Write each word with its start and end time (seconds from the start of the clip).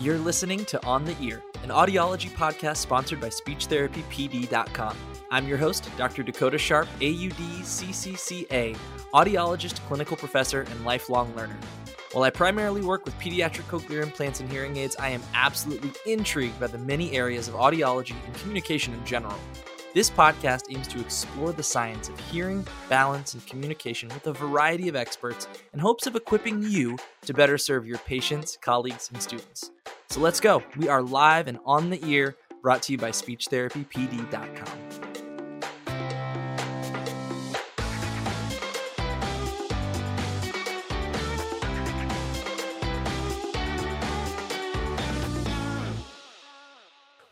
You're 0.00 0.16
listening 0.16 0.64
to 0.64 0.82
On 0.86 1.04
the 1.04 1.14
Ear, 1.20 1.42
an 1.62 1.68
audiology 1.68 2.30
podcast 2.30 2.78
sponsored 2.78 3.20
by 3.20 3.28
SpeechTherapyPD.com. 3.28 4.96
I'm 5.30 5.46
your 5.46 5.58
host, 5.58 5.90
Dr. 5.98 6.22
Dakota 6.22 6.56
Sharp, 6.56 6.88
AUD 7.02 7.60
CCCA, 7.66 8.78
audiologist, 9.12 9.86
clinical 9.88 10.16
professor, 10.16 10.62
and 10.62 10.84
lifelong 10.86 11.36
learner. 11.36 11.58
While 12.12 12.24
I 12.24 12.30
primarily 12.30 12.80
work 12.80 13.04
with 13.04 13.12
pediatric 13.18 13.64
cochlear 13.64 14.02
implants 14.02 14.40
and 14.40 14.50
hearing 14.50 14.78
aids, 14.78 14.96
I 14.96 15.10
am 15.10 15.20
absolutely 15.34 15.92
intrigued 16.06 16.58
by 16.58 16.68
the 16.68 16.78
many 16.78 17.12
areas 17.12 17.46
of 17.46 17.52
audiology 17.52 18.14
and 18.24 18.34
communication 18.36 18.94
in 18.94 19.04
general. 19.04 19.36
This 19.92 20.08
podcast 20.08 20.74
aims 20.74 20.86
to 20.88 21.00
explore 21.00 21.52
the 21.52 21.64
science 21.64 22.08
of 22.08 22.18
hearing, 22.30 22.64
balance, 22.88 23.34
and 23.34 23.44
communication 23.44 24.08
with 24.08 24.26
a 24.28 24.32
variety 24.32 24.88
of 24.88 24.96
experts 24.96 25.46
in 25.74 25.80
hopes 25.80 26.06
of 26.06 26.16
equipping 26.16 26.62
you 26.62 26.96
to 27.26 27.34
better 27.34 27.58
serve 27.58 27.86
your 27.86 27.98
patients, 27.98 28.56
colleagues, 28.62 29.10
and 29.12 29.20
students. 29.20 29.72
So 30.10 30.20
let's 30.20 30.40
go. 30.40 30.62
We 30.76 30.88
are 30.88 31.02
live 31.02 31.46
and 31.46 31.58
on 31.64 31.88
the 31.88 32.04
ear, 32.04 32.36
brought 32.62 32.82
to 32.82 32.92
you 32.92 32.98
by 32.98 33.10
SpeechTherapyPD.com. 33.10 34.89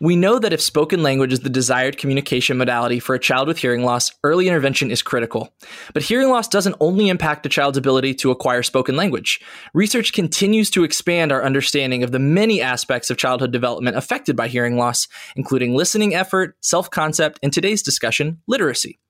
We 0.01 0.15
know 0.15 0.39
that 0.39 0.53
if 0.53 0.61
spoken 0.61 1.03
language 1.03 1.33
is 1.33 1.41
the 1.41 1.51
desired 1.51 1.99
communication 1.99 2.57
modality 2.57 3.01
for 3.01 3.17
a 3.17 3.19
child 3.19 3.49
with 3.49 3.59
hearing 3.59 3.83
loss, 3.83 4.13
early 4.23 4.47
intervention 4.47 4.93
is 4.93 5.03
critical. 5.03 5.53
But 5.93 6.05
hearing 6.05 6.29
loss 6.29 6.47
doesn't 6.47 6.77
only 6.79 7.09
impact 7.09 7.45
a 7.47 7.49
child's 7.49 7.79
ability 7.79 8.15
to 8.15 8.31
acquire 8.31 8.63
spoken 8.63 8.95
language. 8.95 9.41
Research 9.75 10.13
continues 10.13 10.71
to 10.71 10.85
expand 10.85 11.33
our 11.33 11.43
understanding 11.43 12.05
of 12.05 12.13
the 12.13 12.21
many 12.21 12.63
aspects 12.63 13.11
of 13.11 13.17
childhood 13.17 13.51
development 13.51 13.97
affected 13.97 14.37
by 14.37 14.47
hearing 14.47 14.77
loss, 14.77 15.09
including 15.35 15.75
listening 15.75 16.15
effort, 16.15 16.57
self 16.61 16.89
concept, 16.91 17.41
and 17.43 17.53
today's 17.53 17.83
discussion, 17.83 18.41
literacy. 18.47 19.01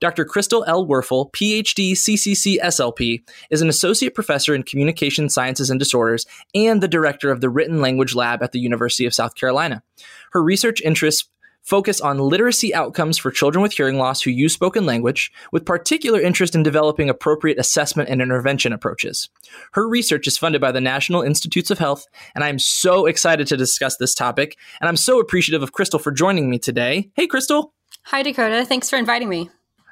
Dr. 0.00 0.24
Krystal 0.24 0.64
L. 0.66 0.86
Werfel, 0.86 1.30
PhD, 1.32 1.92
CCC 1.92 2.58
SLP, 2.58 3.22
is 3.50 3.60
an 3.60 3.68
associate 3.68 4.14
professor 4.14 4.54
in 4.54 4.62
communication 4.62 5.28
sciences 5.28 5.68
and 5.68 5.78
disorders 5.78 6.24
and 6.54 6.82
the 6.82 6.88
director 6.88 7.30
of 7.30 7.42
the 7.42 7.50
Written 7.50 7.82
Language 7.82 8.14
Lab 8.14 8.42
at 8.42 8.52
the 8.52 8.60
University 8.60 9.04
of 9.04 9.12
South 9.12 9.34
Carolina. 9.34 9.82
Her 10.30 10.42
research 10.42 10.80
interests 10.80 11.28
focus 11.62 12.00
on 12.00 12.18
literacy 12.18 12.74
outcomes 12.74 13.18
for 13.18 13.30
children 13.30 13.62
with 13.62 13.72
hearing 13.72 13.98
loss 13.98 14.22
who 14.22 14.30
use 14.30 14.52
spoken 14.52 14.86
language, 14.86 15.30
with 15.52 15.64
particular 15.64 16.20
interest 16.20 16.54
in 16.54 16.62
developing 16.62 17.10
appropriate 17.10 17.58
assessment 17.58 18.08
and 18.08 18.22
intervention 18.22 18.72
approaches. 18.72 19.28
Her 19.72 19.88
research 19.88 20.26
is 20.26 20.38
funded 20.38 20.60
by 20.60 20.72
the 20.72 20.80
National 20.80 21.22
Institutes 21.22 21.70
of 21.70 21.78
Health, 21.78 22.06
and 22.34 22.42
I'm 22.42 22.58
so 22.58 23.06
excited 23.06 23.46
to 23.48 23.56
discuss 23.56 23.96
this 23.96 24.14
topic. 24.14 24.56
And 24.80 24.88
I'm 24.88 24.96
so 24.96 25.20
appreciative 25.20 25.62
of 25.62 25.72
Krystal 25.72 26.00
for 26.00 26.12
joining 26.12 26.50
me 26.50 26.58
today. 26.58 27.10
Hey, 27.14 27.26
Krystal. 27.26 27.70
Hi, 28.04 28.22
Dakota. 28.22 28.64
Thanks 28.64 28.88
for 28.88 28.96
inviting 28.96 29.28
me. 29.28 29.50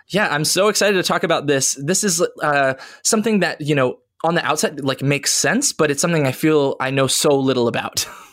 Yeah, 0.09 0.29
I'm 0.29 0.45
so 0.45 0.69
excited 0.69 0.97
to 0.97 1.03
talk 1.03 1.23
about 1.23 1.47
this. 1.47 1.75
This 1.75 2.03
is 2.03 2.23
uh, 2.43 2.75
something 3.03 3.41
that, 3.41 3.61
you 3.61 3.75
know, 3.75 3.99
on 4.25 4.35
the 4.35 4.45
outside 4.45 4.81
like 4.81 5.03
makes 5.03 5.31
sense, 5.31 5.73
but 5.73 5.91
it's 5.91 6.01
something 6.01 6.27
I 6.27 6.33
feel 6.33 6.77
I 6.81 6.91
know 6.91 7.07
so 7.07 7.39
little 7.39 7.69
about. 7.69 8.09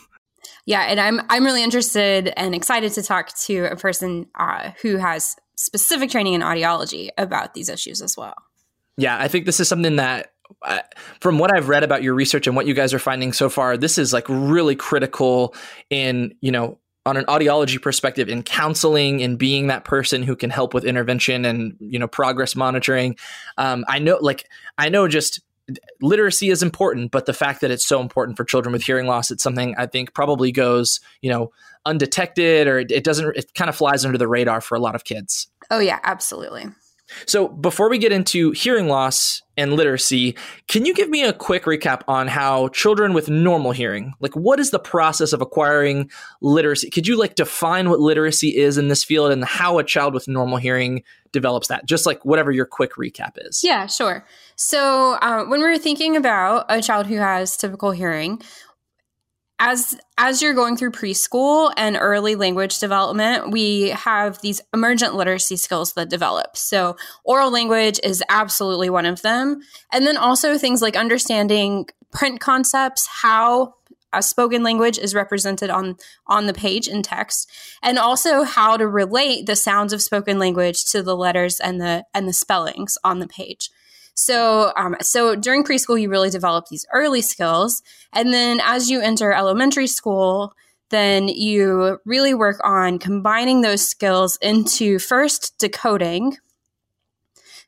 Yeah, 0.66 0.82
and 0.82 1.00
I'm 1.00 1.20
I'm 1.30 1.44
really 1.44 1.62
interested 1.62 2.32
and 2.36 2.54
excited 2.54 2.92
to 2.94 3.02
talk 3.02 3.32
to 3.44 3.66
a 3.70 3.76
person 3.76 4.26
uh, 4.34 4.72
who 4.82 4.96
has 4.96 5.36
specific 5.56 6.10
training 6.10 6.34
in 6.34 6.40
audiology 6.42 7.08
about 7.16 7.54
these 7.54 7.68
issues 7.68 8.02
as 8.02 8.16
well. 8.16 8.34
Yeah, 8.98 9.16
I 9.18 9.28
think 9.28 9.46
this 9.46 9.60
is 9.60 9.68
something 9.68 9.96
that 9.96 10.32
uh, 10.62 10.80
from 11.20 11.38
what 11.38 11.54
I've 11.54 11.68
read 11.68 11.84
about 11.84 12.02
your 12.02 12.14
research 12.14 12.46
and 12.46 12.56
what 12.56 12.66
you 12.66 12.74
guys 12.74 12.92
are 12.92 12.98
finding 12.98 13.32
so 13.32 13.48
far, 13.48 13.76
this 13.76 13.96
is 13.96 14.12
like 14.12 14.26
really 14.28 14.74
critical 14.74 15.54
in, 15.90 16.34
you 16.40 16.50
know, 16.50 16.78
on 17.06 17.16
an 17.16 17.24
audiology 17.26 17.80
perspective 17.80 18.28
in 18.28 18.42
counseling 18.42 19.22
and 19.22 19.38
being 19.38 19.68
that 19.68 19.84
person 19.84 20.24
who 20.24 20.34
can 20.34 20.50
help 20.50 20.74
with 20.74 20.84
intervention 20.84 21.44
and 21.44 21.76
you 21.78 22.00
know 22.00 22.08
progress 22.08 22.56
monitoring 22.56 23.16
um, 23.58 23.84
i 23.88 24.00
know 24.00 24.18
like 24.20 24.48
i 24.76 24.88
know 24.88 25.06
just 25.06 25.40
literacy 26.00 26.50
is 26.50 26.62
important 26.62 27.10
but 27.10 27.26
the 27.26 27.32
fact 27.32 27.60
that 27.60 27.70
it's 27.70 27.86
so 27.86 28.00
important 28.00 28.36
for 28.36 28.44
children 28.44 28.72
with 28.72 28.84
hearing 28.84 29.06
loss 29.06 29.30
it's 29.30 29.42
something 29.42 29.74
i 29.78 29.86
think 29.86 30.14
probably 30.14 30.52
goes 30.52 31.00
you 31.22 31.30
know 31.30 31.50
undetected 31.86 32.66
or 32.66 32.80
it, 32.80 32.90
it 32.90 33.04
doesn't 33.04 33.34
it 33.36 33.54
kind 33.54 33.68
of 33.68 33.76
flies 33.76 34.04
under 34.04 34.18
the 34.18 34.28
radar 34.28 34.60
for 34.60 34.74
a 34.74 34.80
lot 34.80 34.94
of 34.94 35.04
kids. 35.04 35.46
Oh 35.70 35.78
yeah 35.78 36.00
absolutely 36.04 36.66
so, 37.24 37.48
before 37.48 37.88
we 37.88 37.98
get 37.98 38.12
into 38.12 38.50
hearing 38.50 38.88
loss 38.88 39.42
and 39.56 39.72
literacy, 39.72 40.36
can 40.68 40.84
you 40.84 40.92
give 40.92 41.08
me 41.08 41.24
a 41.24 41.32
quick 41.32 41.64
recap 41.64 42.02
on 42.08 42.28
how 42.28 42.68
children 42.68 43.14
with 43.14 43.30
normal 43.30 43.72
hearing, 43.72 44.12
like 44.20 44.34
what 44.36 44.60
is 44.60 44.70
the 44.70 44.78
process 44.78 45.32
of 45.32 45.40
acquiring 45.40 46.10
literacy? 46.42 46.90
Could 46.90 47.06
you 47.06 47.18
like 47.18 47.34
define 47.34 47.88
what 47.88 48.00
literacy 48.00 48.56
is 48.56 48.76
in 48.76 48.88
this 48.88 49.02
field 49.02 49.32
and 49.32 49.44
how 49.44 49.78
a 49.78 49.84
child 49.84 50.12
with 50.12 50.28
normal 50.28 50.58
hearing 50.58 51.02
develops 51.32 51.68
that? 51.68 51.86
Just 51.86 52.04
like 52.04 52.22
whatever 52.24 52.50
your 52.50 52.66
quick 52.66 52.92
recap 52.94 53.32
is. 53.36 53.62
Yeah, 53.64 53.86
sure. 53.86 54.26
So, 54.56 55.12
uh, 55.22 55.44
when 55.44 55.60
we're 55.60 55.78
thinking 55.78 56.16
about 56.16 56.66
a 56.68 56.82
child 56.82 57.06
who 57.06 57.16
has 57.16 57.56
typical 57.56 57.92
hearing, 57.92 58.42
as 59.58 59.98
as 60.18 60.42
you're 60.42 60.54
going 60.54 60.76
through 60.76 60.90
preschool 60.90 61.72
and 61.76 61.96
early 61.98 62.34
language 62.34 62.78
development 62.78 63.50
we 63.50 63.88
have 63.90 64.40
these 64.42 64.60
emergent 64.74 65.14
literacy 65.14 65.56
skills 65.56 65.94
that 65.94 66.10
develop. 66.10 66.56
So 66.56 66.96
oral 67.24 67.50
language 67.50 67.98
is 68.02 68.22
absolutely 68.28 68.90
one 68.90 69.06
of 69.06 69.22
them. 69.22 69.60
And 69.92 70.06
then 70.06 70.16
also 70.16 70.58
things 70.58 70.82
like 70.82 70.96
understanding 70.96 71.86
print 72.12 72.40
concepts 72.40 73.06
how 73.06 73.74
a 74.12 74.22
spoken 74.22 74.62
language 74.62 74.98
is 74.98 75.14
represented 75.14 75.70
on 75.70 75.96
on 76.26 76.46
the 76.46 76.54
page 76.54 76.88
in 76.88 77.02
text 77.02 77.50
and 77.82 77.98
also 77.98 78.42
how 78.44 78.76
to 78.76 78.86
relate 78.86 79.46
the 79.46 79.56
sounds 79.56 79.92
of 79.92 80.02
spoken 80.02 80.38
language 80.38 80.84
to 80.86 81.02
the 81.02 81.16
letters 81.16 81.60
and 81.60 81.80
the 81.80 82.04
and 82.14 82.28
the 82.28 82.32
spellings 82.32 82.96
on 83.04 83.18
the 83.18 83.28
page 83.28 83.70
so, 84.16 84.72
um, 84.76 84.96
so 85.02 85.36
during 85.36 85.62
preschool, 85.62 86.00
you 86.00 86.08
really 86.08 86.30
develop 86.30 86.68
these 86.68 86.86
early 86.92 87.20
skills, 87.20 87.82
and 88.14 88.32
then 88.32 88.60
as 88.64 88.90
you 88.90 89.00
enter 89.00 89.30
elementary 89.30 89.86
school, 89.86 90.54
then 90.88 91.28
you 91.28 91.98
really 92.06 92.32
work 92.32 92.58
on 92.64 92.98
combining 92.98 93.60
those 93.60 93.86
skills 93.86 94.38
into 94.40 94.98
first 94.98 95.58
decoding. 95.58 96.38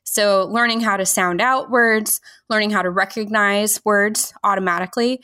So, 0.03 0.45
learning 0.45 0.81
how 0.81 0.97
to 0.97 1.05
sound 1.05 1.39
out 1.39 1.69
words, 1.69 2.19
learning 2.49 2.71
how 2.71 2.81
to 2.81 2.89
recognize 2.89 3.79
words 3.85 4.33
automatically. 4.43 5.21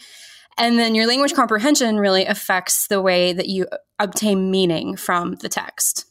And 0.60 0.78
then 0.78 0.94
your 0.94 1.08
language 1.08 1.34
comprehension 1.34 1.98
really 1.98 2.26
affects 2.26 2.86
the 2.88 3.02
way 3.02 3.34
that 3.34 3.48
you 3.50 3.66
obtain 3.98 4.52
meaning 4.52 4.96
from 4.96 5.36
the 5.36 5.50
text. 5.50 6.06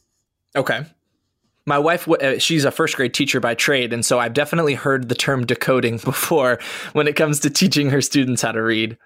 Okay 0.57 0.85
my 1.65 1.79
wife 1.79 2.07
uh, 2.07 2.37
she's 2.37 2.65
a 2.65 2.71
first 2.71 2.95
grade 2.95 3.13
teacher 3.13 3.39
by 3.39 3.55
trade 3.55 3.93
and 3.93 4.05
so 4.05 4.19
i've 4.19 4.33
definitely 4.33 4.73
heard 4.73 5.09
the 5.09 5.15
term 5.15 5.45
decoding 5.45 5.97
before 6.03 6.59
when 6.93 7.07
it 7.07 7.15
comes 7.15 7.39
to 7.39 7.49
teaching 7.49 7.89
her 7.89 8.01
students 8.01 8.41
how 8.41 8.51
to 8.51 8.61
read. 8.61 8.97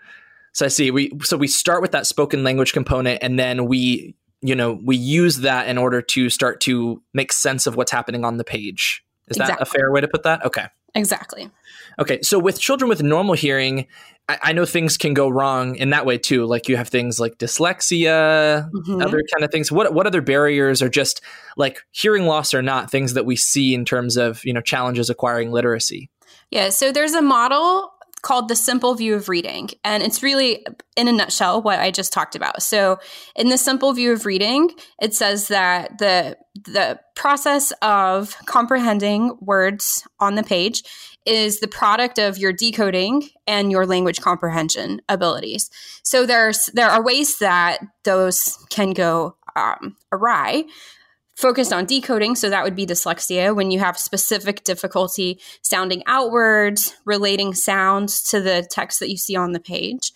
So 0.53 0.66
i 0.66 0.69
see 0.69 0.92
we 0.92 1.12
so 1.24 1.38
we 1.38 1.48
start 1.48 1.81
with 1.81 1.92
that 1.92 2.08
spoken 2.08 2.44
language 2.44 2.74
component 2.74 3.22
and 3.22 3.38
then 3.38 3.66
we 3.66 4.16
you 4.42 4.56
know 4.56 4.80
we 4.84 4.96
use 4.96 5.38
that 5.38 5.68
in 5.68 5.78
order 5.78 6.02
to 6.02 6.30
start 6.30 6.62
to 6.62 7.02
make 7.14 7.31
sense 7.31 7.68
of 7.68 7.75
what's 7.75 7.92
happening 7.92 8.25
on 8.25 8.38
the 8.38 8.44
page. 8.44 9.03
Is 9.28 9.38
exactly. 9.38 9.56
that 9.59 9.62
a 9.62 9.66
fair 9.66 9.92
way 9.92 10.02
to 10.02 10.08
put 10.08 10.24
that? 10.24 10.44
Okay 10.46 10.66
exactly 11.00 11.50
okay 11.98 12.22
so 12.22 12.38
with 12.38 12.60
children 12.60 12.90
with 12.90 13.02
normal 13.02 13.34
hearing 13.34 13.88
I, 14.30 14.38
I, 14.44 14.54
know 14.54 14.64
things 14.64 14.96
can 14.96 15.16
go 15.16 15.28
wrong 15.28 15.76
in 15.76 15.90
that 15.90 16.06
way 16.06 16.20
too. 16.20 16.46
Like 16.46 16.70
you 16.70 16.78
have 16.78 16.88
things 16.88 17.19
like 17.19 17.40
dyslexia, 17.40 18.69
mm-hmm. 18.69 19.01
other 19.01 19.24
kind 19.34 19.44
of 19.44 19.51
things. 19.51 19.72
What 19.72 19.92
what 19.92 20.06
other 20.06 20.22
barriers 20.22 20.84
are 20.84 20.90
just 20.90 21.22
like 21.57 21.80
hearing 21.90 22.28
loss 22.28 22.54
or 22.54 22.62
not 22.62 22.92
things 22.92 23.16
that 23.16 23.25
we 23.25 23.36
see 23.36 23.74
in 23.74 23.86
terms 23.86 24.18
of 24.18 24.46
you 24.46 24.54
know 24.54 24.62
challenges 24.62 25.10
acquiring 25.10 25.51
literacy? 25.51 26.12
Yeah, 26.51 26.69
so 26.69 26.92
there's 26.92 27.16
a 27.16 27.24
model 27.24 27.92
called 28.21 28.48
the 28.48 28.56
simple 28.56 28.95
view 28.95 29.16
of 29.16 29.30
reading 29.30 29.69
and 29.83 30.04
it's 30.04 30.24
really 30.24 30.66
in 30.95 31.07
a 31.07 31.12
nutshell 31.12 31.62
what 31.62 31.80
i 31.80 31.92
just 31.92 32.13
talked 32.13 32.36
about 32.36 32.62
so 32.62 32.98
in 33.36 33.50
the 33.50 33.57
simple 33.57 33.94
view 33.94 34.12
of 34.12 34.25
reading 34.25 34.69
it 35.01 35.13
says 35.13 35.48
that 35.48 35.98
the 36.00 36.36
the 36.66 37.00
process 37.16 37.71
of 37.81 38.36
comprehending 38.45 39.38
words 39.39 40.07
on 40.19 40.36
the 40.36 40.44
page 40.44 40.83
is 41.25 41.60
the 41.60 41.68
product 41.68 42.18
of 42.18 42.38
your 42.38 42.54
decoding 42.54 43.30
and 43.45 43.71
your 43.71 43.86
language 43.86 44.22
comprehension 44.22 45.01
abilities. 45.10 45.69
So 46.04 46.25
there's 46.25 46.69
there 46.74 46.89
are 46.89 47.04
ways 47.04 47.38
that 47.39 47.80
those 48.04 48.57
can 48.69 48.92
go 48.92 49.36
um, 49.56 49.95
awry. 50.12 50.63
Focused 51.39 51.71
on 51.71 51.86
decoding, 51.86 52.36
so 52.36 52.50
that 52.50 52.65
would 52.65 52.75
be 52.75 52.86
dyslexia 52.86 53.56
when 53.56 53.71
you 53.71 53.80
have 53.80 53.97
specific 53.97 54.65
difficulty 54.65 55.39
sounding 55.62 56.03
outwards, 56.06 56.97
relating 57.06 57.53
sounds 57.53 58.21
to 58.24 58.41
the 58.41 58.68
text 58.69 59.00
that 59.00 59.09
you 59.09 59.15
see 59.15 59.38
on 59.38 59.53
the 59.53 59.59
page. 59.62 60.12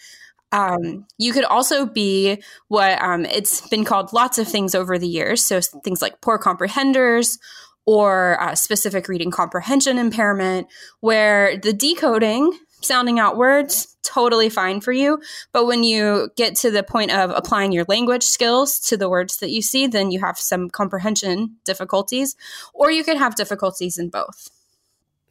Um, 0.51 1.07
you 1.17 1.31
could 1.31 1.45
also 1.45 1.85
be 1.85 2.43
what 2.67 3.01
um, 3.01 3.23
it's 3.23 3.65
been 3.69 3.85
called 3.85 4.11
lots 4.11 4.37
of 4.37 4.49
things 4.49 4.75
over 4.75 4.99
the 4.99 5.07
years. 5.07 5.45
So 5.45 5.61
things 5.61 6.01
like 6.01 6.19
poor 6.19 6.37
comprehenders 6.37 7.39
or 7.85 8.37
specific 8.55 9.07
reading 9.07 9.31
comprehension 9.31 9.97
impairment, 9.97 10.67
where 10.99 11.57
the 11.57 11.71
decoding 11.71 12.51
sounding 12.83 13.19
out 13.19 13.37
words, 13.37 13.95
totally 14.03 14.49
fine 14.49 14.81
for 14.81 14.91
you. 14.91 15.21
But 15.51 15.65
when 15.65 15.83
you 15.83 16.29
get 16.35 16.55
to 16.57 16.71
the 16.71 16.83
point 16.83 17.11
of 17.11 17.31
applying 17.31 17.71
your 17.71 17.85
language 17.87 18.23
skills 18.23 18.79
to 18.81 18.97
the 18.97 19.09
words 19.09 19.37
that 19.37 19.51
you 19.51 19.61
see, 19.61 19.87
then 19.87 20.11
you 20.11 20.19
have 20.19 20.37
some 20.37 20.69
comprehension 20.69 21.57
difficulties, 21.63 22.35
or 22.73 22.91
you 22.91 23.03
could 23.03 23.17
have 23.17 23.35
difficulties 23.35 23.97
in 23.97 24.09
both. 24.09 24.49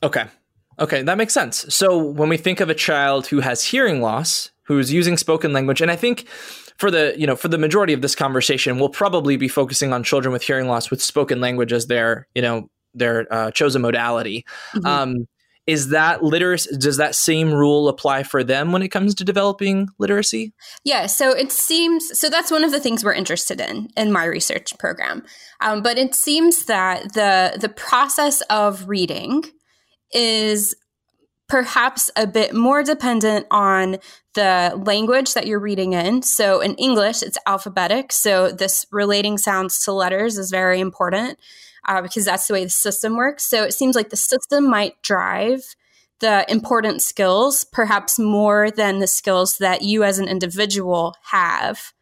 Okay. 0.02 0.24
Okay, 0.78 1.02
that 1.02 1.18
makes 1.18 1.34
sense. 1.34 1.66
So 1.74 1.98
when 1.98 2.28
we 2.28 2.36
think 2.36 2.60
of 2.60 2.70
a 2.70 2.74
child 2.74 3.26
who 3.26 3.40
has 3.40 3.62
hearing 3.62 4.00
loss, 4.00 4.50
who's 4.64 4.92
using 4.92 5.16
spoken 5.16 5.52
language, 5.52 5.80
and 5.80 5.90
I 5.90 5.96
think 5.96 6.26
for 6.78 6.90
the 6.90 7.14
you 7.16 7.26
know 7.26 7.36
for 7.36 7.48
the 7.48 7.58
majority 7.58 7.92
of 7.92 8.00
this 8.00 8.14
conversation, 8.14 8.78
we'll 8.78 8.88
probably 8.88 9.36
be 9.36 9.48
focusing 9.48 9.92
on 9.92 10.02
children 10.02 10.32
with 10.32 10.42
hearing 10.42 10.66
loss 10.66 10.90
with 10.90 11.02
spoken 11.02 11.40
language 11.40 11.72
as 11.72 11.86
their 11.86 12.26
you 12.34 12.42
know 12.42 12.70
their 12.94 13.32
uh, 13.32 13.50
chosen 13.50 13.82
modality. 13.82 14.44
Mm-hmm. 14.74 14.86
Um, 14.86 15.26
is 15.66 15.90
that 15.90 16.22
literacy 16.22 16.76
does 16.76 16.96
that 16.96 17.14
same 17.14 17.52
rule 17.52 17.88
apply 17.88 18.22
for 18.22 18.42
them 18.42 18.72
when 18.72 18.82
it 18.82 18.88
comes 18.88 19.14
to 19.14 19.24
developing 19.24 19.88
literacy 19.98 20.52
yeah 20.84 21.06
so 21.06 21.30
it 21.30 21.52
seems 21.52 22.18
so 22.18 22.28
that's 22.28 22.50
one 22.50 22.64
of 22.64 22.72
the 22.72 22.80
things 22.80 23.04
we're 23.04 23.12
interested 23.12 23.60
in 23.60 23.88
in 23.96 24.12
my 24.12 24.24
research 24.24 24.76
program 24.78 25.22
um, 25.60 25.82
but 25.82 25.98
it 25.98 26.14
seems 26.14 26.66
that 26.66 27.14
the 27.14 27.56
the 27.60 27.68
process 27.68 28.40
of 28.42 28.88
reading 28.88 29.44
is 30.12 30.74
perhaps 31.48 32.10
a 32.16 32.26
bit 32.26 32.54
more 32.54 32.82
dependent 32.82 33.46
on 33.50 33.98
the 34.34 34.72
language 34.86 35.34
that 35.34 35.46
you're 35.46 35.60
reading 35.60 35.92
in. 35.92 36.22
So 36.22 36.60
in 36.60 36.74
English, 36.76 37.22
it's 37.22 37.36
alphabetic. 37.46 38.10
So 38.10 38.50
this 38.50 38.86
relating 38.90 39.36
sounds 39.36 39.78
to 39.84 39.92
letters 39.92 40.38
is 40.38 40.50
very 40.50 40.80
important 40.80 41.38
uh, 41.86 42.02
because 42.02 42.24
that's 42.24 42.46
the 42.46 42.54
way 42.54 42.64
the 42.64 42.70
system 42.70 43.16
works. 43.16 43.44
So 43.44 43.64
it 43.64 43.74
seems 43.74 43.94
like 43.96 44.10
the 44.10 44.16
system 44.16 44.68
might 44.68 45.00
drive 45.02 45.74
the 46.20 46.44
important 46.50 47.02
skills 47.02 47.64
perhaps 47.64 48.18
more 48.18 48.70
than 48.70 49.00
the 49.00 49.06
skills 49.06 49.56
that 49.58 49.82
you 49.82 50.04
as 50.04 50.18
an 50.18 50.28
individual 50.28 51.14
have 51.24 51.92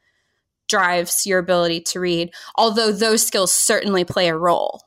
drives 0.69 1.27
your 1.27 1.39
ability 1.39 1.81
to 1.81 2.01
read, 2.01 2.31
although 2.55 2.93
those 2.93 3.27
skills 3.27 3.53
certainly 3.53 4.05
play 4.05 4.29
a 4.29 4.37
role 4.37 4.83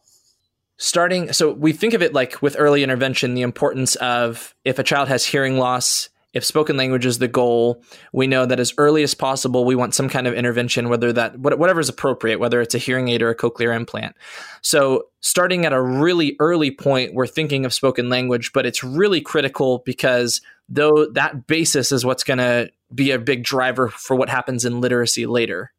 starting 0.77 1.31
so 1.31 1.51
we 1.51 1.71
think 1.71 1.93
of 1.93 2.01
it 2.01 2.13
like 2.13 2.41
with 2.41 2.55
early 2.57 2.83
intervention 2.83 3.35
the 3.35 3.41
importance 3.41 3.95
of 3.97 4.55
if 4.65 4.79
a 4.79 4.83
child 4.83 5.07
has 5.07 5.25
hearing 5.25 5.57
loss 5.57 6.09
if 6.33 6.43
spoken 6.43 6.77
language 6.77 7.05
is 7.05 7.19
the 7.19 7.27
goal 7.27 7.81
we 8.11 8.27
know 8.27 8.45
that 8.45 8.59
as 8.59 8.73
early 8.77 9.03
as 9.03 9.13
possible 9.13 9.65
we 9.65 9.75
want 9.75 9.95
some 9.95 10.09
kind 10.09 10.27
of 10.27 10.33
intervention 10.33 10.89
whether 10.89 11.13
that 11.13 11.37
whatever 11.39 11.79
is 11.79 11.89
appropriate 11.89 12.39
whether 12.39 12.61
it's 12.61 12.75
a 12.75 12.79
hearing 12.79 13.07
aid 13.07 13.21
or 13.21 13.29
a 13.29 13.35
cochlear 13.35 13.75
implant 13.75 14.15
so 14.61 15.03
starting 15.21 15.65
at 15.65 15.73
a 15.73 15.81
really 15.81 16.35
early 16.39 16.71
point 16.71 17.13
we're 17.13 17.27
thinking 17.27 17.65
of 17.65 17.73
spoken 17.73 18.09
language 18.09 18.51
but 18.53 18.65
it's 18.65 18.83
really 18.83 19.21
critical 19.21 19.83
because 19.85 20.41
though 20.69 21.07
that 21.13 21.47
basis 21.47 21.91
is 21.91 22.05
what's 22.05 22.23
going 22.23 22.39
to 22.39 22.69
be 22.93 23.11
a 23.11 23.19
big 23.19 23.43
driver 23.43 23.89
for 23.89 24.15
what 24.15 24.29
happens 24.29 24.65
in 24.65 24.81
literacy 24.81 25.25
later 25.25 25.71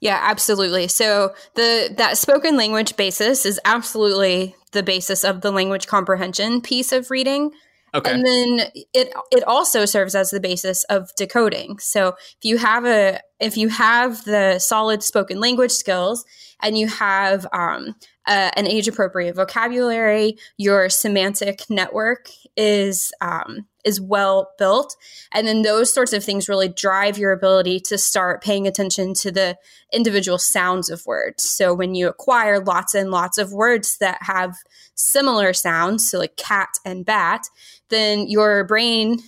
yeah, 0.00 0.20
absolutely. 0.22 0.88
So 0.88 1.34
the 1.54 1.92
that 1.98 2.18
spoken 2.18 2.56
language 2.56 2.96
basis 2.96 3.44
is 3.44 3.60
absolutely 3.64 4.54
the 4.72 4.82
basis 4.82 5.24
of 5.24 5.40
the 5.40 5.50
language 5.50 5.86
comprehension 5.86 6.60
piece 6.60 6.92
of 6.92 7.10
reading. 7.10 7.52
Okay. 7.94 8.10
And 8.10 8.26
then 8.26 8.66
it 8.92 9.12
it 9.30 9.44
also 9.44 9.84
serves 9.84 10.16
as 10.16 10.30
the 10.30 10.40
basis 10.40 10.82
of 10.84 11.14
decoding. 11.16 11.78
So 11.78 12.08
if 12.08 12.38
you 12.42 12.58
have 12.58 12.84
a 12.84 13.20
if 13.38 13.56
you 13.56 13.68
have 13.68 14.24
the 14.24 14.58
solid 14.58 15.02
spoken 15.02 15.38
language 15.38 15.70
skills 15.70 16.24
and 16.60 16.76
you 16.76 16.88
have 16.88 17.46
um, 17.52 17.94
an 18.26 18.66
age 18.66 18.88
appropriate 18.88 19.36
vocabulary, 19.36 20.36
your 20.56 20.88
semantic 20.88 21.60
network 21.70 22.28
is 22.56 23.12
um, 23.20 23.66
is 23.84 24.00
well 24.00 24.50
built, 24.58 24.96
and 25.32 25.46
then 25.46 25.62
those 25.62 25.92
sorts 25.92 26.12
of 26.12 26.24
things 26.24 26.48
really 26.48 26.68
drive 26.68 27.18
your 27.18 27.32
ability 27.32 27.80
to 27.80 27.98
start 27.98 28.42
paying 28.42 28.66
attention 28.66 29.14
to 29.14 29.30
the 29.30 29.56
individual 29.92 30.38
sounds 30.38 30.90
of 30.90 31.06
words. 31.06 31.48
So 31.48 31.74
when 31.74 31.94
you 31.94 32.08
acquire 32.08 32.60
lots 32.60 32.94
and 32.94 33.10
lots 33.10 33.38
of 33.38 33.52
words 33.52 33.98
that 33.98 34.18
have 34.22 34.56
similar 34.94 35.52
sounds, 35.52 36.08
so 36.08 36.18
like 36.18 36.36
cat 36.36 36.70
and 36.84 37.04
bat, 37.04 37.42
then 37.90 38.28
your 38.28 38.64
brain 38.64 39.18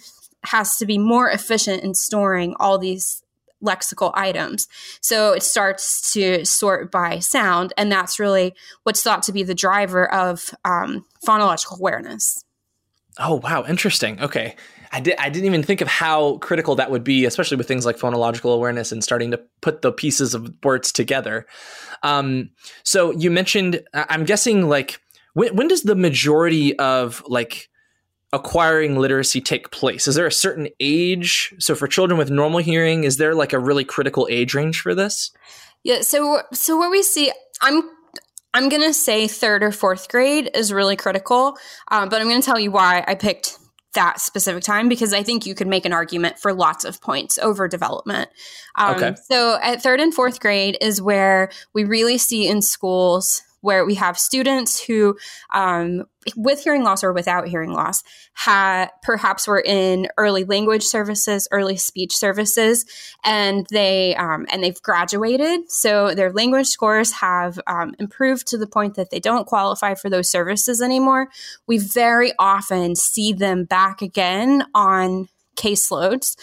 has 0.45 0.77
to 0.77 0.87
be 0.87 0.99
more 0.99 1.31
efficient 1.31 1.83
in 1.83 1.95
storing 1.95 2.55
all 2.59 2.79
these 2.79 3.23
lexical 3.65 4.13
items. 4.15 4.69
So 5.01 5.33
it 5.33 5.43
starts 5.43 6.13
to 6.13 6.45
sort 6.45 6.91
by 6.91 7.19
sound, 7.19 7.73
and 7.77 7.91
that's 7.91 8.21
really 8.21 8.55
what's 8.83 9.03
thought 9.03 9.23
to 9.25 9.33
be 9.33 9.43
the 9.43 9.55
driver 9.55 10.13
of 10.13 10.55
um, 10.65 11.05
phonological 11.27 11.79
awareness. 11.79 12.45
Oh 13.19 13.37
wow, 13.37 13.65
interesting. 13.67 14.21
Okay. 14.21 14.57
I, 14.93 15.01
did, 15.01 15.17
I 15.19 15.29
didn't 15.31 15.47
even 15.47 15.63
think 15.63 15.81
of 15.81 15.89
how 15.89 16.39
critical 16.39 16.77
that 16.77 16.91
would 16.91 17.03
be, 17.03 17.25
especially 17.25 17.57
with 17.57 17.67
things 17.67 17.85
like 17.85 17.99
phonological 17.99 18.55
awareness 18.55 18.93
and 18.93 19.03
starting 19.03 19.33
to 19.33 19.41
put 19.61 19.83
the 19.83 19.91
pieces 19.91 20.33
of 20.33 20.53
words 20.63 20.93
together. 20.93 21.47
Um, 22.03 22.51
so 22.85 23.11
you 23.11 23.31
mentioned, 23.31 23.83
I'm 23.93 24.25
guessing, 24.25 24.69
like, 24.69 25.01
when, 25.35 25.57
when 25.57 25.69
does 25.69 25.83
the 25.83 25.97
majority 25.97 26.79
of 26.79 27.23
like 27.27 27.69
acquiring 28.33 28.97
literacy 28.97 29.41
take 29.41 29.71
place? 29.71 30.07
Is 30.07 30.15
there 30.15 30.27
a 30.27 30.33
certain 30.33 30.69
age? 30.79 31.55
So 31.59 31.75
for 31.75 31.89
children 31.89 32.17
with 32.17 32.31
normal 32.31 32.61
hearing, 32.61 33.05
is 33.05 33.17
there 33.17 33.35
like 33.35 33.53
a 33.53 33.59
really 33.59 33.85
critical 33.85 34.29
age 34.31 34.55
range 34.55 34.81
for 34.81 34.95
this? 34.95 35.31
Yeah. 35.83 36.03
So 36.03 36.43
so 36.53 36.77
what 36.77 36.91
we 36.91 37.03
see, 37.03 37.33
I'm 37.61 37.83
I'm 38.57 38.71
gonna 38.71 38.95
say 38.95 39.29
third 39.29 39.63
or 39.63 39.71
fourth 39.71 40.09
grade 40.09 40.51
is 40.55 40.73
really 40.73 40.97
critical, 40.97 41.59
um, 41.89 42.09
but 42.09 42.23
I'm 42.23 42.29
gonna 42.29 42.41
tell 42.41 42.59
you 42.59 42.71
why 42.71 43.05
I 43.07 43.15
picked 43.15 43.59
that 43.93 44.19
specific 44.19 44.63
time 44.63 44.89
because 44.89 45.13
I 45.13 45.23
think 45.23 45.45
you 45.45 45.55
could 45.55 45.67
make 45.67 45.85
an 45.85 45.93
argument 45.93 46.39
for 46.39 46.55
lots 46.55 46.87
of 46.87 47.03
points 47.03 47.39
over 47.39 47.69
development. 47.69 48.31
Um, 48.75 48.97
okay. 48.97 49.15
So 49.31 49.59
at 49.63 49.83
third 49.83 50.01
and 50.01 50.15
fourth 50.15 50.41
grade 50.41 50.79
is 50.81 51.03
where 51.03 51.51
we 51.75 51.85
really 51.85 52.17
see 52.17 52.49
in 52.49 52.63
schools 52.63 53.43
where 53.61 53.85
we 53.85 53.95
have 53.95 54.19
students 54.19 54.83
who, 54.83 55.17
um, 55.53 56.05
with 56.37 56.63
hearing 56.63 56.83
loss 56.83 57.03
or 57.03 57.13
without 57.13 57.49
hearing 57.49 57.73
loss, 57.73 58.03
ha- 58.35 58.89
perhaps 59.03 59.49
were 59.49 59.61
in 59.61 60.09
early 60.19 60.45
language 60.45 60.85
services, 60.85 61.49
early 61.51 61.77
speech 61.77 62.17
services, 62.17 62.85
and 63.25 63.67
they 63.71 64.15
um, 64.17 64.47
and 64.51 64.63
they've 64.63 64.81
graduated. 64.83 65.71
So 65.71 66.15
their 66.15 66.33
language 66.33 66.67
scores 66.67 67.13
have 67.13 67.59
um, 67.67 67.95
improved 67.99 68.47
to 68.49 68.59
the 68.59 68.67
point 68.67 68.95
that 68.95 69.11
they 69.11 69.21
don't 69.21 69.47
qualify 69.47 69.95
for 69.95 70.11
those 70.11 70.31
services 70.31 70.81
anymore. 70.81 71.29
We 71.67 71.79
very 71.79 72.33
often 72.39 72.95
see 72.95 73.33
them 73.33 73.65
back 73.65 74.03
again 74.03 74.65
on 74.75 75.29
caseloads 75.57 76.37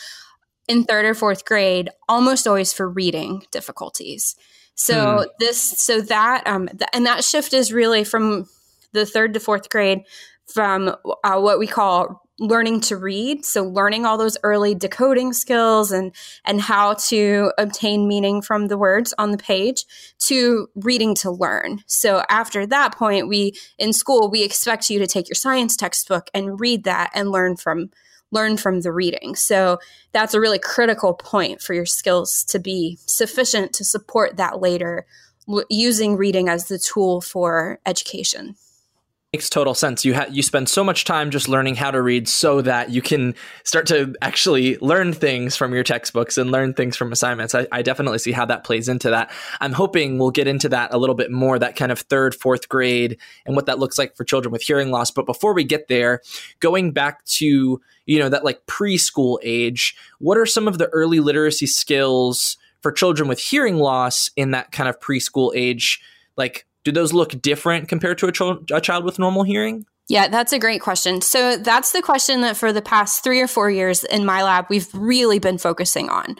in 0.67 0.84
third 0.84 1.05
or 1.05 1.13
fourth 1.13 1.46
grade, 1.46 1.89
almost 2.08 2.48
always 2.48 2.74
for 2.74 2.88
reading 2.88 3.43
difficulties. 3.51 4.36
So 4.75 5.18
hmm. 5.18 5.24
this, 5.39 5.62
so 5.62 6.01
that, 6.01 6.46
um, 6.48 6.68
th- 6.68 6.89
and 6.94 7.06
that 7.06 7.24
shift 7.24 7.53
is 7.53 7.72
really 7.74 8.03
from 8.03 8.48
the 8.92 9.06
third 9.06 9.34
to 9.34 9.39
fourth 9.39 9.70
grade 9.70 10.03
from 10.46 10.96
uh, 11.24 11.39
what 11.39 11.60
we 11.60 11.68
call 11.68 12.24
learning 12.39 12.82
to 12.82 12.98
read 12.98 13.46
so 13.46 13.63
learning 13.63 14.06
all 14.06 14.18
those 14.18 14.38
early 14.42 14.74
decoding 14.74 15.34
skills 15.34 15.92
and 15.92 16.12
and 16.46 16.62
how 16.62 16.96
to 16.96 17.51
obtain 17.60 18.08
meaning 18.08 18.42
from 18.42 18.68
the 18.68 18.77
words 18.77 19.13
on 19.20 19.30
the 19.30 19.38
page 19.38 19.86
to 20.18 20.68
reading 20.75 21.13
to 21.13 21.30
learn 21.30 21.80
so 21.86 22.24
after 22.30 22.65
that 22.65 22.96
point 22.96 23.27
we 23.27 23.53
in 23.77 23.94
school 23.94 24.32
we 24.32 24.44
expect 24.44 24.89
you 24.89 24.98
to 24.98 25.06
take 25.06 25.30
your 25.30 25.36
science 25.36 25.75
textbook 25.75 26.30
and 26.34 26.60
read 26.60 26.84
that 26.86 27.12
and 27.13 27.30
learn 27.30 27.56
from 27.56 27.92
learn 28.34 28.58
from 28.58 28.82
the 28.82 28.92
reading. 28.92 29.36
So 29.36 29.80
that's 30.12 30.34
a 30.34 30.40
really 30.40 30.60
critical 30.60 31.13
point 31.13 31.62
for 31.62 31.74
your 31.74 31.86
skills 31.86 32.44
to 32.46 32.60
be 32.60 32.98
sufficient 33.06 33.74
to 33.74 33.86
support 33.86 34.38
that 34.38 34.60
later, 34.60 35.06
using 35.70 36.18
reading 36.18 36.50
as 36.50 36.68
the 36.68 36.80
tool 36.80 37.22
for 37.22 37.80
education 37.86 38.56
makes 39.34 39.50
total 39.50 39.74
sense. 39.74 40.06
You 40.06 40.13
ha- 40.13 40.28
you 40.30 40.44
spend 40.44 40.70
so 40.70 40.84
much 40.84 41.06
time 41.06 41.32
just 41.32 41.50
learning 41.50 41.75
how 41.75 41.90
to 41.90 42.00
read 42.00 42.30
so 42.30 42.62
that 42.62 42.92
you 42.92 43.02
can 43.02 43.34
start 43.63 43.88
to 43.88 44.13
actually 44.22 44.78
learn 44.78 45.12
things 45.12 45.56
from 45.56 45.74
your 45.74 45.84
textbooks 45.84 46.38
and 46.38 46.52
learn 46.52 46.75
things 46.75 46.96
from 46.96 47.12
assignments. 47.12 47.56
I, 47.56 47.68
I, 47.72 47.82
definitely 47.82 48.20
see 48.20 48.32
how 48.32 48.46
that 48.46 48.63
plays 48.63 48.88
into 48.88 49.10
that. 49.10 49.32
I'm 49.60 49.72
hoping 49.74 50.20
we'll 50.20 50.30
get 50.30 50.48
into 50.48 50.70
that 50.70 50.94
a 50.94 51.00
little 51.00 51.16
bit 51.16 51.32
more, 51.32 51.58
that 51.58 51.75
kind 51.75 51.92
of 51.92 52.00
third, 52.00 52.36
fourth 52.36 52.70
grade 52.70 53.18
and 53.48 53.56
what 53.56 53.66
that 53.66 53.80
looks 53.80 53.98
like 53.98 54.16
for 54.16 54.24
children 54.24 54.52
with 54.52 54.62
hearing 54.62 54.92
loss. 54.92 55.10
But 55.10 55.25
before 55.25 55.56
we 55.56 55.63
get 55.63 55.88
there, 55.88 56.22
going 56.60 56.92
back 56.92 57.25
to, 57.25 57.82
you 58.06 58.20
know, 58.20 58.30
that 58.30 58.46
like 58.46 58.63
preschool 58.68 59.40
age, 59.42 59.96
what 60.20 60.38
are 60.38 60.46
some 60.46 60.68
of 60.68 60.78
the 60.78 60.90
early 60.90 61.20
literacy 61.20 61.66
skills 61.66 62.58
for 62.82 62.92
children 62.92 63.28
with 63.28 63.40
hearing 63.40 63.78
loss 63.78 64.30
in 64.36 64.52
that 64.52 64.72
kind 64.72 64.88
of 64.88 65.00
preschool 65.00 65.52
age? 65.56 66.02
Like 66.38 66.68
do 66.84 66.92
those 66.92 67.13
look 67.13 67.42
different 67.42 67.88
compared 67.88 68.18
to 68.20 68.28
a, 68.28 68.32
ch- 68.32 68.72
a 68.72 68.82
child 68.82 69.06
with 69.06 69.20
normal 69.20 69.44
hearing? 69.44 69.86
Yeah, 70.10 70.28
that's 70.28 70.52
a 70.52 70.60
great 70.60 70.82
question. 70.82 71.22
So 71.22 71.56
that's 71.56 71.92
the 71.92 72.02
question 72.02 72.42
that 72.42 72.58
for 72.58 72.74
the 72.74 72.82
past 72.82 73.24
three 73.24 73.40
or 73.40 73.48
four 73.48 73.72
years 73.72 74.04
in 74.04 74.25
my 74.25 74.44
lab 74.44 74.66
we've 74.70 74.88
really 74.94 75.40
been 75.40 75.58
focusing 75.58 76.10
on. 76.10 76.36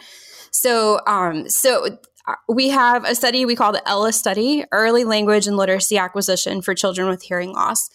So, 0.50 1.00
um, 1.06 1.48
so 1.48 1.98
uh, 2.26 2.34
we 2.48 2.68
have 2.68 3.04
a 3.04 3.14
study 3.14 3.44
we 3.44 3.56
call 3.56 3.72
the 3.72 3.86
ELLA 3.88 4.12
study, 4.12 4.64
Early 4.70 5.04
Language 5.04 5.46
and 5.46 5.56
Literacy 5.56 5.98
Acquisition 5.98 6.62
for 6.62 6.74
Children 6.74 7.08
with 7.08 7.22
Hearing 7.22 7.52
Loss. 7.52 7.88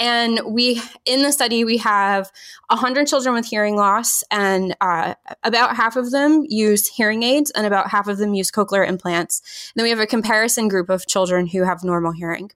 And 0.00 0.40
we, 0.46 0.80
in 1.04 1.22
the 1.22 1.30
study, 1.30 1.62
we 1.62 1.76
have 1.76 2.32
100 2.68 3.06
children 3.06 3.34
with 3.34 3.44
hearing 3.44 3.76
loss, 3.76 4.24
and 4.30 4.74
uh, 4.80 5.14
about 5.44 5.76
half 5.76 5.94
of 5.94 6.10
them 6.10 6.42
use 6.48 6.88
hearing 6.88 7.22
aids, 7.22 7.50
and 7.50 7.66
about 7.66 7.90
half 7.90 8.08
of 8.08 8.16
them 8.16 8.32
use 8.32 8.50
cochlear 8.50 8.88
implants. 8.88 9.70
And 9.74 9.80
then 9.80 9.84
we 9.84 9.90
have 9.90 10.00
a 10.00 10.06
comparison 10.06 10.68
group 10.68 10.88
of 10.88 11.06
children 11.06 11.46
who 11.46 11.64
have 11.64 11.84
normal 11.84 12.12
hearing. 12.12 12.50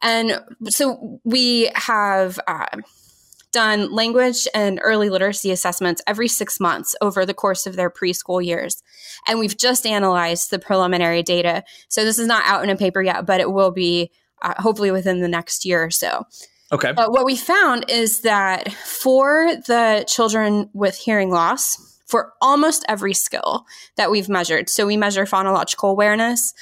And 0.00 0.40
so 0.70 1.20
we 1.24 1.70
have. 1.74 2.38
Uh, 2.46 2.66
done 3.52 3.92
language 3.92 4.48
and 4.54 4.80
early 4.82 5.10
literacy 5.10 5.50
assessments 5.50 6.00
every 6.06 6.26
six 6.26 6.58
months 6.58 6.96
over 7.02 7.26
the 7.26 7.34
course 7.34 7.66
of 7.66 7.76
their 7.76 7.90
preschool 7.90 8.42
years. 8.42 8.82
And 9.28 9.38
we've 9.38 9.58
just 9.58 9.84
analyzed 9.84 10.50
the 10.50 10.58
preliminary 10.58 11.22
data. 11.22 11.62
So 11.88 12.02
this 12.02 12.18
is 12.18 12.26
not 12.26 12.46
out 12.46 12.64
in 12.64 12.70
a 12.70 12.76
paper 12.76 13.02
yet, 13.02 13.26
but 13.26 13.40
it 13.40 13.52
will 13.52 13.70
be 13.70 14.10
uh, 14.40 14.54
hopefully 14.56 14.90
within 14.90 15.20
the 15.20 15.28
next 15.28 15.66
year 15.66 15.84
or 15.84 15.90
so. 15.90 16.24
Okay. 16.72 16.92
But 16.92 17.12
what 17.12 17.26
we 17.26 17.36
found 17.36 17.84
is 17.88 18.20
that 18.20 18.72
for 18.72 19.56
the 19.66 20.04
children 20.08 20.70
with 20.72 20.96
hearing 20.96 21.30
loss, 21.30 22.00
for 22.06 22.32
almost 22.40 22.84
every 22.88 23.14
skill 23.14 23.66
that 23.96 24.10
we've 24.10 24.28
measured, 24.28 24.68
so 24.68 24.86
we 24.86 24.96
measure 24.96 25.26
phonological 25.26 25.90
awareness, 25.90 26.54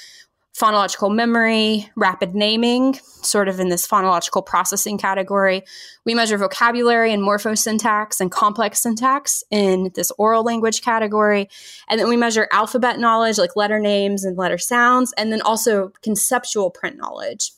phonological 0.53 1.13
memory, 1.13 1.89
rapid 1.95 2.35
naming, 2.35 2.93
sort 3.21 3.47
of 3.47 3.59
in 3.59 3.69
this 3.69 3.87
phonological 3.87 4.45
processing 4.45 4.97
category. 4.97 5.63
We 6.05 6.13
measure 6.13 6.37
vocabulary 6.37 7.13
and 7.13 7.23
morphosyntax 7.23 8.19
and 8.19 8.29
complex 8.29 8.81
syntax 8.81 9.45
in 9.49 9.91
this 9.95 10.11
oral 10.17 10.43
language 10.43 10.81
category. 10.81 11.49
And 11.89 11.99
then 11.99 12.09
we 12.09 12.17
measure 12.17 12.49
alphabet 12.51 12.99
knowledge, 12.99 13.37
like 13.37 13.55
letter 13.55 13.79
names 13.79 14.25
and 14.25 14.37
letter 14.37 14.57
sounds, 14.57 15.13
and 15.17 15.31
then 15.31 15.41
also 15.41 15.93
conceptual 16.03 16.69
print 16.69 16.97
knowledge. 16.97 17.53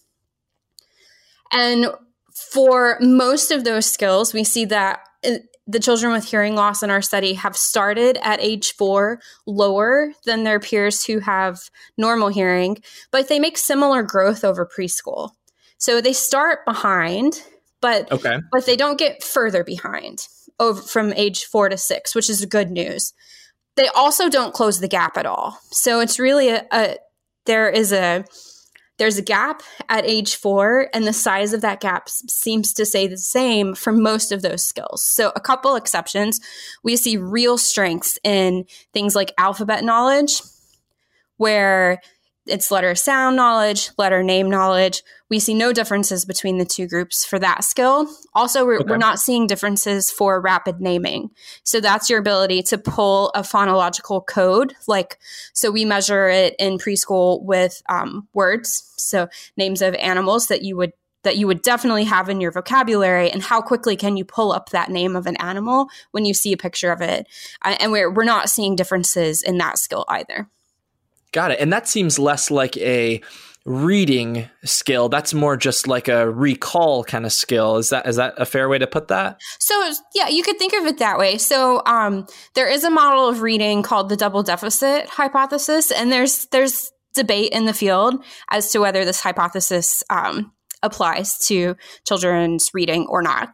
And 1.51 1.88
for 2.34 2.98
most 3.00 3.52
of 3.52 3.63
those 3.63 3.86
skills, 3.86 4.34
we 4.34 4.44
see 4.44 4.66
that 4.66 5.02
uh, 5.25 5.38
the 5.66 5.80
children 5.80 6.12
with 6.12 6.25
hearing 6.25 6.56
loss 6.56 6.84
in 6.84 6.90
our 6.90 7.02
study 7.02 7.34
have 7.34 7.56
started 7.56 8.18
at 8.22 8.42
age 8.42 8.74
four 8.74 9.22
lower 9.46 10.12
than 10.25 10.44
their 10.44 10.60
peers 10.60 11.06
who 11.06 11.20
have 11.20 11.60
normal 11.98 12.28
hearing, 12.28 12.78
but 13.12 13.30
they 13.30 13.40
make 13.40 13.58
similar 13.58 14.04
growth 14.04 14.44
over 14.44 14.66
preschool. 14.66 15.32
So 15.78 16.02
they 16.02 16.13
start 16.13 16.66
behind, 16.66 17.42
but 17.82 18.12
okay. 18.12 18.40
but 18.52 18.66
they 18.66 18.75
don't 18.75 19.00
get 19.00 19.24
further 19.24 19.63
behind 19.63 20.28
over 20.60 20.82
from 20.82 21.13
age 21.13 21.46
four 21.46 21.70
to 21.70 21.78
six, 21.78 22.13
which 22.13 22.30
is 22.30 22.46
good 22.46 22.72
news. 22.72 23.13
They 23.75 23.88
also 23.88 24.30
don't 24.30 24.54
close 24.54 24.80
the 24.80 24.88
gap 24.88 25.18
at 25.18 25.25
all. 25.25 25.60
So 25.72 26.00
it's 26.00 26.20
really 26.20 26.50
a, 26.50 26.66
a 26.72 26.98
there 27.46 27.70
is 27.70 27.92
a 27.92 28.25
there's 29.03 29.17
a 29.17 29.22
gap 29.22 29.62
at 29.89 30.05
age 30.05 30.38
four, 30.38 30.88
and 30.93 31.05
the 31.05 31.12
size 31.12 31.51
of 31.51 31.60
that 31.60 31.81
gap 31.81 32.07
seems 32.07 32.72
to 32.72 32.86
stay 32.86 33.05
the 33.05 33.17
same 33.17 33.75
for 33.75 33.91
most 33.91 34.31
of 34.31 34.41
those 34.41 34.63
skills. 34.63 35.03
So, 35.03 35.33
a 35.36 35.41
couple 35.41 35.75
exceptions, 35.75 36.39
we 36.83 36.95
see 36.95 37.17
real 37.17 37.57
strengths 37.57 38.17
in 38.24 38.63
things 38.93 39.13
like 39.13 39.33
alphabet 39.38 39.83
knowledge, 39.83 40.41
where 41.36 42.00
it's 42.46 42.72
letter 42.72 42.94
sound 42.96 43.36
knowledge, 43.36 43.92
letter 43.98 44.22
name 44.22 44.50
knowledge. 44.50 45.02
We 45.30 45.40
see 45.40 45.54
no 45.54 45.72
differences 45.72 46.26
between 46.26 46.58
the 46.58 46.66
two 46.66 46.88
groups 46.88 47.24
for 47.24 47.40
that 47.40 47.64
skill. 47.64 48.08
Also, 48.34 48.66
we're, 48.66 48.80
okay. 48.80 48.90
we're, 48.90 48.98
not 48.98 49.20
seeing 49.20 49.48
differences 49.48 50.12
for 50.12 50.42
rapid 50.42 50.82
naming. 50.82 51.32
So 51.64 51.80
that's 51.80 52.10
your 52.10 52.20
ability 52.20 52.64
to 52.64 52.78
pull 52.78 53.30
a 53.30 53.42
phonological 53.42 54.26
code. 54.26 54.74
Like, 54.88 55.20
so 55.54 55.72
we 55.72 55.86
measure 55.86 56.28
it 56.28 56.56
in 56.60 56.78
preschool 56.78 57.44
with 57.44 57.82
um, 57.88 58.28
words, 58.34 58.94
so 58.98 59.28
names 59.56 59.82
of 59.82 59.96
animals 59.96 60.48
that 60.48 60.64
you 60.64 60.76
would 60.78 60.94
that 61.24 61.38
you 61.38 61.48
would 61.48 61.62
definitely 61.62 62.04
have 62.04 62.28
in 62.28 62.42
your 62.42 62.52
vocabulary 62.52 63.32
and 63.32 63.42
how 63.42 63.62
quickly 63.62 63.96
can 63.96 64.18
you 64.18 64.26
pull 64.26 64.52
up 64.52 64.72
that 64.72 64.92
name 64.92 65.16
of 65.16 65.26
an 65.26 65.38
animal 65.38 65.88
when 66.12 66.26
you 66.26 66.34
see 66.34 66.52
a 66.52 66.58
picture 66.58 66.92
of 66.92 67.00
it 67.00 67.26
uh, 67.62 67.78
and 67.80 67.94
we're, 67.94 68.12
we're 68.12 68.26
not 68.26 68.50
seeing 68.50 68.76
differences 68.76 69.42
in 69.42 69.58
that 69.58 69.78
skill 69.78 70.04
either 70.10 70.50
Got 71.34 71.52
it. 71.52 71.60
And 71.60 71.74
that 71.74 71.88
seems 71.88 72.18
less 72.18 72.50
like 72.50 72.78
a 72.78 73.22
reading 73.66 74.50
skill. 74.63 75.10
That's 75.10 75.34
more 75.34 75.58
just 75.58 75.88
like 75.88 76.08
a 76.08 76.30
recall 76.30 77.04
kind 77.04 77.25
of 77.25 77.32
skill. 77.32 77.78
Is 77.78 77.90
that 77.90 78.08
is 78.08 78.18
that 78.18 78.36
a 78.38 78.46
fair 78.46 78.70
way 78.70 78.78
to 78.78 78.88
put 78.88 79.08
that? 79.08 79.42
So 79.60 79.92
yeah, 80.13 80.28
you 80.30 80.44
could 80.44 80.58
think 80.58 80.74
of 80.74 80.86
it 80.86 81.00
that 81.00 81.18
way. 81.18 81.38
So 81.38 81.82
um, 81.86 82.28
there 82.56 82.70
is 82.70 82.84
a 82.84 82.90
model 82.90 83.28
of 83.28 83.42
reading 83.42 83.82
called 83.82 84.10
the 84.10 84.18
double 84.18 84.44
deficit 84.44 85.10
hypothesis, 85.10 85.92
and 85.92 86.12
there's 86.12 86.46
there's 86.52 86.92
debate 87.16 87.52
in 87.52 87.66
the 87.66 87.74
field 87.74 88.24
as 88.50 88.72
to 88.72 88.80
whether 88.80 89.06
this 89.06 89.22
hypothesis 89.22 90.04
um, 90.10 90.52
applies 90.82 91.38
to 91.48 91.75
children's 92.08 92.70
reading 92.74 93.08
or 93.08 93.22
not. 93.22 93.54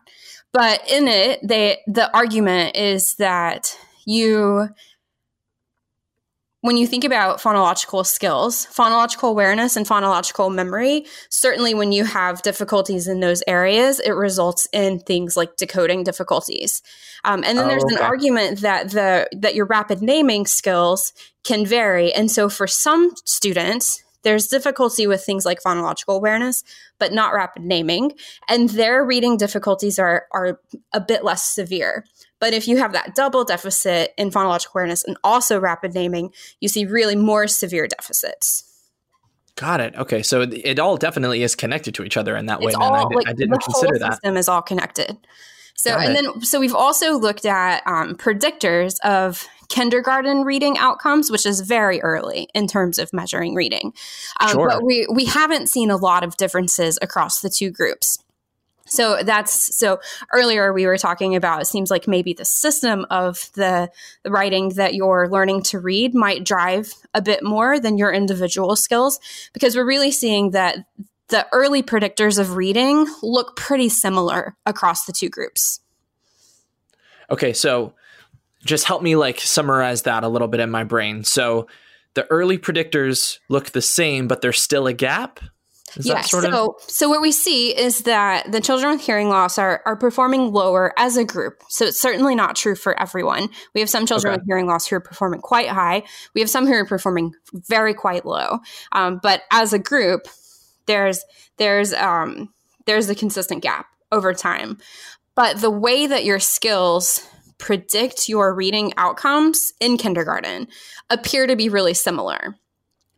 But 0.51 0.89
in 0.89 1.07
it, 1.07 1.39
they 1.43 1.79
the 1.87 2.13
argument 2.15 2.75
is 2.75 3.15
that 3.19 3.77
you 4.05 4.69
when 6.61 6.75
you 6.75 6.85
think 6.85 7.05
about 7.05 7.39
phonological 7.39 8.05
skills, 8.05 8.65
phonological 8.67 9.29
awareness 9.29 9.77
and 9.77 9.87
phonological 9.87 10.53
memory, 10.53 11.05
certainly 11.29 11.73
when 11.73 11.91
you 11.91 12.03
have 12.03 12.41
difficulties 12.41 13.07
in 13.07 13.21
those 13.21 13.41
areas, 13.47 13.99
it 14.01 14.11
results 14.11 14.67
in 14.73 14.99
things 14.99 15.37
like 15.37 15.55
decoding 15.55 16.03
difficulties. 16.03 16.81
Um, 17.23 17.43
and 17.45 17.57
then 17.57 17.65
oh, 17.65 17.69
there's 17.69 17.83
okay. 17.85 17.95
an 17.95 18.01
argument 18.01 18.59
that 18.61 18.91
the 18.91 19.29
that 19.37 19.55
your 19.55 19.65
rapid 19.65 20.01
naming 20.01 20.45
skills 20.45 21.13
can 21.43 21.65
vary. 21.65 22.11
And 22.13 22.29
so 22.29 22.49
for 22.49 22.67
some 22.67 23.13
students, 23.23 24.03
there's 24.23 24.47
difficulty 24.47 25.07
with 25.07 25.23
things 25.23 25.45
like 25.45 25.61
phonological 25.61 26.15
awareness, 26.17 26.63
but 26.97 27.13
not 27.13 27.33
rapid 27.33 27.63
naming, 27.63 28.13
and 28.49 28.69
their 28.69 29.05
reading 29.05 29.37
difficulties 29.37 29.97
are 29.97 30.25
are 30.31 30.59
a 30.91 30.99
bit 30.99 31.23
less 31.23 31.43
severe. 31.43 32.03
But 32.39 32.53
if 32.53 32.67
you 32.67 32.77
have 32.77 32.93
that 32.93 33.15
double 33.15 33.43
deficit 33.43 34.13
in 34.17 34.31
phonological 34.31 34.71
awareness 34.75 35.03
and 35.03 35.17
also 35.23 35.59
rapid 35.59 35.93
naming, 35.93 36.31
you 36.59 36.69
see 36.69 36.85
really 36.85 37.15
more 37.15 37.47
severe 37.47 37.87
deficits. 37.87 38.65
Got 39.55 39.81
it. 39.81 39.95
Okay, 39.95 40.23
so 40.23 40.41
it 40.41 40.79
all 40.79 40.95
definitely 40.95 41.43
is 41.43 41.53
connected 41.53 41.93
to 41.95 42.03
each 42.03 42.15
other 42.15 42.37
in 42.37 42.45
that 42.45 42.59
it's 42.61 42.67
way. 42.67 42.73
All, 42.73 42.93
I, 42.93 43.03
like, 43.03 43.27
I, 43.27 43.33
didn't 43.33 43.61
consider 43.61 43.99
that. 43.99 44.13
System 44.13 44.37
is 44.37 44.47
all 44.47 44.61
connected. 44.61 45.17
So, 45.75 45.91
Got 45.91 46.05
and 46.05 46.17
it. 46.17 46.23
then 46.23 46.41
so 46.41 46.61
we've 46.61 46.75
also 46.75 47.17
looked 47.17 47.45
at 47.45 47.85
um, 47.85 48.15
predictors 48.15 48.99
of 49.01 49.45
kindergarten 49.67 50.43
reading 50.43 50.77
outcomes, 50.77 51.29
which 51.29 51.45
is 51.45 51.61
very 51.61 52.01
early 52.01 52.47
in 52.53 52.67
terms 52.67 52.99
of 52.99 53.11
measuring 53.11 53.53
reading. 53.53 53.93
Um, 54.39 54.49
sure. 54.49 54.69
But 54.69 54.83
we 54.83 55.07
we 55.13 55.25
haven't 55.25 55.67
seen 55.67 55.91
a 55.91 55.97
lot 55.97 56.23
of 56.23 56.37
differences 56.37 56.97
across 57.01 57.41
the 57.41 57.49
two 57.49 57.69
groups. 57.69 58.17
So 58.89 59.23
that's 59.23 59.75
so 59.75 59.99
earlier 60.33 60.73
we 60.73 60.85
were 60.85 60.97
talking 60.97 61.35
about 61.35 61.61
it 61.61 61.65
seems 61.65 61.89
like 61.89 62.07
maybe 62.07 62.33
the 62.33 62.45
system 62.45 63.05
of 63.09 63.49
the, 63.53 63.89
writing 64.25 64.69
that 64.69 64.93
you're 64.93 65.27
learning 65.29 65.63
to 65.63 65.79
read 65.79 66.13
might 66.13 66.43
drive 66.43 66.93
a 67.13 67.21
bit 67.21 67.43
more 67.43 67.79
than 67.79 67.97
your 67.97 68.11
individual 68.11 68.75
skills 68.75 69.19
because 69.53 69.75
we're 69.75 69.85
really 69.85 70.11
seeing 70.11 70.51
that 70.51 70.77
the 71.29 71.47
early 71.51 71.83
predictors 71.83 72.39
of 72.39 72.55
reading 72.55 73.07
look 73.21 73.55
pretty 73.55 73.89
similar 73.89 74.55
across 74.65 75.05
the 75.05 75.13
two 75.13 75.29
groups. 75.29 75.79
Okay, 77.29 77.53
so 77.53 77.93
just 78.65 78.85
help 78.85 79.01
me 79.01 79.15
like 79.15 79.39
summarize 79.39 80.03
that 80.03 80.23
a 80.23 80.27
little 80.27 80.47
bit 80.47 80.59
in 80.59 80.69
my 80.69 80.83
brain. 80.83 81.23
So 81.23 81.67
the 82.15 82.25
early 82.31 82.57
predictors 82.57 83.39
look 83.47 83.69
the 83.69 83.81
same 83.81 84.27
but 84.27 84.41
there's 84.41 84.61
still 84.61 84.87
a 84.87 84.93
gap? 84.93 85.39
Is 85.97 86.05
yeah. 86.05 86.21
Sort 86.21 86.45
of- 86.45 86.51
so, 86.51 86.75
so 86.87 87.09
what 87.09 87.21
we 87.21 87.31
see 87.31 87.75
is 87.75 88.01
that 88.01 88.51
the 88.51 88.61
children 88.61 88.91
with 88.91 89.01
hearing 89.01 89.29
loss 89.29 89.57
are 89.57 89.81
are 89.85 89.95
performing 89.95 90.51
lower 90.51 90.93
as 90.97 91.17
a 91.17 91.23
group. 91.23 91.61
So 91.69 91.85
it's 91.85 91.99
certainly 91.99 92.35
not 92.35 92.55
true 92.55 92.75
for 92.75 92.99
everyone. 92.99 93.49
We 93.73 93.81
have 93.81 93.89
some 93.89 94.05
children 94.05 94.33
okay. 94.33 94.39
with 94.39 94.47
hearing 94.47 94.67
loss 94.67 94.87
who 94.87 94.95
are 94.95 95.01
performing 95.01 95.41
quite 95.41 95.69
high. 95.69 96.03
We 96.33 96.41
have 96.41 96.49
some 96.49 96.67
who 96.67 96.73
are 96.73 96.85
performing 96.85 97.33
very 97.53 97.93
quite 97.93 98.25
low. 98.25 98.59
Um, 98.91 99.19
but 99.21 99.43
as 99.51 99.73
a 99.73 99.79
group, 99.79 100.27
there's 100.85 101.23
there's 101.57 101.93
um, 101.93 102.53
there's 102.85 103.09
a 103.09 103.15
consistent 103.15 103.63
gap 103.63 103.87
over 104.11 104.33
time. 104.33 104.77
But 105.35 105.61
the 105.61 105.71
way 105.71 106.07
that 106.07 106.25
your 106.25 106.39
skills 106.39 107.25
predict 107.59 108.27
your 108.27 108.53
reading 108.53 108.93
outcomes 108.97 109.73
in 109.79 109.97
kindergarten 109.97 110.67
appear 111.09 111.45
to 111.45 111.55
be 111.55 111.69
really 111.69 111.93
similar. 111.93 112.55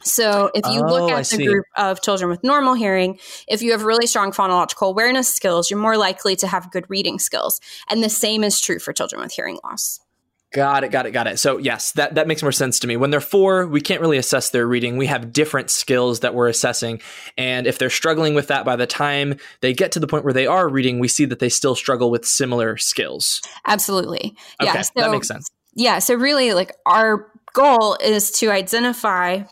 So, 0.03 0.51
if 0.53 0.65
you 0.65 0.81
oh, 0.81 0.87
look 0.87 1.11
at 1.11 1.27
the 1.27 1.45
group 1.45 1.65
of 1.77 2.01
children 2.01 2.29
with 2.29 2.43
normal 2.43 2.73
hearing, 2.73 3.19
if 3.47 3.61
you 3.61 3.71
have 3.71 3.83
really 3.83 4.07
strong 4.07 4.31
phonological 4.31 4.89
awareness 4.89 5.33
skills, 5.33 5.69
you're 5.69 5.79
more 5.79 5.97
likely 5.97 6.35
to 6.37 6.47
have 6.47 6.71
good 6.71 6.89
reading 6.89 7.19
skills. 7.19 7.59
And 7.89 8.03
the 8.03 8.09
same 8.09 8.43
is 8.43 8.59
true 8.59 8.79
for 8.79 8.93
children 8.93 9.21
with 9.21 9.33
hearing 9.33 9.59
loss. 9.63 9.99
Got 10.53 10.83
it, 10.83 10.91
got 10.91 11.05
it, 11.05 11.11
got 11.11 11.27
it. 11.27 11.39
So, 11.39 11.57
yes, 11.59 11.93
that, 11.93 12.15
that 12.15 12.27
makes 12.27 12.41
more 12.41 12.51
sense 12.51 12.79
to 12.79 12.87
me. 12.87 12.97
When 12.97 13.09
they're 13.09 13.21
four, 13.21 13.65
we 13.65 13.79
can't 13.79 14.01
really 14.01 14.17
assess 14.17 14.49
their 14.49 14.67
reading. 14.67 14.97
We 14.97 15.07
have 15.07 15.31
different 15.31 15.69
skills 15.69 16.19
that 16.19 16.35
we're 16.35 16.49
assessing. 16.49 17.01
And 17.37 17.65
if 17.65 17.77
they're 17.77 17.89
struggling 17.89 18.33
with 18.33 18.47
that 18.47 18.65
by 18.65 18.75
the 18.75 18.85
time 18.85 19.35
they 19.61 19.73
get 19.73 19.93
to 19.93 20.01
the 20.01 20.07
point 20.07 20.25
where 20.25 20.33
they 20.33 20.47
are 20.47 20.67
reading, 20.67 20.99
we 20.99 21.07
see 21.07 21.23
that 21.23 21.39
they 21.39 21.47
still 21.47 21.73
struggle 21.73 22.11
with 22.11 22.25
similar 22.25 22.75
skills. 22.75 23.41
Absolutely. 23.65 24.35
Okay, 24.61 24.73
yeah. 24.73 24.81
So, 24.81 24.91
that 24.97 25.11
makes 25.11 25.29
sense. 25.29 25.49
Yeah. 25.73 25.99
So, 25.99 26.15
really, 26.15 26.53
like 26.53 26.75
our 26.85 27.31
goal 27.53 27.95
is 28.03 28.31
to 28.31 28.51
identify 28.51 29.43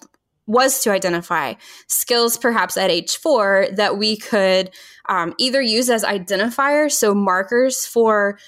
was 0.50 0.82
to 0.82 0.92
identify 0.92 1.54
skills 1.86 2.36
perhaps 2.36 2.76
at 2.76 2.90
age 2.90 3.18
four 3.18 3.68
that 3.74 4.00
we 4.00 4.18
could 4.18 4.72
um, 5.08 5.36
either 5.38 5.62
use 5.62 5.92
as 5.92 6.04
identifiers, 6.04 6.94
so 6.94 7.14
markers 7.14 7.86
for 7.86 8.40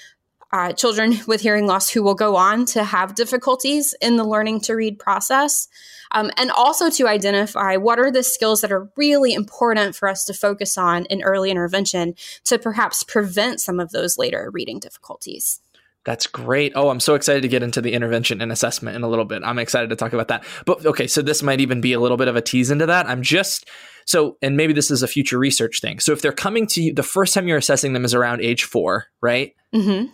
uh, 0.52 0.72
children 0.72 1.20
with 1.28 1.40
hearing 1.40 1.66
loss 1.66 1.88
who 1.88 2.02
will 2.02 2.16
go 2.16 2.34
on 2.34 2.66
to 2.66 2.82
have 2.82 3.14
difficulties 3.14 3.94
in 4.02 4.16
the 4.16 4.24
learning 4.24 4.60
to 4.60 4.74
read 4.74 4.98
process, 4.98 5.68
um, 6.10 6.28
and 6.36 6.50
also 6.50 6.90
to 6.90 7.06
identify 7.06 7.76
what 7.76 8.00
are 8.00 8.10
the 8.10 8.24
skills 8.24 8.62
that 8.62 8.72
are 8.72 8.90
really 8.96 9.32
important 9.32 9.94
for 9.94 10.08
us 10.08 10.24
to 10.24 10.34
focus 10.34 10.76
on 10.76 11.04
in 11.04 11.22
early 11.22 11.52
intervention 11.52 12.14
to 12.44 12.58
perhaps 12.58 13.04
prevent 13.04 13.60
some 13.60 13.78
of 13.78 13.92
those 13.92 14.18
later 14.18 14.50
reading 14.52 14.80
difficulties. 14.80 15.60
That's 16.04 16.26
great. 16.26 16.72
Oh, 16.74 16.88
I'm 16.88 17.00
so 17.00 17.14
excited 17.14 17.42
to 17.42 17.48
get 17.48 17.62
into 17.62 17.80
the 17.80 17.92
intervention 17.92 18.40
and 18.40 18.50
assessment 18.50 18.96
in 18.96 19.02
a 19.02 19.08
little 19.08 19.24
bit. 19.24 19.42
I'm 19.44 19.58
excited 19.58 19.90
to 19.90 19.96
talk 19.96 20.12
about 20.12 20.28
that. 20.28 20.44
But 20.66 20.84
okay, 20.84 21.06
so 21.06 21.22
this 21.22 21.42
might 21.42 21.60
even 21.60 21.80
be 21.80 21.92
a 21.92 22.00
little 22.00 22.16
bit 22.16 22.28
of 22.28 22.34
a 22.34 22.40
tease 22.40 22.70
into 22.70 22.86
that. 22.86 23.08
I'm 23.08 23.22
just 23.22 23.68
so, 24.04 24.36
and 24.42 24.56
maybe 24.56 24.72
this 24.72 24.90
is 24.90 25.02
a 25.02 25.08
future 25.08 25.38
research 25.38 25.80
thing. 25.80 26.00
So, 26.00 26.12
if 26.12 26.22
they're 26.22 26.32
coming 26.32 26.66
to 26.68 26.82
you, 26.82 26.94
the 26.94 27.02
first 27.02 27.34
time 27.34 27.46
you're 27.46 27.58
assessing 27.58 27.92
them 27.92 28.04
is 28.04 28.14
around 28.14 28.40
age 28.40 28.64
four, 28.64 29.06
right? 29.20 29.54
Mm-hmm. 29.74 30.12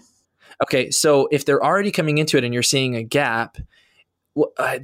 Okay, 0.63 0.91
so 0.91 1.29
if 1.31 1.45
they're 1.45 1.65
already 1.65 1.91
coming 1.91 2.19
into 2.19 2.37
it 2.37 2.45
and 2.45 2.53
you're 2.53 2.63
seeing 2.63 2.97
a 2.97 3.03
gap, 3.03 3.57
uh, 4.59 4.79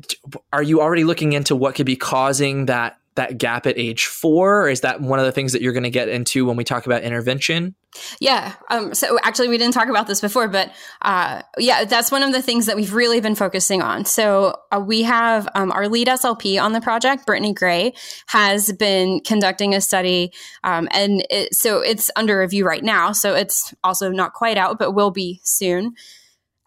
are 0.52 0.62
you 0.62 0.80
already 0.80 1.04
looking 1.04 1.32
into 1.32 1.56
what 1.56 1.74
could 1.74 1.86
be 1.86 1.96
causing 1.96 2.66
that 2.66 2.96
that 3.14 3.38
gap 3.38 3.66
at 3.66 3.78
age 3.78 4.06
four? 4.06 4.62
Or 4.62 4.68
is 4.68 4.80
that 4.80 5.00
one 5.00 5.18
of 5.18 5.24
the 5.24 5.32
things 5.32 5.52
that 5.52 5.62
you're 5.62 5.72
going 5.72 5.84
to 5.84 5.90
get 5.90 6.08
into 6.08 6.44
when 6.46 6.56
we 6.56 6.64
talk 6.64 6.86
about 6.86 7.02
intervention? 7.02 7.74
Yeah. 8.20 8.54
Um, 8.70 8.92
so 8.92 9.18
actually, 9.22 9.48
we 9.48 9.58
didn't 9.58 9.74
talk 9.74 9.88
about 9.88 10.06
this 10.06 10.20
before, 10.20 10.48
but 10.48 10.72
uh, 11.02 11.42
yeah, 11.58 11.84
that's 11.84 12.10
one 12.10 12.22
of 12.22 12.32
the 12.32 12.42
things 12.42 12.66
that 12.66 12.76
we've 12.76 12.92
really 12.92 13.20
been 13.20 13.36
focusing 13.36 13.82
on. 13.82 14.04
So 14.04 14.56
uh, 14.72 14.80
we 14.80 15.02
have 15.02 15.48
um, 15.54 15.70
our 15.70 15.88
lead 15.88 16.08
SLP 16.08 16.60
on 16.60 16.72
the 16.72 16.80
project, 16.80 17.26
Brittany 17.26 17.54
Gray, 17.54 17.94
has 18.26 18.72
been 18.72 19.20
conducting 19.20 19.74
a 19.74 19.80
study, 19.80 20.32
um, 20.64 20.88
and 20.90 21.24
it, 21.30 21.54
so 21.54 21.80
it's 21.80 22.10
under 22.16 22.40
review 22.40 22.66
right 22.66 22.82
now. 22.82 23.12
So 23.12 23.34
it's 23.34 23.72
also 23.84 24.10
not 24.10 24.32
quite 24.32 24.56
out, 24.56 24.78
but 24.78 24.92
will 24.92 25.12
be 25.12 25.40
soon. 25.44 25.94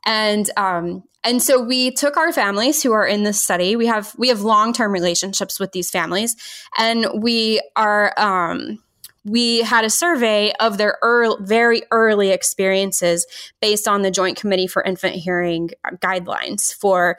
And 0.08 0.50
um, 0.56 1.04
and 1.26 1.44
so 1.44 1.62
we 1.62 1.92
took 1.92 2.16
our 2.16 2.32
families 2.32 2.82
who 2.82 2.94
are 2.94 3.06
in 3.06 3.24
this 3.24 3.44
study. 3.44 3.76
We 3.76 3.88
have 3.88 4.16
we 4.18 4.30
have 4.30 4.42
long 4.42 4.72
term 4.72 4.94
relationships 4.94 5.60
with 5.60 5.74
these 5.74 5.92
families, 5.92 6.38
and 6.78 7.06
we 7.22 7.62
are 7.76 8.14
um, 8.18 8.82
we 9.26 9.60
had 9.60 9.84
a 9.84 9.90
survey 9.90 10.54
of 10.62 10.78
their 10.78 10.98
early, 11.02 11.36
very 11.42 11.84
early 11.92 12.30
experiences 12.30 13.28
based 13.62 13.86
on 13.86 14.02
the 14.02 14.10
Joint 14.10 14.38
Committee 14.38 14.68
for 14.68 14.82
Infant 14.82 15.16
Hearing 15.16 15.72
guidelines 15.98 16.74
for 16.74 17.18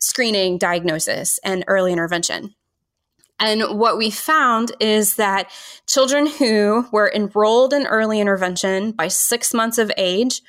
screening, 0.00 0.56
diagnosis, 0.56 1.38
and 1.44 1.64
early 1.68 1.92
intervention. 1.92 2.54
And 3.38 3.78
what 3.78 3.98
we 3.98 4.10
found 4.10 4.72
is 4.80 5.16
that 5.16 5.50
children 5.86 6.26
who 6.26 6.86
were 6.90 7.12
enrolled 7.14 7.74
in 7.74 7.86
early 7.86 8.18
intervention 8.18 8.92
by 8.92 9.08
six 9.08 9.52
months 9.52 9.76
of 9.76 9.92
age 9.98 10.40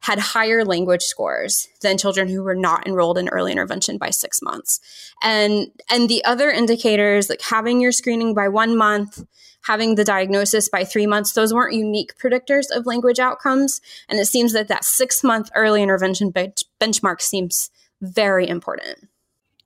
had 0.00 0.18
higher 0.18 0.64
language 0.64 1.02
scores 1.02 1.68
than 1.82 1.98
children 1.98 2.28
who 2.28 2.42
were 2.42 2.54
not 2.54 2.86
enrolled 2.86 3.18
in 3.18 3.28
early 3.28 3.52
intervention 3.52 3.98
by 3.98 4.10
six 4.10 4.40
months. 4.40 4.80
And, 5.22 5.68
and 5.90 6.08
the 6.08 6.24
other 6.24 6.50
indicators, 6.50 7.28
like 7.28 7.42
having 7.42 7.80
your 7.80 7.92
screening 7.92 8.34
by 8.34 8.48
one 8.48 8.76
month, 8.76 9.22
having 9.64 9.94
the 9.94 10.04
diagnosis 10.04 10.70
by 10.70 10.84
three 10.84 11.06
months, 11.06 11.32
those 11.32 11.52
weren't 11.52 11.74
unique 11.74 12.16
predictors 12.16 12.66
of 12.74 12.86
language 12.86 13.18
outcomes. 13.18 13.82
And 14.08 14.18
it 14.18 14.26
seems 14.26 14.54
that 14.54 14.68
that 14.68 14.84
six 14.84 15.22
month 15.22 15.50
early 15.54 15.82
intervention 15.82 16.30
bench- 16.30 16.64
benchmark 16.80 17.20
seems 17.20 17.70
very 18.00 18.48
important. 18.48 19.09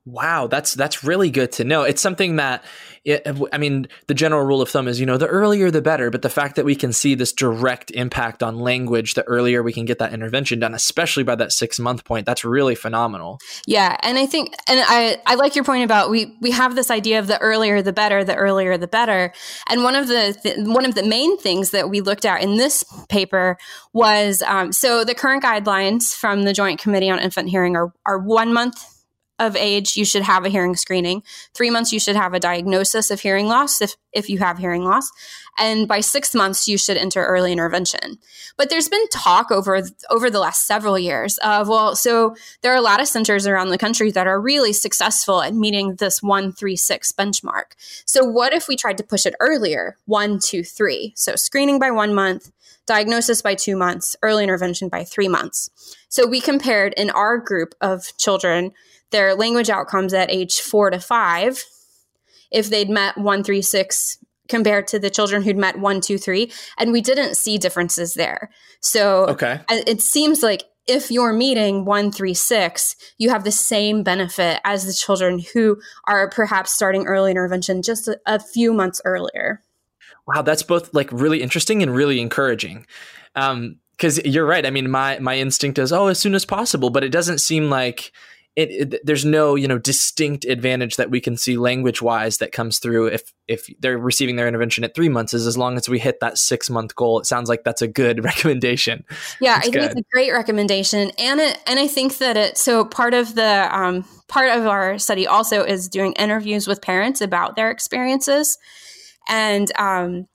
Wow, 0.07 0.49
that's 0.49 0.75
that's 0.75 1.03
really 1.03 1.31
good 1.31 1.53
to 1.53 1.65
know. 1.65 1.83
It's 1.83 2.03
something 2.03 2.37
that 2.37 2.63
it, 3.07 3.27
I 3.53 3.59
mean, 3.59 3.87
the 4.07 4.12
general 4.12 4.45
rule 4.45 4.61
of 4.61 4.69
thumb 4.69 4.87
is, 4.87 5.01
you 5.01 5.07
know, 5.07 5.17
the 5.17 5.27
earlier 5.27 5.71
the 5.71 5.81
better, 5.81 6.11
but 6.11 6.21
the 6.21 6.29
fact 6.29 6.57
that 6.57 6.67
we 6.67 6.75
can 6.75 6.93
see 6.93 7.14
this 7.14 7.33
direct 7.33 7.90
impact 7.90 8.43
on 8.43 8.59
language, 8.59 9.14
the 9.14 9.23
earlier 9.25 9.62
we 9.62 9.73
can 9.73 9.87
get 9.87 9.99
that 10.01 10.12
intervention 10.12 10.59
done, 10.59 10.75
especially 10.75 11.23
by 11.23 11.35
that 11.35 11.51
6-month 11.51 12.05
point, 12.05 12.27
that's 12.27 12.45
really 12.45 12.75
phenomenal. 12.75 13.38
Yeah, 13.67 13.97
and 14.03 14.19
I 14.19 14.27
think 14.27 14.55
and 14.69 14.81
I 14.87 15.19
I 15.25 15.37
like 15.37 15.55
your 15.55 15.64
point 15.64 15.85
about 15.85 16.11
we 16.11 16.37
we 16.40 16.51
have 16.51 16.75
this 16.75 16.90
idea 16.90 17.19
of 17.19 17.27
the 17.27 17.38
earlier 17.40 17.81
the 17.81 17.95
better, 17.95 18.25
the 18.25 18.35
earlier 18.35 18.77
the 18.77 18.88
better. 18.88 19.33
And 19.71 19.85
one 19.85 19.95
of 19.95 20.09
the 20.09 20.38
th- 20.43 20.67
one 20.67 20.85
of 20.85 20.95
the 20.95 21.03
main 21.03 21.38
things 21.38 21.71
that 21.71 21.88
we 21.88 22.03
looked 22.03 22.27
at 22.27 22.43
in 22.43 22.57
this 22.57 22.85
paper 23.09 23.57
was 23.95 24.43
um, 24.43 24.71
so 24.71 25.03
the 25.03 25.14
current 25.14 25.43
guidelines 25.43 26.14
from 26.14 26.43
the 26.43 26.53
Joint 26.53 26.79
Committee 26.79 27.09
on 27.09 27.19
Infant 27.21 27.49
Hearing 27.49 27.75
are 27.75 27.90
are 28.05 28.19
1 28.19 28.53
month 28.53 28.93
of 29.38 29.57
age, 29.57 29.97
you 29.97 30.05
should 30.05 30.23
have 30.23 30.44
a 30.44 30.49
hearing 30.49 30.77
screening. 30.77 31.23
Three 31.55 31.70
months, 31.70 31.92
you 31.92 31.99
should 31.99 32.16
have 32.16 32.35
a 32.35 32.40
diagnosis 32.40 33.11
of 33.11 33.20
hearing 33.20 33.49
loss 33.49 33.81
if, 33.81 33.97
if 34.12 34.31
you 34.31 34.38
have 34.38 34.59
hearing 34.59 34.85
loss. 34.85 35.11
And 35.59 35.88
by 35.88 36.01
six 36.01 36.35
months, 36.35 36.68
you 36.68 36.79
should 36.79 36.97
enter 36.97 37.25
early 37.25 37.53
intervention. 37.53 38.18
But 38.57 38.70
there's 38.70 38.88
been 38.88 39.09
talk 39.09 39.51
over, 39.51 39.83
over 40.11 40.31
the 40.31 40.40
last 40.40 40.66
several 40.66 40.99
years 40.99 41.38
of, 41.38 41.68
well, 41.68 41.97
so 41.97 42.37
there 42.62 42.73
are 42.73 42.77
a 42.77 42.81
lot 42.81 43.01
of 43.01 43.09
centers 43.09 43.47
around 43.47 43.70
the 43.70 43.79
country 43.79 44.11
that 44.12 44.27
are 44.27 44.40
really 44.40 44.73
successful 44.73 45.42
at 45.42 45.55
meeting 45.55 45.97
this 45.97 46.23
one, 46.23 46.53
three, 46.53 46.77
six 46.77 47.12
benchmark. 47.12 47.73
So 48.05 48.25
what 48.25 48.53
if 48.53 48.68
we 48.68 48.77
tried 48.77 48.99
to 48.99 49.05
push 49.05 49.27
it 49.27 49.35
earlier? 49.40 49.97
One, 50.07 50.38
two, 50.38 50.62
three. 50.62 51.12
So 51.16 51.35
screening 51.37 51.79
by 51.79 51.90
one 51.90 52.14
month, 52.14 52.53
diagnosis 52.87 53.42
by 53.42 53.55
two 53.55 53.77
months, 53.77 54.14
early 54.23 54.44
intervention 54.44 54.88
by 54.88 55.05
three 55.05 55.29
months. 55.29 55.70
So 56.09 56.27
we 56.27 56.40
compared 56.40 56.94
in 56.94 57.11
our 57.11 57.38
group 57.38 57.75
of 57.81 58.16
children 58.18 58.73
their 59.11 59.35
language 59.35 59.71
outcomes 59.71 60.14
at 60.14 60.31
age 60.31 60.61
four 60.61 60.90
to 60.90 61.01
five 61.01 61.62
if 62.51 62.71
they'd 62.71 62.90
met 62.90 63.19
one, 63.19 63.43
three, 63.45 63.62
six 63.62 64.19
compared 64.49 64.87
to 64.88 64.99
the 64.99 65.11
children 65.11 65.43
who'd 65.43 65.57
met 65.57 65.79
one, 65.79 66.01
two, 66.01 66.19
three. 66.19 66.53
And 66.79 66.93
we 66.93 67.01
didn't 67.01 67.37
see 67.37 67.59
differences 67.59 68.14
there. 68.14 68.51
So 68.81 69.27
okay. 69.29 69.61
it 69.71 70.03
seems 70.03 70.43
like 70.43 70.64
if 70.87 71.11
you're 71.11 71.33
meeting 71.33 71.85
one, 71.85 72.12
three, 72.12 72.35
six, 72.35 72.95
you 73.19 73.31
have 73.31 73.45
the 73.45 73.51
same 73.51 74.03
benefit 74.03 74.61
as 74.64 74.85
the 74.85 74.93
children 74.93 75.40
who 75.55 75.81
are 76.07 76.29
perhaps 76.29 76.75
starting 76.75 77.07
early 77.07 77.31
intervention 77.31 77.83
just 77.83 78.07
a, 78.07 78.19
a 78.27 78.38
few 78.38 78.73
months 78.73 79.01
earlier. 79.05 79.62
Wow, 80.27 80.43
that's 80.43 80.62
both 80.62 80.93
like 80.95 81.11
really 81.11 81.43
interesting 81.43 81.83
and 81.83 81.95
really 81.95 82.21
encouraging. 82.21 82.87
Um, 83.35 83.77
because 83.97 84.23
you're 84.25 84.47
right. 84.47 84.67
I 84.67 84.71
mean, 84.71 84.90
my 84.90 85.21
my 85.21 85.37
instinct 85.37 85.79
is 85.79 85.93
oh, 85.93 86.09
as 86.09 86.19
soon 86.19 86.35
as 86.35 86.45
possible, 86.45 86.90
but 86.90 87.05
it 87.05 87.11
doesn't 87.11 87.38
seem 87.38 87.71
like 87.71 88.12
it, 88.57 88.71
it, 88.71 89.01
there's 89.05 89.25
no 89.25 89.57
you 89.57 89.67
know 89.67 89.79
distinct 89.79 90.45
advantage 90.45 90.97
that 90.97 91.11
we 91.11 91.21
can 91.21 91.37
see 91.37 91.57
language 91.57 92.01
wise 92.01 92.38
that 92.38 92.53
comes 92.53 92.79
through 92.79 93.07
if 93.07 93.33
if 93.49 93.69
they're 93.81 93.99
receiving 93.99 94.37
their 94.37 94.47
intervention 94.47 94.85
at 94.85 94.95
three 94.95 95.09
months 95.09 95.35
is 95.35 95.47
as 95.47 95.59
long 95.59 95.77
as 95.77 95.88
we 95.88 95.99
hit 95.99 96.21
that 96.21 96.38
six 96.38 96.71
month 96.71 96.95
goal 96.95 97.19
it 97.19 97.27
sounds 97.27 97.49
like 97.49 97.64
that's 97.64 97.83
a 97.83 97.88
good 97.88 98.23
recommendation 98.25 99.05
yeah 99.40 99.57
i 99.57 99.61
think 99.61 99.75
good. 99.75 99.85
it's 99.85 100.01
a 100.01 100.05
great 100.12 100.33
recommendation 100.33 101.11
and 101.19 101.40
it 101.40 101.59
and 101.67 101.79
i 101.79 101.87
think 101.87 102.19
that 102.19 102.37
it 102.37 102.57
so 102.57 102.85
part 102.85 103.12
of 103.14 103.35
the 103.35 103.69
um, 103.77 104.05
part 104.29 104.51
of 104.51 104.67
our 104.67 104.99
study 104.99 105.27
also 105.27 105.64
is 105.64 105.88
doing 105.88 106.12
interviews 106.12 106.69
with 106.69 106.81
parents 106.81 107.21
about 107.21 107.57
their 107.57 107.71
experiences 107.71 108.59
and 109.29 109.73
um, 109.79 110.27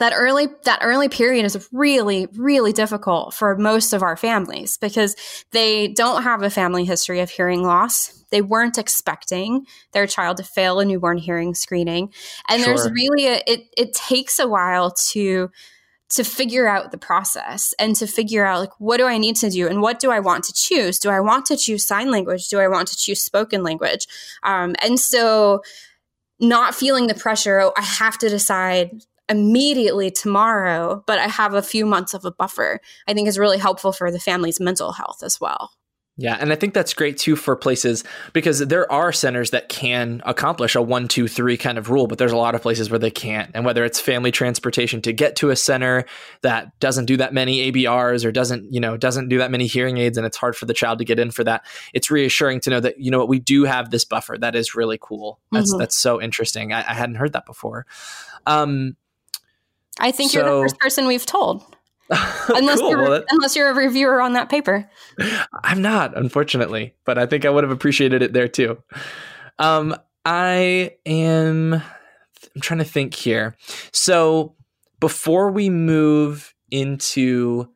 that 0.00 0.14
early 0.16 0.48
that 0.64 0.80
early 0.82 1.08
period 1.08 1.44
is 1.44 1.68
really 1.72 2.26
really 2.34 2.72
difficult 2.72 3.34
for 3.34 3.56
most 3.56 3.92
of 3.92 4.02
our 4.02 4.16
families 4.16 4.78
because 4.78 5.14
they 5.52 5.88
don't 5.88 6.22
have 6.22 6.42
a 6.42 6.50
family 6.50 6.84
history 6.84 7.20
of 7.20 7.30
hearing 7.30 7.62
loss. 7.62 8.24
They 8.30 8.40
weren't 8.40 8.78
expecting 8.78 9.66
their 9.92 10.06
child 10.06 10.38
to 10.38 10.42
fail 10.42 10.80
a 10.80 10.86
newborn 10.86 11.18
hearing 11.18 11.54
screening. 11.54 12.12
And 12.48 12.62
sure. 12.62 12.74
there's 12.74 12.90
really 12.90 13.26
a, 13.26 13.42
it 13.46 13.64
it 13.76 13.92
takes 13.92 14.38
a 14.38 14.48
while 14.48 14.90
to 15.12 15.50
to 16.10 16.24
figure 16.24 16.66
out 16.66 16.90
the 16.90 16.98
process 16.98 17.72
and 17.78 17.94
to 17.96 18.06
figure 18.06 18.44
out 18.44 18.60
like 18.60 18.72
what 18.78 18.96
do 18.96 19.06
i 19.06 19.18
need 19.18 19.36
to 19.36 19.50
do 19.50 19.68
and 19.68 19.82
what 19.82 20.00
do 20.00 20.10
i 20.10 20.18
want 20.18 20.44
to 20.44 20.54
choose? 20.54 20.98
Do 20.98 21.10
i 21.10 21.20
want 21.20 21.44
to 21.46 21.58
choose 21.58 21.86
sign 21.86 22.10
language? 22.10 22.48
Do 22.48 22.58
i 22.58 22.68
want 22.68 22.88
to 22.88 22.96
choose 22.96 23.20
spoken 23.20 23.62
language? 23.62 24.06
Um, 24.42 24.74
and 24.82 24.98
so 24.98 25.62
not 26.40 26.74
feeling 26.74 27.06
the 27.06 27.14
pressure 27.14 27.60
oh, 27.60 27.72
i 27.76 27.82
have 27.82 28.16
to 28.16 28.28
decide 28.30 29.02
immediately 29.30 30.10
tomorrow, 30.10 31.02
but 31.06 31.18
I 31.18 31.28
have 31.28 31.54
a 31.54 31.62
few 31.62 31.86
months 31.86 32.12
of 32.12 32.24
a 32.24 32.32
buffer, 32.32 32.80
I 33.06 33.14
think 33.14 33.28
is 33.28 33.38
really 33.38 33.58
helpful 33.58 33.92
for 33.92 34.10
the 34.10 34.18
family's 34.18 34.60
mental 34.60 34.92
health 34.92 35.22
as 35.22 35.40
well. 35.40 35.70
Yeah, 36.20 36.36
and 36.38 36.52
I 36.52 36.56
think 36.56 36.74
that's 36.74 36.92
great 36.92 37.16
too 37.16 37.34
for 37.34 37.56
places 37.56 38.04
because 38.34 38.58
there 38.58 38.90
are 38.92 39.10
centers 39.10 39.52
that 39.52 39.70
can 39.70 40.20
accomplish 40.26 40.74
a 40.74 40.82
one, 40.82 41.08
two, 41.08 41.26
three 41.26 41.56
kind 41.56 41.78
of 41.78 41.88
rule, 41.88 42.06
but 42.06 42.18
there's 42.18 42.32
a 42.32 42.36
lot 42.36 42.54
of 42.54 42.60
places 42.60 42.90
where 42.90 42.98
they 42.98 43.10
can't. 43.10 43.50
And 43.54 43.64
whether 43.64 43.86
it's 43.86 43.98
family 43.98 44.30
transportation 44.30 45.00
to 45.02 45.14
get 45.14 45.36
to 45.36 45.48
a 45.48 45.56
center 45.56 46.04
that 46.42 46.78
doesn't 46.78 47.06
do 47.06 47.16
that 47.16 47.32
many 47.32 47.72
ABRs 47.72 48.26
or 48.26 48.32
doesn't, 48.32 48.70
you 48.70 48.80
know, 48.80 48.98
doesn't 48.98 49.30
do 49.30 49.38
that 49.38 49.50
many 49.50 49.66
hearing 49.66 49.96
aids 49.96 50.18
and 50.18 50.26
it's 50.26 50.36
hard 50.36 50.56
for 50.56 50.66
the 50.66 50.74
child 50.74 50.98
to 50.98 51.06
get 51.06 51.18
in 51.18 51.30
for 51.30 51.44
that, 51.44 51.64
it's 51.94 52.10
reassuring 52.10 52.60
to 52.60 52.70
know 52.70 52.80
that, 52.80 53.00
you 53.00 53.10
know 53.10 53.18
what, 53.18 53.28
we 53.28 53.38
do 53.38 53.64
have 53.64 53.90
this 53.90 54.04
buffer. 54.04 54.36
That 54.36 54.54
is 54.54 54.74
really 54.74 54.98
cool. 55.00 55.40
That's 55.52 55.70
mm-hmm. 55.70 55.78
that's 55.78 55.96
so 55.96 56.20
interesting. 56.20 56.74
I, 56.74 56.80
I 56.80 56.92
hadn't 56.92 57.14
heard 57.14 57.32
that 57.32 57.46
before. 57.46 57.86
Um, 58.46 58.96
I 59.98 60.12
think 60.12 60.30
so, 60.30 60.40
you're 60.40 60.54
the 60.54 60.62
first 60.62 60.78
person 60.78 61.06
we've 61.06 61.26
told. 61.26 61.64
unless 62.48 62.80
cool. 62.80 62.90
you're 62.90 63.02
well, 63.02 63.10
that, 63.12 63.24
unless 63.30 63.54
you're 63.54 63.70
a 63.70 63.74
reviewer 63.74 64.20
on 64.20 64.32
that 64.32 64.48
paper. 64.48 64.90
I'm 65.62 65.80
not, 65.80 66.16
unfortunately, 66.16 66.94
but 67.04 67.18
I 67.18 67.26
think 67.26 67.44
I 67.44 67.50
would 67.50 67.62
have 67.62 67.70
appreciated 67.70 68.20
it 68.20 68.32
there 68.32 68.48
too. 68.48 68.82
Um, 69.60 69.94
I 70.24 70.96
am 71.06 71.74
I'm 71.74 72.60
trying 72.60 72.78
to 72.78 72.84
think 72.84 73.14
here. 73.14 73.56
So 73.92 74.56
before 74.98 75.50
we 75.50 75.70
move 75.70 76.54
into 76.70 77.68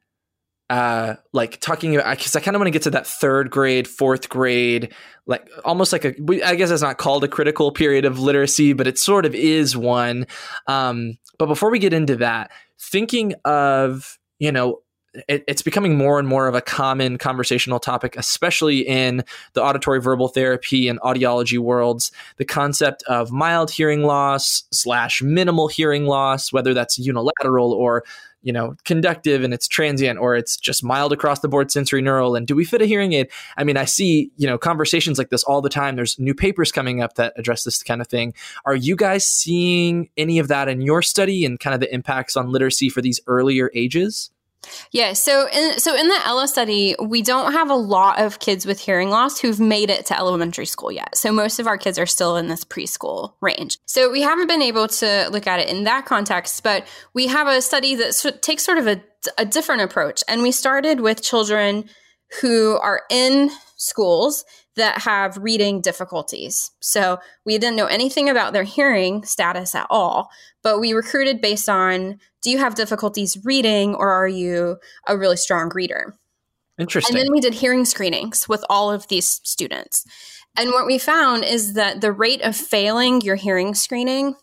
uh 0.71 1.15
like 1.35 1.61
talking 1.61 1.95
about 1.95 2.17
because 2.17 2.35
i 2.35 2.41
kind 2.41 2.57
of 2.57 2.61
want 2.61 2.67
to 2.67 2.71
get 2.71 2.83
to 2.83 2.91
that 2.91 3.07
third 3.07 3.51
grade 3.51 3.87
fourth 3.87 4.31
grade 4.31 4.95
like 5.27 5.47
almost 5.63 5.93
like 5.93 6.07
a 6.07 6.15
i 6.43 6.55
guess 6.55 6.71
it's 6.71 6.81
not 6.81 6.97
called 6.97 7.23
a 7.23 7.29
critical 7.29 7.71
period 7.71 8.07
of 8.07 8.19
literacy 8.19 8.73
but 8.73 8.87
it 8.87 8.99
sort 8.99 9.27
of 9.27 9.35
is 9.35 9.77
one 9.77 10.27
um 10.67 11.19
but 11.39 11.47
before 11.47 11.71
we 11.71 11.79
get 11.79 11.93
into 11.93 12.17
that 12.17 12.51
thinking 12.79 13.35
of 13.45 14.19
you 14.39 14.53
know 14.53 14.81
it, 15.29 15.45
it's 15.47 15.63
becoming 15.63 15.97
more 15.97 16.19
and 16.19 16.27
more 16.27 16.49
of 16.49 16.55
a 16.55 16.61
common 16.61 17.19
conversational 17.19 17.79
topic, 17.79 18.17
especially 18.17 18.81
in 18.81 19.25
the 19.53 19.63
auditory 19.63 20.01
verbal 20.01 20.29
therapy 20.29 20.89
and 20.89 21.01
audiology 21.01 21.59
worlds. 21.59 22.11
The 22.37 22.45
concept 22.45 23.03
of 23.05 23.31
mild 23.31 23.71
hearing 23.71 24.03
loss 24.03 24.65
slash 24.73 25.23
minimal 25.23 25.69
hearing 25.69 26.07
loss, 26.07 26.53
whether 26.53 26.75
that's 26.75 26.99
unilateral 26.99 27.73
or 27.73 28.05
you 28.45 28.53
know, 28.53 28.77
conductive 28.85 29.43
and 29.43 29.53
it's 29.53 29.67
transient 29.67 30.19
or 30.19 30.37
it's 30.37 30.57
just 30.57 30.85
mild 30.85 31.13
across 31.13 31.41
the 31.41 31.49
board 31.49 31.69
sensorineural. 31.69 32.37
And 32.37 32.47
do 32.47 32.55
we 32.55 32.65
fit 32.65 32.83
a 32.83 32.87
hearing 32.87 33.15
aid? 33.15 33.31
I 33.57 33.65
mean, 33.65 33.77
I 33.77 33.87
see, 33.87 34.31
you 34.37 34.47
know, 34.47 34.59
conversations 34.59 35.19
like 35.19 35.31
this 35.31 35.43
all 35.43 35.63
the 35.63 35.71
time. 35.71 35.97
There's 35.97 36.19
new 36.19 36.35
papers 36.35 36.71
coming 36.71 37.03
up 37.03 37.15
that 37.15 37.33
address 37.37 37.65
this 37.65 37.83
kind 37.83 38.01
of 38.01 38.07
thing. 38.07 38.35
Are 38.67 38.77
you 38.77 38.97
guys 38.97 39.27
seeing 39.27 40.11
any 40.17 40.39
of 40.39 40.49
that 40.49 40.69
in 40.69 40.83
your 40.83 41.03
study 41.03 41.45
and 41.45 41.59
kind 41.59 41.75
of 41.75 41.81
the 41.81 41.93
impacts 41.93 42.37
on 42.37 42.51
literacy 42.51 42.91
for 42.91 43.01
these 43.01 43.19
earlier 43.27 43.71
ages? 43.75 44.31
Yeah, 44.93 45.13
so 45.13 45.49
in 45.49 45.79
so 45.79 45.95
in 45.95 46.09
the 46.09 46.21
Ella 46.25 46.49
study, 46.49 46.95
we 47.01 47.23
don't 47.23 47.53
have 47.53 47.71
a 47.71 47.75
lot 47.75 48.21
of 48.21 48.39
kids 48.39 48.67
with 48.67 48.81
hearing 48.81 49.11
loss 49.11 49.41
who've 49.41 49.61
made 49.61 49.91
it 49.91 50.07
to 50.07 50.19
elementary 50.19 50.67
school 50.67 50.93
yet. 50.93 51.17
So 51.17 51.33
most 51.33 51.59
of 51.59 51.67
our 51.67 51.79
kids 51.79 51.99
are 51.99 52.07
still 52.07 52.37
in 52.37 52.49
this 52.49 52.65
preschool 52.65 53.35
range. 53.41 53.79
So 53.87 54.11
we 54.11 54.23
haven't 54.23 54.49
been 54.49 54.63
able 54.63 54.89
to 54.89 55.29
look 55.31 55.47
at 55.47 55.61
it 55.61 55.69
in 55.69 55.85
that 55.85 56.07
context, 56.07 56.63
but 56.63 56.87
we 57.13 57.27
have 57.27 57.49
a 57.49 57.61
study 57.61 57.95
that 57.97 58.39
takes 58.43 58.65
sort 58.65 58.79
of 58.79 58.87
a, 58.87 59.03
a 59.39 59.45
different 59.45 59.83
approach, 59.83 60.23
and 60.29 60.43
we 60.43 60.53
started 60.53 61.01
with 61.01 61.23
children 61.23 61.89
who 62.41 62.79
are 62.79 63.03
in 63.11 63.51
schools 63.77 64.45
that 64.77 65.03
have 65.03 65.37
reading 65.39 65.81
difficulties. 65.81 66.71
So 66.81 67.19
we 67.45 67.59
didn't 67.59 67.77
know 67.77 67.87
anything 67.87 68.29
about 68.29 68.53
their 68.53 68.65
hearing 68.65 69.25
status 69.25 69.75
at 69.75 69.87
all, 69.91 70.31
but 70.63 70.81
we 70.81 70.93
recruited 70.93 71.41
based 71.41 71.69
on 71.69 72.19
do 72.43 72.51
you 72.51 72.59
have 72.59 72.75
difficulties 72.75 73.39
reading 73.45 73.95
or 73.95 74.11
are 74.11 74.29
you 74.29 74.77
a 75.07 75.17
really 75.17 75.37
strong 75.37 75.71
reader? 75.75 76.15
Interesting. 76.79 77.17
And 77.17 77.25
then 77.25 77.33
we 77.33 77.41
did 77.41 77.55
hearing 77.55 77.85
screenings 77.85 78.49
with 78.49 78.65
all 78.69 78.91
of 78.91 79.09
these 79.09 79.41
students. 79.45 80.05
And 80.57 80.71
what 80.71 80.87
we 80.87 80.99
found 80.99 81.45
is 81.45 81.75
that 81.75 82.01
the 82.01 82.13
rate 82.13 82.43
of 82.43 82.57
failing 82.57 83.21
your 83.21 83.37
hearing 83.37 83.75
screening, 83.75 84.35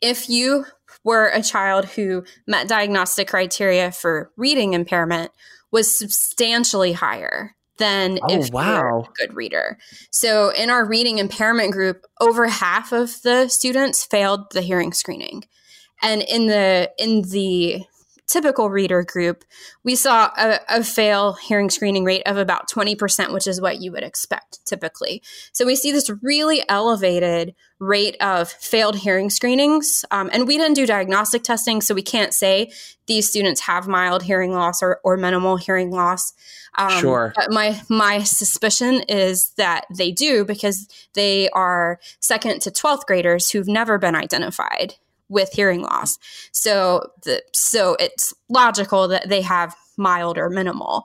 if 0.00 0.28
you 0.28 0.66
were 1.02 1.28
a 1.28 1.42
child 1.42 1.86
who 1.86 2.24
met 2.46 2.68
diagnostic 2.68 3.28
criteria 3.28 3.90
for 3.90 4.30
reading 4.36 4.74
impairment, 4.74 5.30
was 5.70 5.96
substantially 5.96 6.92
higher 6.92 7.54
than 7.78 8.18
oh, 8.22 8.38
if 8.38 8.52
wow. 8.52 8.64
you're 8.64 8.98
a 8.98 9.26
good 9.26 9.34
reader. 9.34 9.78
So 10.10 10.50
in 10.50 10.70
our 10.70 10.84
reading 10.84 11.18
impairment 11.18 11.72
group, 11.72 12.04
over 12.20 12.46
half 12.46 12.92
of 12.92 13.20
the 13.22 13.48
students 13.48 14.04
failed 14.04 14.52
the 14.52 14.60
hearing 14.60 14.92
screening. 14.92 15.44
And 16.02 16.22
in 16.22 16.46
the 16.46 16.90
in 16.98 17.22
the 17.22 17.84
typical 18.26 18.70
reader 18.70 19.02
group, 19.02 19.44
we 19.82 19.94
saw 19.94 20.30
a, 20.36 20.60
a, 20.68 20.84
fail 20.84 21.34
hearing 21.34 21.70
screening 21.70 22.04
rate 22.04 22.22
of 22.26 22.36
about 22.36 22.70
20%, 22.70 23.32
which 23.32 23.46
is 23.46 23.60
what 23.60 23.80
you 23.80 23.92
would 23.92 24.02
expect 24.02 24.64
typically. 24.64 25.22
So 25.52 25.66
we 25.66 25.76
see 25.76 25.92
this 25.92 26.10
really 26.22 26.62
elevated 26.68 27.54
rate 27.78 28.16
of 28.20 28.48
failed 28.50 28.96
hearing 28.96 29.30
screenings. 29.30 30.04
Um, 30.10 30.30
and 30.32 30.46
we 30.46 30.56
didn't 30.56 30.74
do 30.74 30.86
diagnostic 30.86 31.42
testing, 31.42 31.80
so 31.80 31.94
we 31.94 32.02
can't 32.02 32.32
say 32.32 32.72
these 33.06 33.28
students 33.28 33.62
have 33.62 33.86
mild 33.86 34.22
hearing 34.22 34.52
loss 34.52 34.82
or, 34.82 35.00
or 35.04 35.16
minimal 35.16 35.56
hearing 35.56 35.90
loss. 35.90 36.32
Um, 36.76 37.00
sure. 37.00 37.32
But 37.36 37.52
my 37.52 37.80
my 37.88 38.22
suspicion 38.22 39.02
is 39.08 39.52
that 39.56 39.84
they 39.94 40.10
do 40.10 40.44
because 40.44 40.88
they 41.14 41.48
are 41.50 42.00
second 42.20 42.62
to 42.62 42.70
twelfth 42.70 43.06
graders 43.06 43.50
who've 43.50 43.68
never 43.68 43.98
been 43.98 44.16
identified 44.16 44.94
with 45.34 45.52
hearing 45.52 45.82
loss. 45.82 46.18
So 46.52 47.10
the 47.24 47.42
so 47.52 47.96
it's 48.00 48.32
logical 48.48 49.08
that 49.08 49.28
they 49.28 49.42
have 49.42 49.76
mild 49.98 50.38
or 50.38 50.48
minimal. 50.48 51.04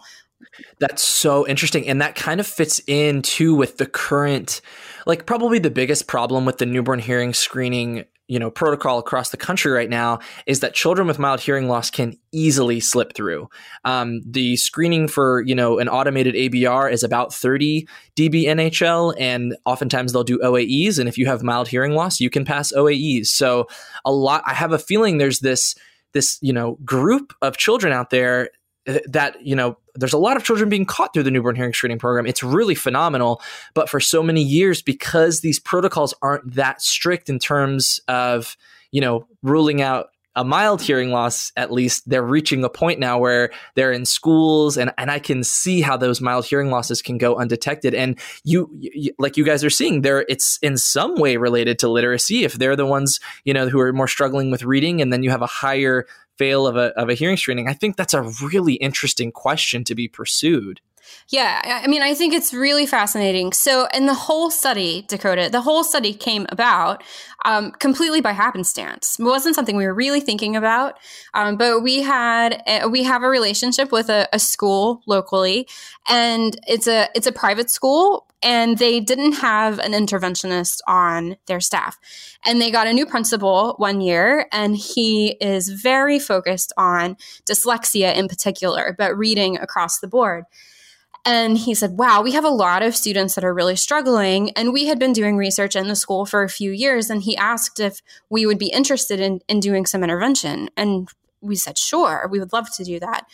That's 0.80 1.04
so 1.04 1.46
interesting. 1.48 1.88
And 1.88 2.02
that 2.02 2.16
kind 2.16 2.40
of 2.40 2.48
fits 2.48 2.82
in 2.88 3.22
too 3.22 3.54
with 3.54 3.78
the 3.78 3.86
current, 3.86 4.62
like, 5.06 5.26
probably 5.26 5.60
the 5.60 5.70
biggest 5.70 6.08
problem 6.08 6.46
with 6.46 6.58
the 6.58 6.66
newborn 6.66 7.00
hearing 7.00 7.34
screening 7.34 8.06
you 8.30 8.40
know 8.40 8.50
protocol 8.50 9.00
across 9.00 9.32
the 9.32 9.38
country 9.38 9.72
right 9.72 9.90
now 9.90 10.20
is 10.46 10.62
that 10.62 10.74
children 10.74 11.08
with 11.08 11.20
mild 11.20 11.42
hearing 11.42 11.68
loss 11.68 11.90
can 11.90 12.16
easily 12.32 12.80
slip 12.80 13.14
through. 13.14 13.50
Um, 13.84 14.22
the 14.26 14.56
screening 14.56 15.08
for 15.08 15.42
you 15.42 15.56
know 15.56 15.80
an 15.80 15.90
automated 15.90 16.36
ABR 16.36 16.92
is 16.92 17.04
about 17.04 17.34
30 17.34 17.88
dB 18.16 18.44
NHL, 18.44 19.16
and 19.20 19.58
oftentimes 19.66 20.14
they'll 20.14 20.24
do 20.24 20.40
OAEs. 20.40 21.00
And 21.00 21.10
if 21.10 21.18
you 21.18 21.26
have 21.26 21.44
mild 21.44 21.68
hearing 21.68 21.94
loss, 21.94 22.20
you 22.20 22.30
can 22.30 22.46
pass 22.46 22.72
OAEs. 22.72 23.26
So 23.26 23.68
a 24.06 24.12
lot. 24.12 24.44
I 24.46 24.54
have 24.54 24.72
a 24.72 24.80
feeling 24.80 25.18
there's 25.18 25.40
this 25.40 25.76
this 26.14 26.38
you 26.42 26.54
know 26.54 26.78
group 26.86 27.34
of 27.42 27.58
children 27.58 27.92
out 27.92 28.12
there 28.12 28.52
that 29.08 29.44
you 29.46 29.56
know 29.56 29.78
there's 30.00 30.14
a 30.14 30.18
lot 30.18 30.38
of 30.38 30.44
children 30.44 30.70
being 30.70 30.86
caught 30.86 31.14
through 31.14 31.24
the 31.24 31.32
newborn 31.32 31.56
hearing 31.56 31.74
screening 31.74 32.00
program. 32.00 32.26
It's 32.26 32.44
really 32.44 32.76
phenomenal. 32.76 33.42
But 33.74 33.90
for 33.90 34.00
so 34.00 34.24
many 34.24 34.42
years 34.42 34.82
because 34.82 35.42
these 35.42 35.60
protocols 35.60 36.14
aren't 36.22 36.56
that 36.56 36.82
strict 36.82 37.30
in 37.30 37.40
terms 37.40 38.00
of 38.08 38.58
you 38.92 39.02
know 39.02 39.28
ruling 39.44 39.82
out 39.82 40.08
a 40.36 40.44
mild 40.44 40.82
hearing 40.82 41.10
loss 41.10 41.52
at 41.58 41.72
least 41.72 42.08
they're 42.08 42.24
reaching 42.24 42.64
a 42.64 42.70
point 42.70 43.00
now 43.00 43.18
where 43.18 43.50
they're 43.76 43.92
in 43.92 44.06
schools 44.06 44.78
and, 44.78 44.94
and 44.98 45.10
i 45.10 45.18
can 45.20 45.44
see 45.44 45.82
how 45.82 45.98
those 45.98 46.22
mild 46.22 46.46
hearing 46.46 46.70
losses 46.70 47.02
can 47.02 47.18
go 47.18 47.36
undetected. 47.36 47.94
And 47.94 48.18
you, 48.44 48.70
you, 48.80 49.12
like 49.20 49.38
you 49.38 49.44
guys 49.44 49.64
are 49.64 49.70
seeing 49.70 50.02
there 50.02 50.26
it's 50.30 50.58
in 50.62 50.78
some 50.78 51.16
way 51.16 51.38
related 51.38 51.80
to 51.80 51.90
literacy. 51.90 52.44
If 52.44 52.54
they're 52.54 52.76
the 52.76 52.86
ones 52.86 53.20
you 53.44 53.54
know 53.54 53.70
who 53.70 53.80
are 53.80 53.92
more 53.92 54.08
struggling 54.08 54.52
with 54.52 54.64
reading 54.64 55.02
and 55.02 55.12
then 55.12 55.24
you 55.24 55.30
have 55.30 55.42
a 55.42 55.48
higher 55.48 56.06
fail 56.40 56.66
of 56.66 56.76
a, 56.76 56.98
of 57.00 57.10
a 57.10 57.14
hearing 57.14 57.38
screening? 57.38 57.68
I 57.68 57.74
think 57.74 57.98
that's 57.98 58.16
a 58.16 58.24
really 58.42 58.76
interesting 58.76 59.32
question 59.32 59.84
to 59.84 59.94
be 59.94 60.08
pursued. 60.08 60.82
Yeah, 61.30 61.82
I 61.84 61.88
mean, 61.88 62.02
I 62.02 62.14
think 62.16 62.34
it's 62.34 62.54
really 62.54 62.86
fascinating. 62.86 63.54
So, 63.54 63.88
in 63.94 64.08
the 64.08 64.14
whole 64.14 64.50
study, 64.50 65.06
Dakota, 65.08 65.50
the 65.52 65.62
whole 65.62 65.84
study 65.84 66.14
came 66.14 66.48
about 66.50 67.04
um, 67.46 67.72
completely 67.72 68.20
by 68.20 68.32
happenstance. 68.32 69.18
It 69.20 69.24
wasn't 69.24 69.56
something 69.56 69.76
we 69.76 69.86
were 69.86 69.94
really 69.94 70.22
thinking 70.22 70.56
about, 70.56 70.98
um, 71.34 71.56
but 71.56 71.82
we 71.82 72.02
had 72.02 72.64
a, 72.68 72.88
we 72.88 73.04
have 73.04 73.24
a 73.24 73.30
relationship 73.30 73.92
with 73.92 74.10
a, 74.10 74.28
a 74.34 74.40
school 74.40 75.04
locally, 75.06 75.68
and 76.08 76.60
it's 76.68 76.88
a 76.88 77.10
it's 77.14 77.28
a 77.28 77.32
private 77.32 77.70
school 77.70 78.26
and 78.42 78.78
they 78.78 79.00
didn't 79.00 79.34
have 79.34 79.80
an 79.80 79.92
interventionist 79.92 80.80
on 80.88 81.36
their 81.48 81.60
staff. 81.60 81.98
And 82.46 82.62
they 82.62 82.72
got 82.72 82.88
a 82.88 82.94
new 82.94 83.06
principal 83.06 83.76
one 83.78 84.02
year, 84.02 84.48
and 84.52 84.78
he 84.78 85.38
is 85.42 85.70
very 85.70 86.20
focused 86.20 86.72
on 86.78 87.18
dyslexia 87.46 88.16
in 88.16 88.28
particular, 88.28 88.96
but 88.98 89.18
reading 89.18 89.58
across 89.58 90.00
the 90.00 90.08
board. 90.08 90.46
And 91.26 91.58
he 91.58 91.74
said, 91.74 91.98
Wow, 91.98 92.22
we 92.22 92.32
have 92.32 92.46
a 92.46 92.50
lot 92.50 92.82
of 92.82 92.96
students 92.96 93.36
that 93.36 93.44
are 93.44 93.54
really 93.54 93.76
struggling. 93.76 94.52
And 94.52 94.74
we 94.74 94.88
had 94.88 95.00
been 95.00 95.14
doing 95.14 95.38
research 95.38 95.76
in 95.76 95.88
the 95.88 95.96
school 95.96 96.26
for 96.26 96.44
a 96.44 96.50
few 96.50 96.72
years. 96.72 97.10
And 97.10 97.22
he 97.22 97.36
asked 97.38 97.80
if 97.80 98.02
we 98.30 98.46
would 98.46 98.60
be 98.60 98.70
interested 98.70 99.20
in, 99.20 99.42
in 99.48 99.60
doing 99.60 99.86
some 99.86 100.04
intervention. 100.04 100.70
And 100.78 101.10
we 101.42 101.56
said, 101.56 101.78
Sure, 101.78 102.28
we 102.32 102.40
would 102.40 102.54
love 102.54 102.74
to 102.78 102.84
do 102.84 103.00
that. 103.00 103.26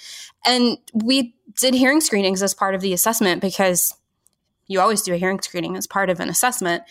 And 0.45 0.78
we 0.93 1.36
did 1.60 1.74
hearing 1.74 2.02
screenings 2.02 2.41
as 2.43 2.54
part 2.54 2.76
of 2.76 2.82
the 2.82 2.93
assessment 2.93 3.41
because 3.41 3.93
you 4.67 4.80
always 4.80 5.02
do 5.02 5.13
a 5.13 5.17
hearing 5.17 5.41
screening 5.41 5.78
as 5.78 5.88
part 5.88 6.10
of 6.10 6.19
an 6.19 6.30
assessment. 6.30 6.84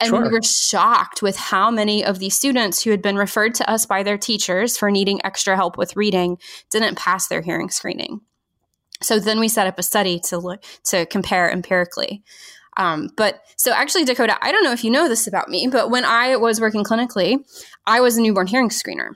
And 0.00 0.10
sure. 0.10 0.22
we 0.22 0.28
were 0.28 0.42
shocked 0.42 1.22
with 1.22 1.36
how 1.36 1.70
many 1.70 2.04
of 2.04 2.20
these 2.20 2.36
students 2.36 2.82
who 2.82 2.90
had 2.90 3.02
been 3.02 3.16
referred 3.16 3.54
to 3.56 3.68
us 3.68 3.84
by 3.84 4.04
their 4.04 4.16
teachers 4.16 4.76
for 4.76 4.90
needing 4.90 5.24
extra 5.24 5.56
help 5.56 5.76
with 5.76 5.96
reading 5.96 6.38
didn't 6.70 6.96
pass 6.96 7.26
their 7.26 7.42
hearing 7.42 7.68
screening. 7.68 8.20
So 9.00 9.18
then 9.18 9.40
we 9.40 9.48
set 9.48 9.66
up 9.66 9.78
a 9.78 9.82
study 9.82 10.20
to 10.28 10.38
look 10.38 10.62
to 10.84 11.06
compare 11.06 11.50
empirically. 11.50 12.22
Um, 12.76 13.10
but 13.16 13.40
so 13.56 13.72
actually, 13.72 14.04
Dakota, 14.04 14.38
I 14.40 14.52
don't 14.52 14.62
know 14.62 14.72
if 14.72 14.84
you 14.84 14.90
know 14.90 15.08
this 15.08 15.26
about 15.26 15.48
me, 15.48 15.68
but 15.70 15.90
when 15.90 16.04
I 16.04 16.36
was 16.36 16.60
working 16.60 16.84
clinically, 16.84 17.38
I 17.86 18.00
was 18.00 18.16
a 18.16 18.22
newborn 18.22 18.46
hearing 18.46 18.68
screener. 18.68 19.10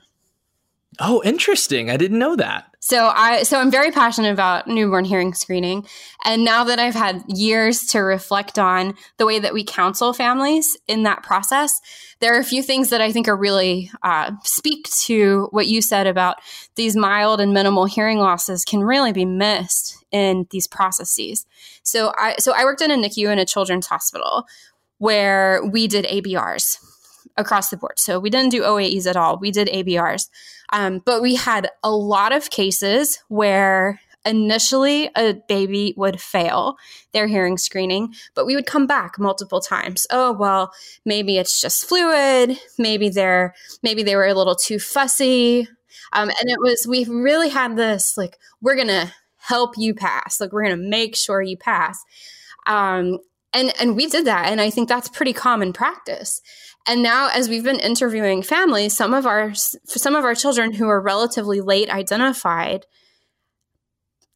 Oh, 0.99 1.21
interesting. 1.23 1.89
I 1.89 1.97
didn't 1.97 2.19
know 2.19 2.35
that. 2.35 2.65
So 2.79 3.11
I 3.15 3.43
so 3.43 3.59
I'm 3.59 3.71
very 3.71 3.91
passionate 3.91 4.31
about 4.31 4.67
newborn 4.67 5.05
hearing 5.05 5.33
screening. 5.33 5.87
And 6.25 6.43
now 6.43 6.65
that 6.65 6.79
I've 6.79 6.93
had 6.93 7.23
years 7.27 7.81
to 7.87 7.99
reflect 7.99 8.59
on 8.59 8.95
the 9.17 9.25
way 9.25 9.39
that 9.39 9.53
we 9.53 9.63
counsel 9.63 10.13
families 10.13 10.77
in 10.87 11.03
that 11.03 11.23
process, 11.23 11.71
there 12.19 12.35
are 12.35 12.39
a 12.39 12.43
few 12.43 12.61
things 12.61 12.89
that 12.89 13.01
I 13.01 13.11
think 13.11 13.27
are 13.27 13.37
really 13.37 13.89
uh, 14.03 14.31
speak 14.43 14.89
to 15.05 15.47
what 15.51 15.67
you 15.67 15.81
said 15.81 16.07
about 16.07 16.37
these 16.75 16.95
mild 16.95 17.39
and 17.39 17.53
minimal 17.53 17.85
hearing 17.85 18.19
losses 18.19 18.65
can 18.65 18.83
really 18.83 19.13
be 19.13 19.25
missed 19.25 20.03
in 20.11 20.45
these 20.51 20.67
processes. 20.67 21.45
So 21.83 22.13
I 22.17 22.35
so 22.37 22.51
I 22.51 22.65
worked 22.65 22.81
in 22.81 22.91
a 22.91 22.95
NICU 22.95 23.31
in 23.31 23.39
a 23.39 23.45
children's 23.45 23.87
hospital 23.87 24.45
where 24.97 25.63
we 25.65 25.87
did 25.87 26.05
ABRs 26.05 26.77
across 27.37 27.69
the 27.69 27.77
board. 27.77 27.97
So 27.97 28.19
we 28.19 28.29
didn't 28.29 28.51
do 28.51 28.63
OAEs 28.63 29.07
at 29.07 29.17
all. 29.17 29.37
We 29.37 29.51
did 29.51 29.67
ABRs. 29.67 30.29
Um, 30.71 31.01
but 31.05 31.21
we 31.21 31.35
had 31.35 31.69
a 31.83 31.91
lot 31.91 32.31
of 32.31 32.49
cases 32.49 33.19
where 33.27 33.99
initially 34.25 35.09
a 35.15 35.35
baby 35.47 35.93
would 35.97 36.21
fail 36.21 36.77
their 37.11 37.27
hearing 37.27 37.57
screening, 37.57 38.13
but 38.35 38.45
we 38.45 38.55
would 38.55 38.65
come 38.65 38.87
back 38.87 39.19
multiple 39.19 39.59
times. 39.59 40.07
Oh, 40.09 40.31
well, 40.31 40.71
maybe 41.05 41.37
it's 41.37 41.59
just 41.59 41.85
fluid. 41.85 42.57
Maybe 42.77 43.09
they're, 43.09 43.53
maybe 43.81 44.03
they 44.03 44.15
were 44.15 44.27
a 44.27 44.33
little 44.33 44.55
too 44.55 44.79
fussy. 44.79 45.67
Um, 46.13 46.29
and 46.29 46.49
it 46.49 46.59
was, 46.59 46.87
we 46.87 47.05
really 47.05 47.49
had 47.49 47.75
this 47.75 48.17
like, 48.17 48.37
we're 48.61 48.75
going 48.75 48.87
to 48.87 49.11
help 49.37 49.77
you 49.77 49.93
pass. 49.93 50.39
Like, 50.39 50.53
we're 50.53 50.63
going 50.63 50.77
to 50.77 50.89
make 50.89 51.15
sure 51.15 51.41
you 51.41 51.57
pass. 51.57 51.99
Um, 52.65 53.19
and 53.53 53.71
and 53.79 53.95
we 53.95 54.07
did 54.07 54.25
that 54.25 54.47
and 54.47 54.59
i 54.59 54.69
think 54.69 54.89
that's 54.89 55.07
pretty 55.09 55.33
common 55.33 55.71
practice 55.71 56.41
and 56.87 57.01
now 57.01 57.29
as 57.33 57.49
we've 57.49 57.63
been 57.63 57.79
interviewing 57.79 58.41
families 58.41 58.95
some 58.95 59.13
of 59.13 59.25
our 59.25 59.53
some 59.53 60.15
of 60.15 60.25
our 60.25 60.35
children 60.35 60.73
who 60.73 60.87
are 60.87 61.01
relatively 61.01 61.61
late 61.61 61.89
identified 61.89 62.85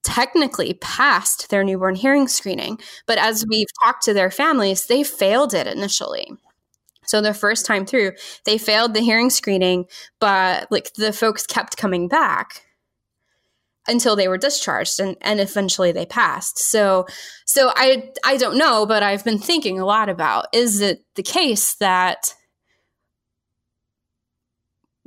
technically 0.07 0.73
passed 0.75 1.49
their 1.49 1.65
newborn 1.65 1.93
hearing 1.93 2.29
screening. 2.29 2.79
But 3.05 3.17
as 3.17 3.45
we've 3.49 3.67
talked 3.83 4.03
to 4.05 4.13
their 4.13 4.31
families, 4.31 4.85
they 4.85 5.03
failed 5.03 5.53
it 5.53 5.67
initially. 5.67 6.31
So 7.05 7.19
the 7.19 7.33
first 7.33 7.65
time 7.65 7.85
through, 7.85 8.13
they 8.45 8.57
failed 8.57 8.93
the 8.93 9.01
hearing 9.01 9.29
screening, 9.29 9.85
but 10.21 10.71
like 10.71 10.93
the 10.93 11.11
folks 11.11 11.45
kept 11.45 11.75
coming 11.75 12.07
back 12.07 12.63
until 13.85 14.15
they 14.15 14.29
were 14.29 14.37
discharged 14.37 14.97
and, 15.01 15.17
and 15.19 15.41
eventually 15.41 15.91
they 15.91 16.05
passed. 16.05 16.57
So 16.57 17.05
so 17.45 17.73
I 17.75 18.11
I 18.25 18.37
don't 18.37 18.57
know, 18.57 18.85
but 18.85 19.03
I've 19.03 19.25
been 19.25 19.39
thinking 19.39 19.77
a 19.77 19.85
lot 19.85 20.07
about 20.07 20.45
is 20.53 20.79
it 20.79 21.03
the 21.15 21.23
case 21.23 21.75
that 21.75 22.33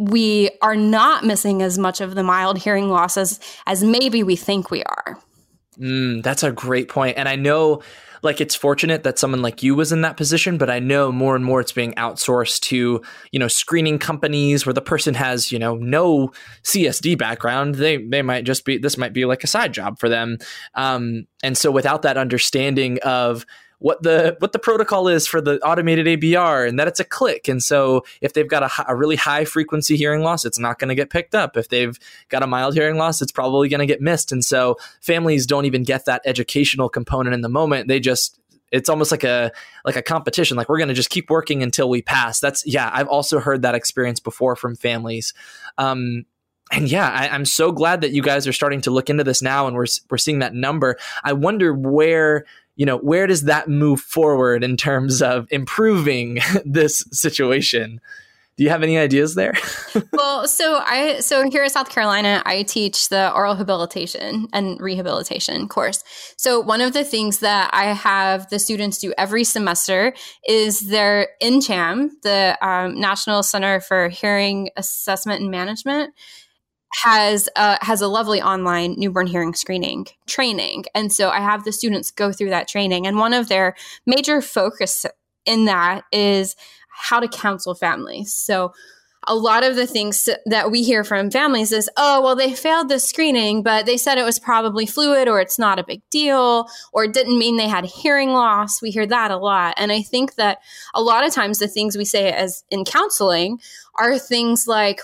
we 0.00 0.50
are 0.62 0.76
not 0.76 1.24
missing 1.24 1.60
as 1.60 1.76
much 1.76 2.00
of 2.00 2.14
the 2.14 2.22
mild 2.22 2.56
hearing 2.56 2.88
loss 2.88 3.18
as, 3.18 3.38
as 3.66 3.84
maybe 3.84 4.22
we 4.22 4.34
think 4.34 4.70
we 4.70 4.82
are. 4.84 5.18
Mm, 5.78 6.22
that's 6.22 6.42
a 6.42 6.50
great 6.50 6.88
point. 6.88 7.18
And 7.18 7.28
I 7.28 7.36
know 7.36 7.82
like 8.22 8.40
it's 8.40 8.54
fortunate 8.54 9.02
that 9.02 9.18
someone 9.18 9.42
like 9.42 9.62
you 9.62 9.74
was 9.74 9.92
in 9.92 10.00
that 10.00 10.16
position, 10.16 10.56
but 10.56 10.70
I 10.70 10.78
know 10.78 11.12
more 11.12 11.36
and 11.36 11.44
more 11.44 11.60
it's 11.60 11.72
being 11.72 11.92
outsourced 11.94 12.60
to, 12.62 13.02
you 13.30 13.38
know, 13.38 13.48
screening 13.48 13.98
companies 13.98 14.64
where 14.64 14.72
the 14.72 14.80
person 14.80 15.14
has, 15.14 15.52
you 15.52 15.58
know, 15.58 15.74
no 15.74 16.32
CSD 16.62 17.18
background. 17.18 17.74
They 17.74 17.98
they 17.98 18.22
might 18.22 18.44
just 18.44 18.64
be 18.64 18.78
this 18.78 18.98
might 18.98 19.12
be 19.12 19.24
like 19.24 19.44
a 19.44 19.46
side 19.46 19.72
job 19.72 19.98
for 19.98 20.08
them. 20.08 20.38
Um, 20.74 21.26
and 21.42 21.56
so 21.56 21.70
without 21.70 22.02
that 22.02 22.16
understanding 22.16 22.98
of 23.02 23.44
what 23.80 24.02
the 24.02 24.36
what 24.38 24.52
the 24.52 24.58
protocol 24.58 25.08
is 25.08 25.26
for 25.26 25.40
the 25.40 25.58
automated 25.60 26.06
ABR 26.06 26.68
and 26.68 26.78
that 26.78 26.86
it's 26.86 27.00
a 27.00 27.04
click. 27.04 27.48
And 27.48 27.62
so 27.62 28.04
if 28.20 28.34
they've 28.34 28.48
got 28.48 28.62
a, 28.62 28.70
a 28.86 28.94
really 28.94 29.16
high 29.16 29.44
frequency 29.44 29.96
hearing 29.96 30.22
loss, 30.22 30.44
it's 30.44 30.58
not 30.58 30.78
going 30.78 30.90
to 30.90 30.94
get 30.94 31.10
picked 31.10 31.34
up. 31.34 31.56
If 31.56 31.70
they've 31.70 31.98
got 32.28 32.42
a 32.42 32.46
mild 32.46 32.74
hearing 32.74 32.96
loss, 32.96 33.20
it's 33.20 33.32
probably 33.32 33.68
going 33.68 33.80
to 33.80 33.86
get 33.86 34.00
missed. 34.00 34.32
And 34.32 34.44
so 34.44 34.76
families 35.00 35.46
don't 35.46 35.64
even 35.64 35.82
get 35.82 36.04
that 36.04 36.20
educational 36.26 36.90
component 36.90 37.34
in 37.34 37.40
the 37.40 37.48
moment. 37.48 37.88
They 37.88 38.00
just 38.00 38.38
it's 38.70 38.88
almost 38.88 39.10
like 39.10 39.24
a 39.24 39.50
like 39.84 39.96
a 39.96 40.02
competition 40.02 40.56
like 40.56 40.68
we're 40.68 40.78
going 40.78 40.88
to 40.88 40.94
just 40.94 41.10
keep 41.10 41.28
working 41.28 41.60
until 41.60 41.88
we 41.88 42.02
pass 42.02 42.38
that's 42.38 42.64
yeah 42.64 42.88
i've 42.92 43.08
also 43.08 43.40
heard 43.40 43.62
that 43.62 43.74
experience 43.74 44.20
before 44.20 44.54
from 44.54 44.76
families 44.76 45.34
um, 45.76 46.24
and 46.70 46.90
yeah, 46.90 47.08
I, 47.08 47.34
am 47.34 47.44
so 47.44 47.72
glad 47.72 48.00
that 48.00 48.12
you 48.12 48.22
guys 48.22 48.46
are 48.46 48.52
starting 48.52 48.80
to 48.82 48.90
look 48.90 49.10
into 49.10 49.24
this 49.24 49.42
now, 49.42 49.66
and 49.66 49.76
we're 49.76 49.86
we're 50.08 50.18
seeing 50.18 50.38
that 50.40 50.54
number. 50.54 50.96
I 51.24 51.32
wonder 51.32 51.74
where 51.74 52.44
you 52.76 52.86
know, 52.86 52.96
where 52.96 53.26
does 53.26 53.42
that 53.42 53.68
move 53.68 54.00
forward 54.00 54.64
in 54.64 54.74
terms 54.74 55.20
of 55.20 55.46
improving 55.50 56.38
this 56.64 57.04
situation? 57.12 58.00
Do 58.56 58.64
you 58.64 58.70
have 58.70 58.82
any 58.82 58.96
ideas 58.98 59.34
there? 59.34 59.54
well, 60.12 60.46
so 60.46 60.82
I 60.84 61.20
so 61.20 61.48
here 61.50 61.64
in 61.64 61.70
South 61.70 61.90
Carolina, 61.90 62.42
I 62.46 62.62
teach 62.62 63.08
the 63.08 63.32
oral 63.34 63.54
habilitation 63.54 64.48
and 64.52 64.80
rehabilitation 64.80 65.68
course. 65.68 66.04
So 66.36 66.60
one 66.60 66.80
of 66.80 66.92
the 66.92 67.04
things 67.04 67.40
that 67.40 67.70
I 67.72 67.92
have 67.92 68.48
the 68.48 68.58
students 68.58 68.98
do 68.98 69.12
every 69.18 69.44
semester 69.44 70.14
is 70.46 70.88
their 70.88 71.28
NCHAM, 71.42 72.10
the 72.22 72.56
um, 72.66 73.00
National 73.00 73.42
Center 73.42 73.80
for 73.80 74.08
Hearing 74.08 74.70
Assessment 74.76 75.40
and 75.40 75.50
Management 75.50 76.14
has 76.92 77.48
uh, 77.56 77.78
has 77.80 78.00
a 78.00 78.08
lovely 78.08 78.42
online 78.42 78.94
newborn 78.98 79.26
hearing 79.26 79.54
screening 79.54 80.06
training, 80.26 80.84
and 80.94 81.12
so 81.12 81.30
I 81.30 81.40
have 81.40 81.64
the 81.64 81.72
students 81.72 82.10
go 82.10 82.32
through 82.32 82.50
that 82.50 82.68
training. 82.68 83.06
And 83.06 83.16
one 83.16 83.32
of 83.32 83.48
their 83.48 83.76
major 84.06 84.40
focus 84.40 85.06
in 85.46 85.66
that 85.66 86.04
is 86.12 86.56
how 86.88 87.20
to 87.20 87.28
counsel 87.28 87.74
families. 87.74 88.34
So 88.34 88.72
a 89.26 89.34
lot 89.34 89.64
of 89.64 89.76
the 89.76 89.86
things 89.86 90.28
that 90.46 90.70
we 90.70 90.82
hear 90.82 91.04
from 91.04 91.30
families 91.30 91.72
is, 91.72 91.90
oh, 91.96 92.22
well, 92.22 92.34
they 92.34 92.54
failed 92.54 92.88
the 92.88 92.98
screening, 92.98 93.62
but 93.62 93.84
they 93.84 93.96
said 93.96 94.16
it 94.16 94.24
was 94.24 94.38
probably 94.38 94.86
fluid 94.86 95.28
or 95.28 95.40
it's 95.40 95.58
not 95.58 95.78
a 95.78 95.84
big 95.84 96.00
deal 96.10 96.66
or 96.92 97.04
it 97.04 97.12
didn't 97.12 97.38
mean 97.38 97.56
they 97.56 97.68
had 97.68 97.84
hearing 97.84 98.30
loss. 98.30 98.80
We 98.80 98.90
hear 98.90 99.06
that 99.06 99.30
a 99.30 99.36
lot. 99.36 99.74
And 99.76 99.92
I 99.92 100.02
think 100.02 100.36
that 100.36 100.58
a 100.94 101.02
lot 101.02 101.26
of 101.26 101.34
times 101.34 101.58
the 101.58 101.68
things 101.68 101.98
we 101.98 102.04
say 102.04 102.32
as 102.32 102.64
in 102.70 102.84
counseling 102.84 103.60
are 103.94 104.18
things 104.18 104.64
like, 104.66 105.00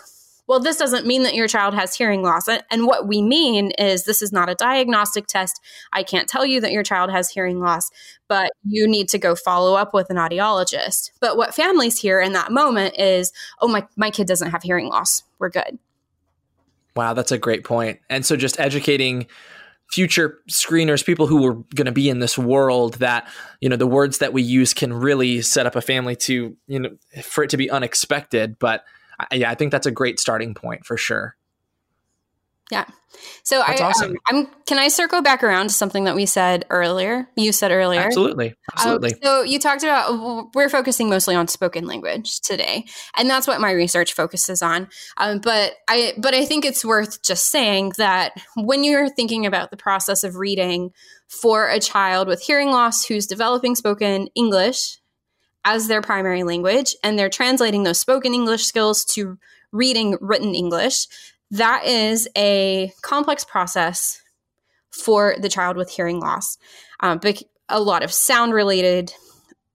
well, 0.47 0.61
this 0.61 0.77
doesn't 0.77 1.07
mean 1.07 1.25
that 1.25 1.35
your 1.35 1.49
child 1.49 1.75
has 1.75 1.95
hearing 1.95 2.23
loss. 2.23 2.49
And 2.49 2.87
what 2.87 3.09
we 3.09 3.21
mean 3.21 3.73
is 3.73 4.05
this 4.05 4.23
is 4.23 4.33
not 4.33 4.49
a 4.49 4.55
diagnostic 4.55 5.27
test. 5.27 5.61
I 5.93 6.03
can't 6.03 6.29
tell 6.29 6.47
you 6.47 6.61
that 6.61 6.73
your 6.73 6.83
child 6.83 7.11
has 7.11 7.31
hearing 7.31 7.61
loss, 7.61 7.91
but 8.29 8.51
you 8.65 8.87
need 8.87 9.09
to 9.11 9.19
go 9.19 9.35
follow 9.35 9.75
up 9.75 9.93
with 9.93 10.09
an 10.11 10.17
audiologist. 10.17 11.11
But 11.21 11.37
what 11.37 11.55
families 11.55 12.01
hear 12.01 12.21
in 12.21 12.33
that 12.33 12.53
moment 12.53 12.99
is, 12.99 13.33
oh, 13.61 13.69
my, 13.69 13.87
my 13.97 14.11
kid 14.11 14.27
doesn't 14.27 14.51
have 14.51 14.63
hearing 14.63 14.89
loss. 14.89 15.23
We're 15.39 15.51
good. 15.51 15.79
Wow, 16.95 17.13
that's 17.13 17.33
a 17.33 17.39
great 17.39 17.65
point. 17.65 18.01
And 18.09 18.25
so 18.25 18.37
just 18.37 18.59
educating 18.59 19.27
future 19.91 20.39
screeners, 20.49 21.05
people 21.05 21.27
who 21.27 21.45
are 21.47 21.55
going 21.75 21.87
to 21.87 21.93
be 21.93 22.09
in 22.09 22.21
this 22.21 22.39
world 22.39 22.95
that, 22.95 23.29
you 23.61 23.69
know, 23.69 23.77
the 23.77 23.87
words 23.87 24.19
that 24.19 24.33
we 24.33 24.43
use 24.43 24.75
can 24.75 24.93
really 24.93 25.43
set 25.43 25.67
up 25.67 25.77
a 25.77 25.81
family 25.81 26.17
to, 26.17 26.57
you 26.67 26.79
know, 26.79 26.91
for 27.23 27.45
it 27.45 27.51
to 27.51 27.57
be 27.57 27.71
unexpected. 27.71 28.59
But 28.59 28.85
yeah, 29.33 29.51
I 29.51 29.55
think 29.55 29.73
that's 29.73 29.87
a 29.87 29.91
great 29.91 30.21
starting 30.21 30.55
point 30.55 30.85
for 30.85 30.97
sure. 30.97 31.37
Yeah. 32.71 32.85
So 33.45 33.63
That's 33.67 33.81
I, 33.81 33.85
um, 33.85 33.91
awesome. 33.91 34.11
um, 34.11 34.17
I'm. 34.27 34.47
Can 34.67 34.79
I 34.79 34.89
circle 34.89 35.23
back 35.23 35.45
around 35.45 35.69
to 35.69 35.73
something 35.73 36.05
that 36.05 36.17
we 36.17 36.27
said 36.27 36.65
earlier? 36.69 37.29
You 37.37 37.53
said 37.53 37.71
earlier. 37.71 38.01
Absolutely. 38.01 38.55
Absolutely. 38.73 39.15
Um, 39.15 39.21
so 39.23 39.43
you 39.43 39.59
talked 39.59 39.85
about 39.85 40.53
we're 40.55 40.69
focusing 40.69 41.09
mostly 41.09 41.37
on 41.37 41.47
spoken 41.47 41.87
language 41.87 42.41
today, 42.41 42.85
and 43.17 43.31
that's 43.31 43.47
what 43.47 43.61
my 43.61 43.71
research 43.71 44.13
focuses 44.13 44.63
on. 44.63 44.89
Um, 45.17 45.39
but 45.39 45.75
I, 45.89 46.15
but 46.19 46.35
I 46.35 46.45
think 46.45 46.65
it's 46.65 46.85
worth 46.85 47.23
just 47.23 47.47
saying 47.51 47.93
that 47.99 48.33
when 48.57 48.83
you're 48.83 49.09
thinking 49.09 49.47
about 49.47 49.71
the 49.71 49.77
process 49.77 50.25
of 50.25 50.37
reading 50.37 50.91
for 51.29 51.69
a 51.69 51.79
child 51.79 52.27
with 52.27 52.43
hearing 52.43 52.71
loss 52.71 53.05
who's 53.05 53.27
developing 53.27 53.77
spoken 53.77 54.29
English 54.35 54.99
as 55.67 55.89
their 55.89 56.01
primary 56.01 56.45
language 56.45 56.95
and 57.03 57.19
they're 57.19 57.29
translating 57.29 57.83
those 57.83 57.99
spoken 57.99 58.33
English 58.33 58.65
skills 58.65 59.05
to 59.05 59.37
reading 59.73 60.17
written 60.21 60.55
English, 60.55 61.09
that 61.51 61.85
is 61.85 62.29
a 62.37 62.93
complex 63.03 63.45
process 63.45 64.23
for 64.91 65.35
the 65.41 65.49
child 65.49 65.77
with 65.77 65.91
hearing 65.91 66.21
loss. 66.21 66.57
Um, 67.01 67.21
a 67.69 67.81
lot 67.81 68.05
of 68.05 68.13
sound 68.13 68.55
related 68.55 69.13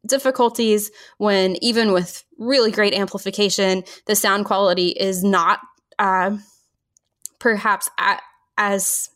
difficulties 0.07 0.89
when 1.17 1.57
even 1.61 1.91
with 1.91 2.23
really 2.39 2.71
great 2.71 2.93
amplification, 2.93 3.83
the 4.07 4.15
sound 4.15 4.45
quality 4.45 4.87
is 4.87 5.23
not 5.23 5.59
uh, 5.99 6.37
perhaps 7.37 7.89
at, 7.99 8.21
as 8.57 9.09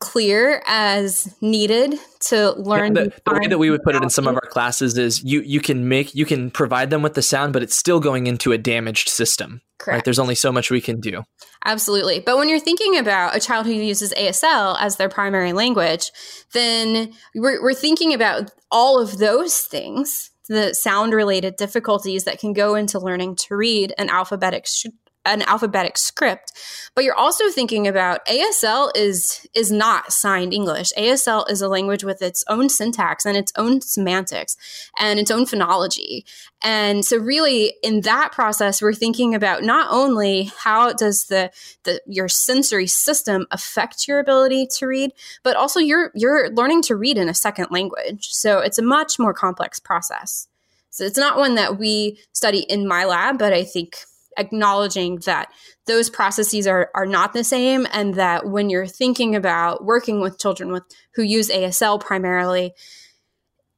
clear 0.00 0.62
as 0.66 1.34
needed 1.40 1.98
to 2.20 2.52
learn 2.52 2.94
yeah, 2.94 3.04
the, 3.04 3.12
the 3.24 3.40
way 3.40 3.46
that 3.46 3.58
we 3.58 3.70
would 3.70 3.82
put 3.82 3.94
it 3.94 4.02
in 4.02 4.10
some 4.10 4.26
of 4.26 4.34
our 4.34 4.48
classes 4.48 4.98
is 4.98 5.22
you 5.22 5.40
you 5.42 5.60
can 5.60 5.88
make 5.88 6.14
you 6.14 6.26
can 6.26 6.50
provide 6.50 6.90
them 6.90 7.02
with 7.02 7.14
the 7.14 7.22
sound 7.22 7.52
but 7.52 7.62
it's 7.62 7.76
still 7.76 8.00
going 8.00 8.26
into 8.26 8.52
a 8.52 8.58
damaged 8.58 9.08
system 9.08 9.60
Correct. 9.78 9.96
right 9.96 10.04
there's 10.04 10.18
only 10.18 10.34
so 10.34 10.52
much 10.52 10.70
we 10.70 10.80
can 10.80 11.00
do. 11.00 11.22
Absolutely. 11.64 12.20
But 12.20 12.36
when 12.36 12.48
you're 12.48 12.60
thinking 12.60 12.96
about 12.96 13.34
a 13.34 13.40
child 13.40 13.66
who 13.66 13.72
uses 13.72 14.12
asl 14.14 14.76
as 14.80 14.96
their 14.96 15.08
primary 15.08 15.52
language 15.52 16.10
then 16.52 17.12
we're, 17.34 17.62
we're 17.62 17.74
thinking 17.74 18.12
about 18.14 18.50
all 18.70 19.00
of 19.00 19.18
those 19.18 19.60
things 19.60 20.30
the 20.48 20.74
sound 20.74 21.12
related 21.12 21.56
difficulties 21.56 22.24
that 22.24 22.38
can 22.38 22.52
go 22.52 22.74
into 22.74 22.98
learning 22.98 23.36
to 23.36 23.56
read 23.56 23.92
an 23.98 24.08
alphabetic 24.08 24.66
sh- 24.66 24.86
an 25.26 25.42
alphabetic 25.42 25.98
script 25.98 26.52
but 26.96 27.04
you're 27.04 27.14
also 27.14 27.50
thinking 27.50 27.86
about 27.86 28.24
ASL 28.24 28.90
is 28.96 29.46
is 29.52 29.70
not 29.70 30.14
signed 30.14 30.54
English. 30.54 30.92
ASL 30.96 31.48
is 31.50 31.60
a 31.60 31.68
language 31.68 32.02
with 32.02 32.22
its 32.22 32.42
own 32.48 32.70
syntax 32.70 33.26
and 33.26 33.36
its 33.36 33.52
own 33.54 33.82
semantics 33.82 34.56
and 34.98 35.20
its 35.20 35.30
own 35.30 35.44
phonology. 35.44 36.24
And 36.62 37.04
so 37.04 37.18
really 37.18 37.74
in 37.82 38.00
that 38.00 38.32
process 38.32 38.80
we're 38.80 38.94
thinking 38.94 39.34
about 39.34 39.62
not 39.62 39.88
only 39.90 40.50
how 40.58 40.94
does 40.94 41.26
the 41.26 41.50
the 41.84 42.00
your 42.06 42.28
sensory 42.28 42.86
system 42.86 43.46
affect 43.50 44.08
your 44.08 44.18
ability 44.18 44.66
to 44.78 44.86
read, 44.86 45.12
but 45.42 45.54
also 45.54 45.78
you're 45.78 46.10
you're 46.14 46.50
learning 46.54 46.80
to 46.82 46.96
read 46.96 47.18
in 47.18 47.28
a 47.28 47.34
second 47.34 47.66
language. 47.70 48.28
So 48.30 48.60
it's 48.60 48.78
a 48.78 48.82
much 48.82 49.18
more 49.18 49.34
complex 49.34 49.78
process 49.78 50.48
So 50.88 51.04
it's 51.04 51.18
not 51.18 51.36
one 51.36 51.56
that 51.56 51.78
we 51.78 52.20
study 52.32 52.60
in 52.60 52.88
my 52.88 53.04
lab, 53.04 53.38
but 53.38 53.52
I 53.52 53.64
think 53.64 53.98
acknowledging 54.36 55.16
that 55.26 55.48
those 55.86 56.10
processes 56.10 56.66
are, 56.66 56.90
are 56.94 57.06
not 57.06 57.32
the 57.32 57.44
same 57.44 57.86
and 57.92 58.14
that 58.14 58.46
when 58.46 58.70
you're 58.70 58.86
thinking 58.86 59.34
about 59.34 59.84
working 59.84 60.20
with 60.20 60.38
children 60.38 60.72
with 60.72 60.82
who 61.14 61.22
use 61.22 61.48
ASL 61.48 62.00
primarily 62.00 62.72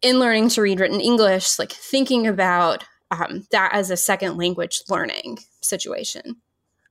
in 0.02 0.18
learning 0.18 0.48
to 0.50 0.62
read 0.62 0.80
written 0.80 1.00
English, 1.00 1.58
like 1.58 1.72
thinking 1.72 2.26
about 2.26 2.84
um, 3.10 3.46
that 3.50 3.70
as 3.72 3.90
a 3.90 3.96
second 3.96 4.36
language 4.36 4.82
learning 4.88 5.38
situation. 5.62 6.36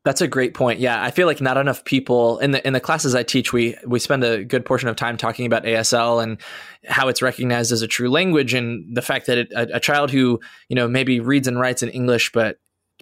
That's 0.03 0.21
a 0.21 0.27
great 0.27 0.53
point. 0.53 0.79
Yeah, 0.79 1.03
I 1.03 1.11
feel 1.11 1.27
like 1.27 1.41
not 1.41 1.57
enough 1.57 1.83
people 1.83 2.39
in 2.39 2.51
the 2.51 2.65
in 2.65 2.71
the 2.71 2.79
classes 2.79 3.13
I 3.13 3.23
teach, 3.23 3.51
we 3.51 3.75
we 3.85 3.99
spend 3.99 4.23
a 4.23 4.45
good 4.45 4.63
portion 4.63 4.87
of 4.87 4.95
time 4.95 5.17
talking 5.17 5.45
about 5.45 5.65
ASL 5.65 6.23
and 6.23 6.37
how 6.85 7.09
it's 7.09 7.21
recognized 7.21 7.73
as 7.73 7.81
a 7.81 7.87
true 7.87 8.09
language, 8.09 8.53
and 8.53 8.95
the 8.95 9.01
fact 9.01 9.25
that 9.25 9.37
it, 9.37 9.51
a, 9.51 9.75
a 9.75 9.79
child 9.81 10.09
who 10.09 10.39
you 10.69 10.77
know 10.77 10.87
maybe 10.87 11.19
reads 11.19 11.45
and 11.45 11.59
writes 11.59 11.83
in 11.83 11.89
English 11.89 12.31
but 12.31 12.57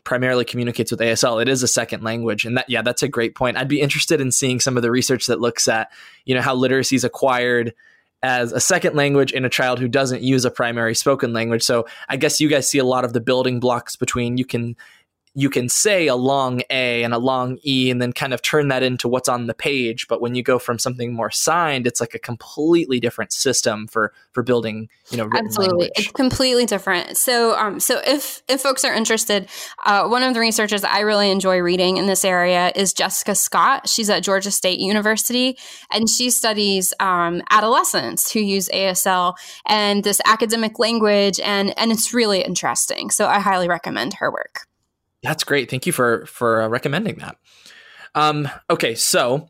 primarily 0.05 0.45
communicates 0.45 0.91
with 0.91 1.01
ASL, 1.01 1.41
it 1.41 1.49
is 1.49 1.63
a 1.63 1.67
second 1.67 2.03
language, 2.03 2.45
and 2.45 2.55
that 2.57 2.69
yeah, 2.69 2.81
that's 2.81 3.03
a 3.03 3.09
great 3.09 3.35
point. 3.35 3.57
I'd 3.57 3.67
be 3.67 3.81
interested 3.81 4.21
in 4.21 4.31
seeing 4.31 4.61
some 4.61 4.77
of 4.77 4.83
the 4.83 4.91
research 4.91 5.25
that 5.25 5.41
looks 5.41 5.67
at 5.67 5.91
you 6.23 6.33
know 6.33 6.41
how 6.41 6.55
literacy 6.55 6.95
is 6.95 7.03
acquired 7.03 7.73
as 8.23 8.51
a 8.53 8.59
second 8.59 8.95
language 8.95 9.33
in 9.33 9.45
a 9.45 9.49
child 9.49 9.79
who 9.79 9.87
doesn't 9.87 10.23
use 10.23 10.45
a 10.45 10.51
primary 10.51 10.95
spoken 10.95 11.33
language. 11.33 11.61
So 11.61 11.85
I 12.07 12.17
guess 12.17 12.39
you 12.39 12.47
guys 12.47 12.69
see 12.69 12.79
a 12.79 12.85
lot 12.85 13.05
of 13.05 13.13
the 13.13 13.21
building 13.21 13.59
blocks 13.59 13.95
between 13.95 14.37
you 14.37 14.45
can 14.45 14.75
you 15.37 15.49
can 15.49 15.67
say 15.67 16.07
a 16.07 16.15
long 16.15 16.61
A 16.69 17.03
and 17.03 17.13
a 17.13 17.17
long 17.17 17.59
E 17.65 17.91
and 17.91 18.01
then 18.01 18.13
kind 18.13 18.33
of 18.33 18.41
turn 18.41 18.69
that 18.69 18.83
into 18.83 19.09
what's 19.09 19.27
on 19.27 19.47
the 19.47 19.53
page. 19.53 20.07
But 20.07 20.21
when 20.21 20.33
you 20.33 20.41
go 20.41 20.57
from 20.57 20.79
something 20.79 21.13
more 21.13 21.29
signed, 21.29 21.85
it's 21.85 21.99
like 21.99 22.15
a 22.15 22.19
completely 22.19 23.01
different 23.01 23.33
system 23.33 23.85
for 23.85 24.13
for 24.31 24.43
building, 24.43 24.87
you 25.11 25.17
know, 25.17 25.29
absolutely, 25.35 25.87
language. 25.87 25.91
it's 25.97 26.11
completely 26.11 26.65
different. 26.65 27.17
So, 27.17 27.53
um, 27.57 27.81
so 27.81 27.99
if 28.07 28.43
if 28.47 28.61
folks 28.61 28.85
are 28.85 28.93
interested, 28.93 29.49
uh, 29.85 30.07
one 30.07 30.23
of 30.23 30.33
the 30.33 30.39
researchers 30.39 30.85
I 30.85 31.01
really 31.01 31.29
enjoy 31.29 31.59
reading 31.59 31.97
in 31.97 32.07
this 32.07 32.23
area 32.23 32.71
is 32.73 32.93
Jessica 32.93 33.35
Scott. 33.35 33.89
She's 33.89 34.09
at 34.09 34.23
Georgia 34.23 34.51
State 34.51 34.79
University, 34.79 35.57
and 35.91 36.09
she 36.09 36.29
studies 36.29 36.93
um, 37.01 37.41
adolescents 37.49 38.31
who 38.31 38.39
use 38.39 38.69
ASL 38.69 39.35
and 39.65 40.01
this 40.01 40.21
academic 40.23 40.79
language, 40.79 41.41
and 41.41 41.77
and 41.77 41.91
it's 41.91 42.13
really 42.13 42.41
interesting. 42.41 43.09
So, 43.09 43.27
I 43.27 43.39
highly 43.39 43.67
recommend 43.67 44.13
her 44.15 44.31
work. 44.31 44.65
That's 45.25 45.43
great. 45.43 45.69
Thank 45.69 45.85
you 45.85 45.91
for 45.91 46.25
for 46.25 46.61
uh, 46.61 46.67
recommending 46.67 47.15
that. 47.17 47.37
Um, 48.13 48.47
okay, 48.69 48.95
so 48.95 49.49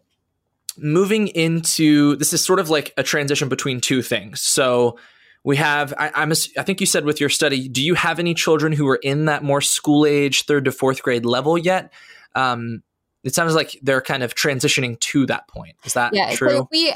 moving 0.78 1.28
into 1.30 2.16
this 2.18 2.34
is 2.34 2.44
sort 2.44 2.60
of 2.60 2.70
like 2.70 2.94
a 2.98 3.04
transition 3.04 3.50
between 3.50 3.80
two 3.80 4.02
things. 4.02 4.42
So 4.42 4.98
we 5.44 5.58
have 5.58 5.94
I, 5.98 6.12
I'm 6.16 6.32
a, 6.32 6.36
I 6.58 6.64
think 6.64 6.82
you 6.82 6.88
said 6.88 7.06
with 7.06 7.20
your 7.20 7.30
study, 7.30 7.70
do 7.70 7.84
you 7.84 7.94
have 7.94 8.20
any 8.20 8.34
children 8.34 8.74
who 8.74 8.88
are 8.88 9.00
in 9.02 9.26
that 9.26 9.44
more 9.44 9.62
school 9.62 10.06
age 10.06 10.46
third 10.46 10.66
to 10.66 10.72
fourth 10.72 11.04
grade 11.04 11.26
level 11.26 11.58
yet? 11.58 11.94
Um, 12.34 12.84
it 13.24 13.34
sounds 13.34 13.56
like 13.56 13.80
they're 13.82 14.02
kind 14.02 14.24
of 14.24 14.36
transitioning 14.36 15.00
to 15.00 15.26
that 15.28 15.48
point. 15.48 15.76
Is 15.84 15.94
that 15.94 16.14
yeah, 16.14 16.36
true? 16.36 16.50
So 16.50 16.68
we 16.72 16.94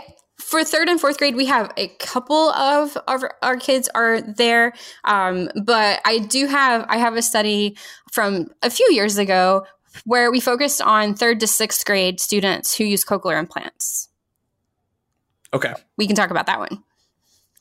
for 0.50 0.64
third 0.64 0.90
and 0.90 1.00
fourth 1.00 1.20
grade, 1.20 1.36
we 1.36 1.46
have 1.46 1.72
a 1.78 1.90
couple 2.00 2.50
of 2.50 2.98
our, 3.08 3.36
our 3.44 3.56
kids 3.56 3.88
are 3.94 4.20
there, 4.20 4.74
um, 5.04 5.48
but 5.64 6.02
I 6.06 6.18
do 6.18 6.48
have 6.48 6.88
I 6.90 6.98
have 6.98 7.16
a 7.16 7.22
study 7.22 7.78
from 8.12 8.48
a 8.64 8.72
few 8.72 8.92
years 8.92 9.20
ago 9.20 9.68
where 10.06 10.32
we 10.32 10.40
focused 10.40 10.82
on 10.82 11.14
third 11.14 11.40
to 11.42 11.48
sixth 11.48 11.86
grade 11.86 12.20
students 12.20 12.76
who 12.76 12.84
use 12.84 13.06
cochlear 13.06 13.38
implants. 13.38 14.10
Okay, 15.54 15.74
we 15.98 16.08
can 16.08 16.16
talk 16.16 16.32
about 16.32 16.48
that 16.48 16.58
one. 16.58 16.84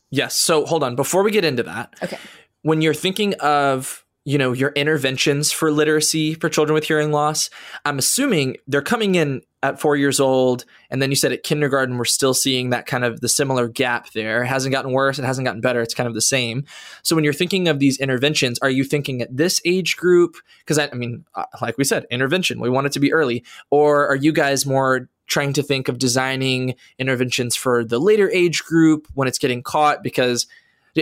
Yes. 0.09 0.35
So 0.35 0.65
hold 0.65 0.83
on 0.83 0.97
before 0.97 1.23
we 1.23 1.31
get 1.31 1.45
into 1.45 1.65
that. 1.65 1.93
Okay, 2.03 2.19
when 2.63 2.81
you're 2.81 2.95
thinking 2.95 3.35
of 3.35 4.03
you 4.25 4.39
know 4.39 4.53
your 4.53 4.71
interventions 4.71 5.53
for 5.53 5.71
literacy 5.71 6.33
for 6.33 6.49
children 6.49 6.75
with 6.75 6.85
hearing 6.85 7.13
loss 7.13 7.49
i'm 7.87 7.99
assuming 7.99 8.57
they're 8.67 8.83
coming 8.83 9.15
in 9.15 9.41
at 9.63 9.81
four 9.81 9.97
years 9.97 10.21
old 10.21 10.65
and 10.91 11.03
then 11.03 11.11
you 11.11 11.17
said 11.17 11.33
at 11.33 11.43
kindergarten 11.43 11.99
we're 11.99 12.05
still 12.05 12.35
seeing 12.35 12.71
that 12.71 12.87
kind 12.87 13.05
of 13.05 13.21
the 13.21 13.29
similar 13.29 13.67
gap 13.67 14.11
there. 14.13 14.45
It 14.45 14.47
hasn't 14.47 14.73
gotten 14.73 14.93
worse 14.93 15.19
it 15.19 15.25
hasn't 15.25 15.45
gotten 15.45 15.61
better 15.61 15.83
it's 15.83 15.95
kind 15.95 16.07
of 16.07 16.15
the 16.15 16.21
same. 16.21 16.65
So 17.03 17.17
when 17.17 17.25
you're 17.25 17.33
thinking 17.33 17.69
of 17.69 17.79
these 17.79 17.99
interventions 17.99 18.59
are 18.61 18.71
you 18.71 18.85
thinking 18.85 19.21
at 19.21 19.37
this 19.37 19.61
age 19.65 19.97
group? 19.97 20.37
Because 20.61 20.79
I, 20.79 20.89
I 20.93 20.95
mean 20.95 21.25
uh, 21.35 21.45
like 21.61 21.77
we 21.77 21.85
said 21.85 22.07
intervention 22.11 22.61
we 22.61 22.71
want 22.71 22.87
it 22.87 22.93
to 22.93 23.01
be 23.01 23.13
early. 23.13 23.45
Or 23.71 24.07
are 24.07 24.17
you 24.17 24.33
guys 24.33 24.65
more 24.65 25.09
trying 25.27 25.53
to 25.55 25.63
think 25.63 25.89
of 25.89 25.99
designing 25.99 26.75
interventions 26.99 27.55
for 27.55 27.85
the 27.85 27.99
later 27.99 28.31
age 28.31 28.63
group 28.65 29.07
when 29.15 29.29
it's 29.29 29.39
getting 29.39 29.63
caught? 29.63 30.03
Because 30.03 30.47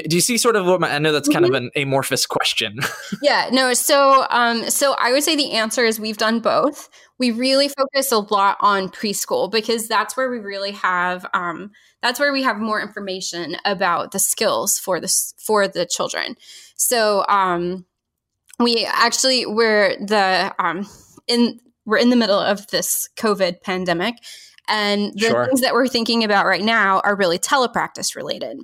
do 0.03 0.17
you 0.17 0.21
see 0.21 0.39
sort 0.39 0.57
of 0.57 0.67
what 0.67 0.81
my, 0.81 0.91
I 0.91 0.99
know 0.99 1.13
that's 1.13 1.29
kind 1.29 1.45
mm-hmm. 1.45 1.55
of 1.55 1.63
an 1.63 1.71
amorphous 1.77 2.27
question. 2.27 2.79
yeah, 3.23 3.49
no. 3.53 3.75
So, 3.75 4.27
um, 4.31 4.69
so 4.71 4.95
I 4.99 5.13
would 5.13 5.23
say 5.23 5.37
the 5.37 5.53
answer 5.53 5.85
is 5.85 6.01
we've 6.01 6.17
done 6.17 6.41
both. 6.41 6.89
We 7.19 7.31
really 7.31 7.69
focus 7.69 8.13
a 8.13 8.19
lot 8.19 8.59
on 8.61 8.89
preschool 8.89 9.51
because 9.51 9.89
that's 9.89 10.17
where 10.17 10.31
we 10.31 10.39
really 10.39 10.73
have, 10.73 11.27
um, 11.35 11.71
that's 12.03 12.21
where 12.21 12.33
we 12.33 12.43
have 12.43 12.59
more 12.59 12.81
information 12.81 13.57
about 13.65 14.13
the 14.13 14.19
skills 14.19 14.79
for 14.79 15.01
this 15.01 15.35
for 15.39 15.67
the 15.69 15.87
children. 15.87 16.37
So, 16.77 17.25
um, 17.29 17.87
we 18.59 18.87
actually 18.87 19.47
we're 19.47 19.97
the 19.99 20.55
um 20.59 20.87
in 21.27 21.61
we're 21.85 21.99
in 21.99 22.11
the 22.11 22.17
middle 22.17 22.39
of 22.39 22.67
this 22.69 23.09
COVID 23.17 23.63
pandemic, 23.63 24.17
and 24.69 25.13
the 25.15 25.29
sure. 25.29 25.47
things 25.47 25.61
that 25.61 25.73
we're 25.73 25.89
thinking 25.89 26.25
about 26.25 26.47
right 26.47 26.63
now 26.63 27.01
are 27.01 27.15
really 27.15 27.39
telepractice 27.39 28.17
related. 28.17 28.59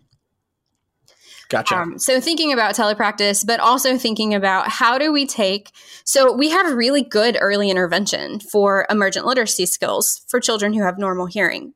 Gotcha. 1.52 1.76
Um, 1.76 1.98
so 1.98 2.18
thinking 2.18 2.50
about 2.50 2.74
telepractice, 2.74 3.46
but 3.46 3.60
also 3.60 3.98
thinking 3.98 4.32
about 4.32 4.68
how 4.68 4.96
do 4.96 5.12
we 5.12 5.26
take, 5.26 5.70
so 6.02 6.32
we 6.32 6.48
have 6.48 6.74
really 6.74 7.02
good 7.02 7.36
early 7.38 7.68
intervention 7.68 8.40
for 8.40 8.86
emergent 8.88 9.26
literacy 9.26 9.66
skills 9.66 10.22
for 10.28 10.40
children 10.40 10.72
who 10.72 10.82
have 10.82 10.96
normal 10.96 11.26
hearing. 11.26 11.74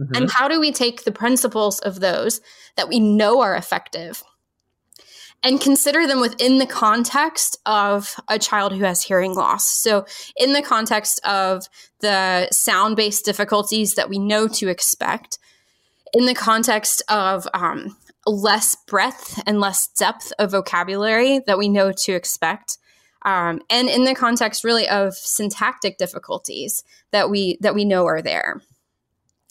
Mm-hmm. 0.00 0.14
And 0.16 0.30
how 0.30 0.48
do 0.48 0.58
we 0.58 0.72
take 0.72 1.04
the 1.04 1.12
principles 1.12 1.78
of 1.80 2.00
those 2.00 2.40
that 2.78 2.88
we 2.88 3.00
know 3.00 3.42
are 3.42 3.54
effective 3.54 4.24
and 5.42 5.60
consider 5.60 6.06
them 6.06 6.20
within 6.20 6.56
the 6.56 6.66
context 6.66 7.58
of 7.66 8.16
a 8.28 8.38
child 8.38 8.72
who 8.72 8.84
has 8.84 9.02
hearing 9.02 9.34
loss. 9.34 9.66
So, 9.66 10.06
in 10.38 10.54
the 10.54 10.62
context 10.62 11.20
of 11.26 11.68
the 12.00 12.48
sound 12.50 12.96
based 12.96 13.26
difficulties 13.26 13.94
that 13.96 14.08
we 14.08 14.18
know 14.18 14.48
to 14.48 14.68
expect, 14.68 15.38
in 16.14 16.26
the 16.26 16.34
context 16.34 17.02
of 17.08 17.48
um, 17.54 17.96
less 18.26 18.76
breadth 18.86 19.42
and 19.46 19.60
less 19.60 19.88
depth 19.98 20.32
of 20.38 20.52
vocabulary 20.52 21.40
that 21.46 21.58
we 21.58 21.68
know 21.68 21.92
to 21.92 22.12
expect. 22.12 22.78
Um, 23.24 23.60
and 23.70 23.88
in 23.88 24.04
the 24.04 24.14
context 24.14 24.64
really 24.64 24.88
of 24.88 25.14
syntactic 25.14 25.96
difficulties 25.96 26.82
that 27.12 27.30
we 27.30 27.58
that 27.60 27.74
we 27.74 27.84
know 27.84 28.06
are 28.06 28.22
there. 28.22 28.60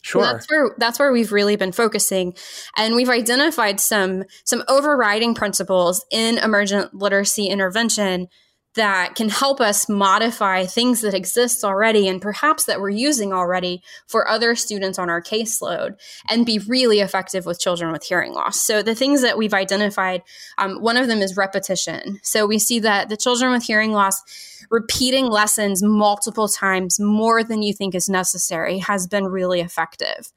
Sure. 0.02 0.22
that's 0.22 0.50
where 0.50 0.74
that's 0.78 0.98
where 0.98 1.12
we've 1.12 1.30
really 1.30 1.54
been 1.54 1.70
focusing, 1.70 2.34
and 2.76 2.96
we've 2.96 3.08
identified 3.08 3.78
some 3.78 4.24
some 4.44 4.64
overriding 4.68 5.32
principles 5.34 6.04
in 6.10 6.38
emergent 6.38 6.92
literacy 6.92 7.46
intervention 7.46 8.28
that 8.74 9.14
can 9.14 9.28
help 9.28 9.60
us 9.60 9.88
modify 9.88 10.64
things 10.64 11.02
that 11.02 11.12
exist 11.12 11.62
already 11.62 12.08
and 12.08 12.22
perhaps 12.22 12.64
that 12.64 12.80
we're 12.80 12.88
using 12.88 13.32
already 13.32 13.82
for 14.06 14.26
other 14.26 14.54
students 14.54 14.98
on 14.98 15.10
our 15.10 15.20
caseload 15.20 15.96
and 16.30 16.46
be 16.46 16.58
really 16.58 17.00
effective 17.00 17.44
with 17.44 17.60
children 17.60 17.92
with 17.92 18.04
hearing 18.04 18.32
loss. 18.32 18.62
So, 18.62 18.82
the 18.82 18.94
things 18.94 19.20
that 19.22 19.36
we've 19.36 19.54
identified, 19.54 20.22
um, 20.56 20.80
one 20.80 20.96
of 20.96 21.06
them 21.06 21.20
is 21.20 21.36
repetition. 21.36 22.18
So, 22.22 22.46
we 22.46 22.58
see 22.58 22.78
that 22.80 23.08
the 23.08 23.16
children 23.16 23.52
with 23.52 23.64
hearing 23.64 23.92
loss 23.92 24.22
repeating 24.70 25.26
lessons 25.26 25.82
multiple 25.82 26.48
times 26.48 26.98
more 26.98 27.44
than 27.44 27.62
you 27.62 27.74
think 27.74 27.94
is 27.94 28.08
necessary 28.08 28.78
has 28.78 29.06
been 29.06 29.26
really 29.26 29.60
effective. 29.60 30.32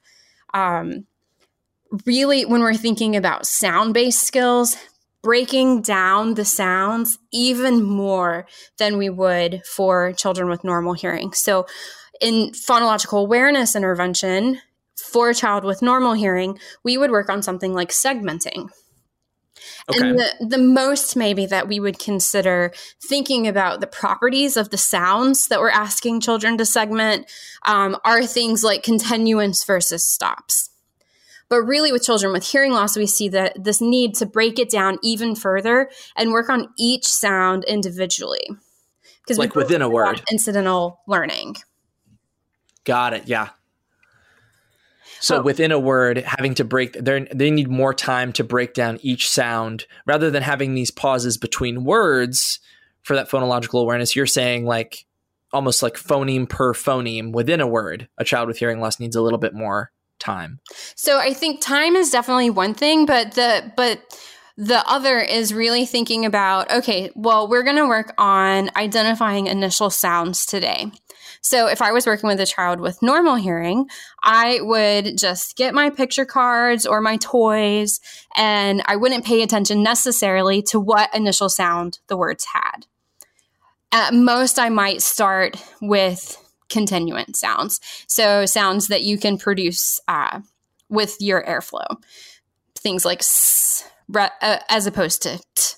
Um, 0.52 1.06
really, 2.04 2.44
when 2.44 2.60
we're 2.60 2.74
thinking 2.74 3.16
about 3.16 3.46
sound 3.46 3.94
based 3.94 4.22
skills, 4.22 4.76
breaking 5.26 5.82
down 5.82 6.34
the 6.34 6.44
sounds 6.44 7.18
even 7.32 7.82
more 7.82 8.46
than 8.78 8.96
we 8.96 9.10
would 9.10 9.60
for 9.66 10.12
children 10.12 10.48
with 10.48 10.62
normal 10.62 10.92
hearing. 10.92 11.32
So, 11.32 11.66
in 12.20 12.52
phonological 12.52 13.22
awareness 13.22 13.74
intervention 13.74 14.60
for 14.96 15.30
a 15.30 15.34
child 15.34 15.64
with 15.64 15.82
normal 15.82 16.12
hearing, 16.12 16.60
we 16.84 16.96
would 16.96 17.10
work 17.10 17.28
on 17.28 17.42
something 17.42 17.74
like 17.74 17.88
segmenting. 17.88 18.68
Okay. 19.90 19.98
And 19.98 20.16
the, 20.16 20.46
the 20.48 20.58
most 20.58 21.16
maybe 21.16 21.44
that 21.46 21.66
we 21.66 21.80
would 21.80 21.98
consider 21.98 22.72
thinking 23.02 23.48
about 23.48 23.80
the 23.80 23.88
properties 23.88 24.56
of 24.56 24.70
the 24.70 24.78
sounds 24.78 25.48
that 25.48 25.58
we're 25.58 25.70
asking 25.70 26.20
children 26.20 26.56
to 26.58 26.64
segment 26.64 27.28
um, 27.64 27.96
are 28.04 28.24
things 28.24 28.62
like 28.62 28.84
continuance 28.84 29.64
versus 29.64 30.06
stops. 30.06 30.70
But 31.48 31.62
really, 31.62 31.92
with 31.92 32.02
children 32.02 32.32
with 32.32 32.44
hearing 32.44 32.72
loss, 32.72 32.96
we 32.96 33.06
see 33.06 33.28
that 33.28 33.62
this 33.62 33.80
need 33.80 34.14
to 34.16 34.26
break 34.26 34.58
it 34.58 34.68
down 34.68 34.98
even 35.02 35.36
further 35.36 35.90
and 36.16 36.32
work 36.32 36.48
on 36.48 36.68
each 36.76 37.06
sound 37.06 37.64
individually. 37.64 38.46
Because 39.22 39.38
like 39.38 39.54
within 39.54 39.82
a 39.82 39.88
word, 39.88 40.22
incidental 40.30 41.00
learning. 41.06 41.56
Got 42.84 43.12
it. 43.14 43.26
Yeah. 43.26 43.50
So 45.20 45.38
oh. 45.38 45.42
within 45.42 45.72
a 45.72 45.78
word, 45.78 46.18
having 46.18 46.54
to 46.54 46.64
break, 46.64 46.92
they 46.92 47.26
they 47.32 47.50
need 47.50 47.68
more 47.68 47.94
time 47.94 48.32
to 48.34 48.44
break 48.44 48.74
down 48.74 48.98
each 49.02 49.28
sound 49.28 49.86
rather 50.04 50.30
than 50.30 50.42
having 50.42 50.74
these 50.74 50.90
pauses 50.90 51.38
between 51.38 51.84
words 51.84 52.60
for 53.02 53.14
that 53.16 53.30
phonological 53.30 53.80
awareness. 53.80 54.14
You're 54.14 54.26
saying 54.26 54.66
like 54.66 55.06
almost 55.52 55.82
like 55.82 55.94
phoneme 55.94 56.48
per 56.48 56.74
phoneme 56.74 57.32
within 57.32 57.60
a 57.60 57.66
word. 57.66 58.08
A 58.18 58.24
child 58.24 58.48
with 58.48 58.58
hearing 58.58 58.80
loss 58.80 59.00
needs 59.00 59.16
a 59.16 59.22
little 59.22 59.38
bit 59.38 59.54
more 59.54 59.90
time. 60.18 60.60
So 60.94 61.18
I 61.18 61.32
think 61.32 61.60
time 61.60 61.96
is 61.96 62.10
definitely 62.10 62.50
one 62.50 62.74
thing, 62.74 63.06
but 63.06 63.32
the 63.32 63.72
but 63.76 64.00
the 64.56 64.82
other 64.88 65.18
is 65.18 65.52
really 65.52 65.84
thinking 65.84 66.24
about 66.24 66.70
okay, 66.70 67.10
well, 67.14 67.48
we're 67.48 67.62
going 67.62 67.76
to 67.76 67.86
work 67.86 68.14
on 68.18 68.70
identifying 68.76 69.46
initial 69.46 69.90
sounds 69.90 70.46
today. 70.46 70.90
So 71.46 71.68
if 71.68 71.80
I 71.80 71.92
was 71.92 72.06
working 72.06 72.26
with 72.26 72.40
a 72.40 72.46
child 72.46 72.80
with 72.80 73.02
normal 73.02 73.36
hearing, 73.36 73.86
I 74.22 74.58
would 74.62 75.16
just 75.16 75.56
get 75.56 75.74
my 75.74 75.90
picture 75.90 76.24
cards 76.24 76.86
or 76.86 77.00
my 77.00 77.18
toys 77.18 78.00
and 78.36 78.82
I 78.86 78.96
wouldn't 78.96 79.24
pay 79.24 79.42
attention 79.42 79.80
necessarily 79.80 80.60
to 80.62 80.80
what 80.80 81.14
initial 81.14 81.48
sound 81.48 82.00
the 82.08 82.16
words 82.16 82.46
had. 82.52 82.86
At 83.92 84.12
most, 84.12 84.58
I 84.58 84.70
might 84.70 85.02
start 85.02 85.62
with 85.80 86.36
continuant 86.68 87.36
sounds. 87.36 87.80
So 88.06 88.46
sounds 88.46 88.88
that 88.88 89.02
you 89.02 89.18
can 89.18 89.38
produce 89.38 90.00
uh, 90.08 90.40
with 90.88 91.16
your 91.20 91.44
airflow. 91.44 92.02
Things 92.74 93.04
like 93.04 93.20
s, 93.20 93.84
uh, 94.14 94.28
as 94.68 94.86
opposed 94.86 95.22
to 95.22 95.40
t. 95.54 95.74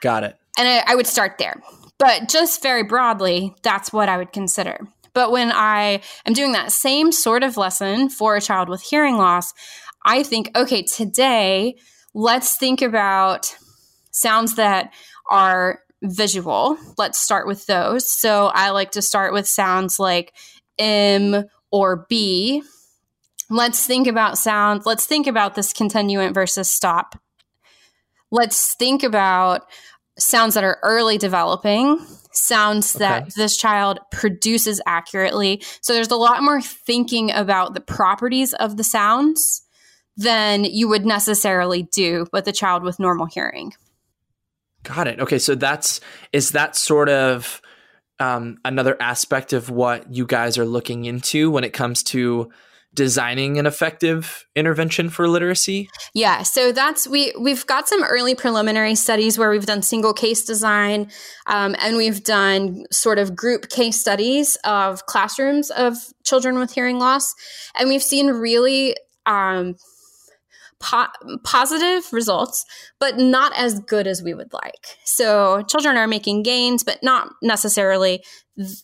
Got 0.00 0.24
it. 0.24 0.36
And 0.58 0.68
I, 0.68 0.82
I 0.86 0.94
would 0.94 1.06
start 1.06 1.38
there. 1.38 1.62
But 1.98 2.28
just 2.28 2.62
very 2.62 2.82
broadly, 2.82 3.54
that's 3.62 3.92
what 3.92 4.08
I 4.08 4.18
would 4.18 4.32
consider. 4.32 4.78
But 5.14 5.30
when 5.30 5.52
I 5.52 6.02
am 6.26 6.32
doing 6.32 6.52
that 6.52 6.72
same 6.72 7.12
sort 7.12 7.42
of 7.42 7.56
lesson 7.56 8.08
for 8.08 8.36
a 8.36 8.40
child 8.40 8.68
with 8.68 8.82
hearing 8.82 9.16
loss, 9.16 9.54
I 10.04 10.22
think, 10.22 10.50
okay, 10.56 10.82
today, 10.82 11.76
let's 12.12 12.56
think 12.56 12.82
about 12.82 13.56
sounds 14.10 14.56
that 14.56 14.92
are 15.30 15.80
visual. 16.04 16.76
Let's 16.98 17.18
start 17.18 17.46
with 17.46 17.66
those. 17.66 18.10
So 18.10 18.46
I 18.46 18.70
like 18.70 18.92
to 18.92 19.02
start 19.02 19.32
with 19.32 19.48
sounds 19.48 19.98
like 19.98 20.34
M 20.78 21.44
or 21.70 22.06
B. 22.08 22.62
Let's 23.50 23.86
think 23.86 24.06
about 24.06 24.38
sounds. 24.38 24.86
Let's 24.86 25.06
think 25.06 25.26
about 25.26 25.54
this 25.54 25.72
continuant 25.72 26.34
versus 26.34 26.70
stop. 26.70 27.18
Let's 28.30 28.74
think 28.74 29.02
about 29.02 29.62
sounds 30.18 30.54
that 30.54 30.64
are 30.64 30.78
early 30.82 31.18
developing, 31.18 31.98
sounds 32.32 32.94
okay. 32.94 33.04
that 33.04 33.34
this 33.34 33.56
child 33.56 33.98
produces 34.10 34.80
accurately. 34.86 35.62
So 35.80 35.92
there's 35.92 36.10
a 36.10 36.16
lot 36.16 36.42
more 36.42 36.60
thinking 36.60 37.30
about 37.32 37.74
the 37.74 37.80
properties 37.80 38.54
of 38.54 38.76
the 38.76 38.84
sounds 38.84 39.62
than 40.16 40.64
you 40.64 40.88
would 40.88 41.04
necessarily 41.04 41.82
do 41.82 42.26
with 42.32 42.46
a 42.46 42.52
child 42.52 42.82
with 42.82 43.00
normal 43.00 43.26
hearing. 43.26 43.72
Got 44.84 45.08
it. 45.08 45.18
Okay, 45.18 45.38
so 45.38 45.54
that's 45.54 46.00
is 46.32 46.50
that 46.50 46.76
sort 46.76 47.08
of 47.08 47.60
um, 48.20 48.58
another 48.64 48.96
aspect 49.00 49.52
of 49.52 49.70
what 49.70 50.14
you 50.14 50.26
guys 50.26 50.56
are 50.58 50.64
looking 50.64 51.06
into 51.06 51.50
when 51.50 51.64
it 51.64 51.72
comes 51.72 52.02
to 52.04 52.50
designing 52.94 53.58
an 53.58 53.66
effective 53.66 54.46
intervention 54.54 55.10
for 55.10 55.26
literacy? 55.26 55.88
Yeah, 56.14 56.42
so 56.42 56.70
that's 56.70 57.08
we 57.08 57.32
we've 57.38 57.66
got 57.66 57.88
some 57.88 58.04
early 58.04 58.34
preliminary 58.34 58.94
studies 58.94 59.38
where 59.38 59.50
we've 59.50 59.66
done 59.66 59.82
single 59.82 60.12
case 60.12 60.44
design, 60.44 61.10
um, 61.46 61.74
and 61.80 61.96
we've 61.96 62.22
done 62.22 62.84
sort 62.92 63.18
of 63.18 63.34
group 63.34 63.68
case 63.68 63.98
studies 63.98 64.56
of 64.64 65.06
classrooms 65.06 65.70
of 65.70 65.96
children 66.24 66.58
with 66.58 66.72
hearing 66.72 66.98
loss, 66.98 67.34
and 67.74 67.88
we've 67.88 68.02
seen 68.02 68.28
really. 68.28 68.96
Um, 69.26 69.76
po- 70.84 71.38
positive 71.42 72.12
results, 72.12 72.64
but 73.00 73.16
not 73.16 73.52
as 73.56 73.80
good 73.80 74.06
as 74.06 74.22
we 74.22 74.34
would 74.34 74.52
like. 74.52 74.98
So 75.04 75.62
children 75.62 75.96
are 75.96 76.06
making 76.06 76.42
gains, 76.42 76.84
but 76.84 76.98
not 77.02 77.30
necessarily 77.42 78.22
th- 78.58 78.82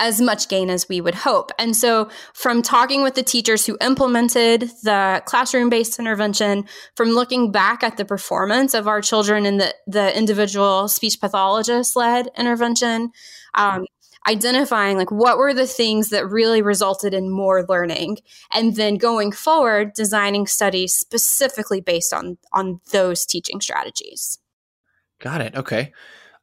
as 0.00 0.20
much 0.20 0.48
gain 0.48 0.70
as 0.70 0.88
we 0.88 1.00
would 1.00 1.14
hope. 1.14 1.50
And 1.58 1.74
so, 1.74 2.08
from 2.32 2.62
talking 2.62 3.02
with 3.02 3.16
the 3.16 3.24
teachers 3.24 3.66
who 3.66 3.76
implemented 3.80 4.70
the 4.84 5.20
classroom 5.26 5.70
based 5.70 5.98
intervention, 5.98 6.66
from 6.94 7.08
looking 7.08 7.50
back 7.50 7.82
at 7.82 7.96
the 7.96 8.04
performance 8.04 8.74
of 8.74 8.86
our 8.86 9.00
children 9.00 9.44
in 9.44 9.58
the, 9.58 9.74
the 9.88 10.16
individual 10.16 10.86
speech 10.86 11.20
pathologist 11.20 11.96
led 11.96 12.28
intervention, 12.36 13.10
um, 13.54 13.84
identifying 14.28 14.98
like 14.98 15.10
what 15.10 15.38
were 15.38 15.54
the 15.54 15.66
things 15.66 16.10
that 16.10 16.28
really 16.28 16.60
resulted 16.60 17.14
in 17.14 17.30
more 17.30 17.64
learning 17.68 18.18
and 18.52 18.76
then 18.76 18.96
going 18.96 19.32
forward 19.32 19.92
designing 19.94 20.46
studies 20.46 20.94
specifically 20.94 21.80
based 21.80 22.12
on 22.12 22.36
on 22.52 22.80
those 22.92 23.24
teaching 23.24 23.60
strategies. 23.60 24.38
Got 25.20 25.40
it. 25.40 25.56
Okay. 25.56 25.92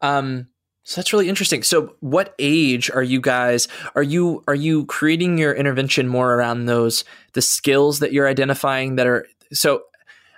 Um 0.02 0.48
so 0.84 1.02
that's 1.02 1.14
really 1.14 1.30
interesting. 1.30 1.64
So 1.64 1.96
what 2.00 2.36
age 2.38 2.92
are 2.92 3.04
you 3.04 3.22
guys 3.22 3.68
are 3.96 4.04
you 4.04 4.44
are 4.48 4.56
you 4.56 4.86
creating 4.86 5.38
your 5.38 5.54
intervention 5.54 6.08
more 6.08 6.34
around 6.34 6.66
those 6.66 7.04
the 7.34 7.42
skills 7.42 8.00
that 8.00 8.14
you're 8.14 8.28
identifying 8.28 8.96
that 8.96 9.08
are 9.08 9.28
so 9.54 9.84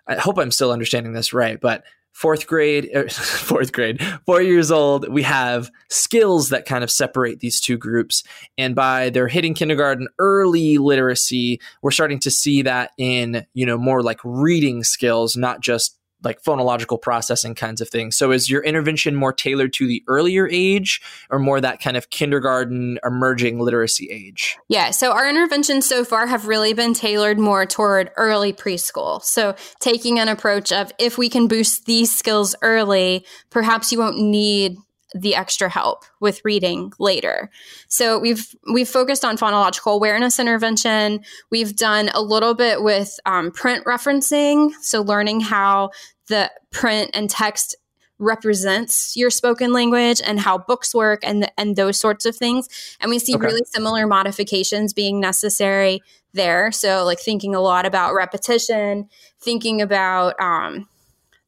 i 0.07 0.15
hope 0.15 0.37
i'm 0.37 0.51
still 0.51 0.71
understanding 0.71 1.13
this 1.13 1.33
right 1.33 1.59
but 1.61 1.83
fourth 2.18 2.47
grade, 2.47 2.89
er, 2.95 3.07
fourth 3.09 3.72
grade, 3.72 4.01
four 4.26 4.41
years 4.41 4.72
old, 4.72 5.07
we 5.07 5.22
have 5.22 5.70
skills 5.88 6.49
that 6.49 6.65
kind 6.65 6.84
of 6.84 6.89
separate 6.89 7.41
these 7.41 7.61
two 7.61 7.78
groups. 7.78 8.24
And 8.57 8.74
by 8.74 9.11
they're 9.11 9.28
hitting 9.28 9.53
kindergarten 9.53 10.07
early 10.18 10.80
literacy, 10.80 11.61
we're 11.84 11.91
starting 11.91 12.20
to 12.22 12.32
see 12.32 12.63
that 12.63 12.89
in, 12.97 13.45
you 13.53 13.68
know, 13.68 13.78
more 13.78 14.01
like 14.01 14.20
reading 14.24 14.84
skills, 14.84 15.38
not 15.38 15.61
just 15.61 15.96
like 16.24 16.41
phonological 16.41 17.01
processing 17.01 17.55
kinds 17.55 17.82
of 17.82 17.89
things. 17.89 18.18
So 18.18 18.32
is 18.32 18.49
your 18.49 18.63
intervention 18.63 19.15
more 19.15 19.34
tailored 19.34 19.74
to 19.74 19.88
the 19.88 20.03
earlier 20.07 20.47
age 20.51 21.01
or 21.30 21.39
more 21.39 21.61
that 21.61 21.82
kind 21.82 21.95
of 21.95 22.09
kindergarten 22.09 22.99
emerging 23.05 23.59
literacy 23.59 24.09
age? 24.09 24.57
Yeah, 24.68 24.91
so 24.91 25.11
our 25.11 25.30
interventions 25.30 25.86
so 25.86 26.03
far 26.03 26.28
have 26.28 26.47
really 26.47 26.74
been 26.74 26.93
tailored 26.93 27.39
more 27.39 27.65
toward 27.65 28.11
early 28.18 28.53
preschool. 28.53 29.22
So 29.24 29.55
taking 29.80 30.20
an 30.20 30.28
approach 30.28 30.72
of 30.72 30.91
if 30.97 31.18
we 31.18 31.30
can 31.30 31.47
boost 31.47 31.86
these 31.86 32.13
skills 32.15 32.55
early, 32.61 33.26
perhaps 33.49 33.91
you 33.91 33.99
won't 33.99 34.18
need 34.18 34.78
the 35.14 35.36
extra 35.36 35.70
help 35.70 36.03
with 36.20 36.41
reading 36.43 36.91
later. 36.99 37.49
So 37.88 38.20
we've 38.20 38.55
we've 38.72 38.89
focused 38.89 39.24
on 39.24 39.38
phonological 39.38 39.93
awareness 39.93 40.39
intervention. 40.39 41.22
We've 41.49 41.76
done 41.76 42.10
a 42.14 42.22
little 42.22 42.53
bit 42.53 42.84
with 42.84 43.20
um, 43.26 43.51
print 43.51 43.86
referencing, 43.86 44.72
so 44.82 45.01
learning 45.01 45.41
how 45.41 45.91
the 46.28 46.51
print 46.72 47.12
and 47.14 47.30
text 47.30 47.76
represents 48.20 49.16
your 49.16 49.30
spoken 49.30 49.72
language 49.72 50.22
and 50.26 50.39
how 50.39 50.58
books 50.58 50.93
work 50.93 51.20
and 51.24 51.43
the, 51.43 51.60
and 51.60 51.76
those 51.76 51.99
sorts 51.99 52.26
of 52.26 52.36
things. 52.36 52.68
And 52.99 53.10
we 53.10 53.20
see 53.20 53.36
okay. 53.36 53.45
really 53.45 53.64
similar 53.66 54.08
modifications 54.08 54.93
being 54.93 55.20
necessary 55.20 56.01
there. 56.34 56.72
So 56.72 57.05
like 57.05 57.20
thinking 57.20 57.53
a 57.53 57.62
lot 57.62 57.86
about 57.86 58.14
repetition, 58.14 59.08
thinking 59.39 59.82
about 59.82 60.39
um, 60.39 60.88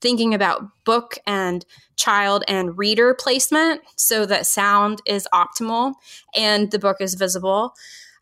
thinking 0.01 0.33
about 0.33 0.69
book 0.85 1.17
and 1.25 1.65
child 1.95 2.43
and 2.47 2.77
reader 2.77 3.13
placement 3.13 3.81
so 3.95 4.25
that 4.25 4.45
sound 4.45 5.01
is 5.05 5.27
optimal 5.33 5.93
and 6.33 6.71
the 6.71 6.79
book 6.79 6.97
is 6.99 7.15
visible. 7.15 7.73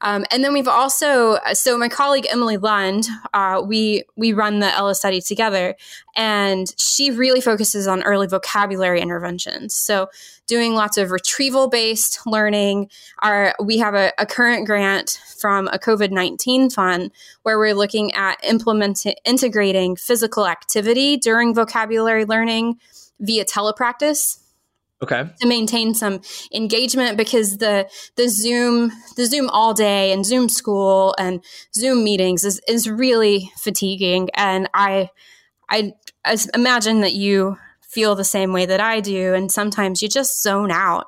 Um, 0.02 0.26
and 0.32 0.44
then 0.44 0.54
we've 0.54 0.68
also, 0.68 1.40
so 1.54 1.78
my 1.78 1.90
colleague 1.90 2.28
Emily 2.30 2.58
Lund, 2.58 3.08
uh, 3.34 3.62
we 3.66 4.04
we 4.16 4.32
run 4.34 4.60
the 4.60 4.72
Ella 4.76 4.94
study 4.94 5.22
together, 5.22 5.76
and 6.16 6.72
she 6.78 7.12
really 7.12 7.42
focuses 7.42 7.88
on 7.88 8.04
early 8.04 8.28
vocabulary 8.28 9.02
interventions. 9.02 9.76
So 9.76 10.10
doing 10.46 10.76
lots 10.76 10.98
of 10.98 11.12
retrieval 11.12 11.68
based 11.68 12.20
learning. 12.26 12.90
Our 13.24 13.56
we 13.64 13.80
have 13.80 13.96
a, 13.96 14.14
a 14.18 14.26
current 14.26 14.68
grant 14.68 15.20
from 15.40 15.68
a 15.70 15.80
COVID 15.80 16.12
nineteen 16.12 16.70
fund 16.70 17.12
where 17.42 17.58
we're 17.58 17.74
looking 17.74 18.14
at 18.14 18.44
implementing 18.44 19.16
integrating 19.26 19.96
physical 19.96 20.48
activity 20.48 21.18
during 21.18 21.56
vocabulary 21.56 22.26
learning 22.26 22.80
via 23.20 23.46
telepractice 23.46 24.40
okay. 25.02 25.30
to 25.40 25.48
maintain 25.48 25.94
some 25.94 26.22
engagement 26.54 27.18
because 27.18 27.58
the 27.58 27.90
the 28.16 28.28
zoom 28.28 28.92
the 29.16 29.26
zoom 29.26 29.50
all 29.50 29.74
day 29.74 30.12
and 30.12 30.26
zoom 30.26 30.50
school 30.50 31.16
and 31.18 31.44
zoom 31.74 32.04
meetings 32.04 32.44
is 32.44 32.62
is 32.68 32.90
really 32.90 33.52
fatiguing. 33.58 34.30
And 34.34 34.70
i 34.74 35.10
i, 35.70 35.94
I 36.26 36.38
imagine 36.54 37.02
that 37.02 37.14
you 37.14 37.58
feel 37.82 38.16
the 38.16 38.24
same 38.24 38.54
way 38.54 38.66
that 38.66 38.80
i 38.80 39.00
do. 39.00 39.34
And 39.34 39.52
sometimes 39.52 40.02
you 40.02 40.10
just 40.10 40.42
zone 40.42 40.72
out. 40.72 41.08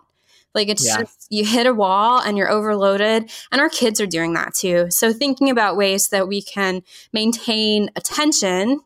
Like 0.55 0.67
it's 0.67 0.85
yeah. 0.85 1.01
just 1.01 1.27
you 1.29 1.45
hit 1.45 1.67
a 1.67 1.73
wall 1.73 2.19
and 2.19 2.37
you're 2.37 2.49
overloaded. 2.49 3.29
And 3.51 3.61
our 3.61 3.69
kids 3.69 4.01
are 4.01 4.07
doing 4.07 4.33
that 4.33 4.55
too. 4.55 4.87
So 4.89 5.13
thinking 5.13 5.49
about 5.49 5.77
ways 5.77 6.07
that 6.07 6.27
we 6.27 6.41
can 6.41 6.81
maintain 7.13 7.91
attention 7.95 8.81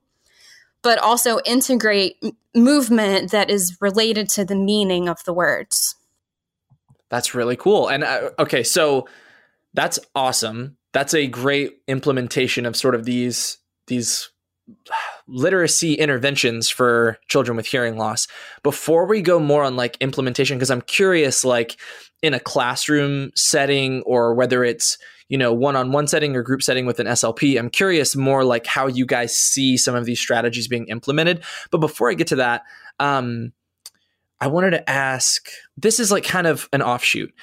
but 0.84 1.00
also 1.00 1.40
integrate 1.46 2.24
movement 2.54 3.32
that 3.32 3.50
is 3.50 3.78
related 3.82 4.30
to 4.30 4.46
the 4.46 4.56
meaning 4.56 5.10
of 5.10 5.24
the 5.24 5.34
words. 5.34 5.96
That's 7.10 7.34
really 7.34 7.56
cool. 7.56 7.88
And 7.88 8.04
uh, 8.04 8.30
okay, 8.40 8.64
so 8.64 9.08
that's 9.74 10.00
awesome 10.14 10.78
that's 10.94 11.14
a 11.14 11.28
great 11.28 11.80
implementation 11.88 12.66
of 12.66 12.78
sort 12.78 12.96
of 12.96 13.04
these 13.04 13.58
these 13.88 14.30
literacy 15.28 15.96
interventions 15.96 16.70
for 16.70 17.18
children 17.28 17.58
with 17.58 17.66
hearing 17.66 17.98
loss. 17.98 18.28
Before 18.62 19.06
we 19.06 19.22
go 19.22 19.38
more 19.38 19.64
on 19.64 19.76
like 19.76 19.98
implementation, 20.00 20.58
because 20.58 20.72
I'm 20.72 20.82
curious, 20.82 21.44
like 21.44 21.78
in 22.22 22.34
a 22.34 22.40
classroom 22.40 23.32
setting 23.36 24.04
or 24.04 24.34
whether 24.34 24.64
it's 24.64 24.98
you 25.30 25.38
know 25.38 25.54
one-on-one 25.54 26.08
setting 26.08 26.36
or 26.36 26.44
group 26.44 26.62
setting 26.62 26.86
with 26.86 27.00
an 27.00 27.08
slp 27.08 27.58
i'm 27.58 27.70
curious 27.70 28.16
more 28.16 28.44
like 28.44 28.66
how 28.66 28.88
you 28.88 29.06
guys 29.06 29.34
see 29.34 29.78
some 29.78 29.96
of 29.96 30.06
these 30.06 30.20
strategies 30.20 30.68
being 30.68 30.88
implemented. 30.88 31.44
But 31.72 31.80
before 31.80 32.10
i 32.10 32.14
get 32.14 32.28
to 32.28 32.36
that 32.38 32.64
um, 33.00 33.54
i 34.40 34.48
wanted 34.48 34.72
to 34.72 34.90
ask 34.90 35.50
this 35.78 36.00
is 36.00 36.12
like 36.12 36.24
kind 36.24 36.48
of 36.48 36.70
an 36.74 36.82
offshoot. 36.82 37.34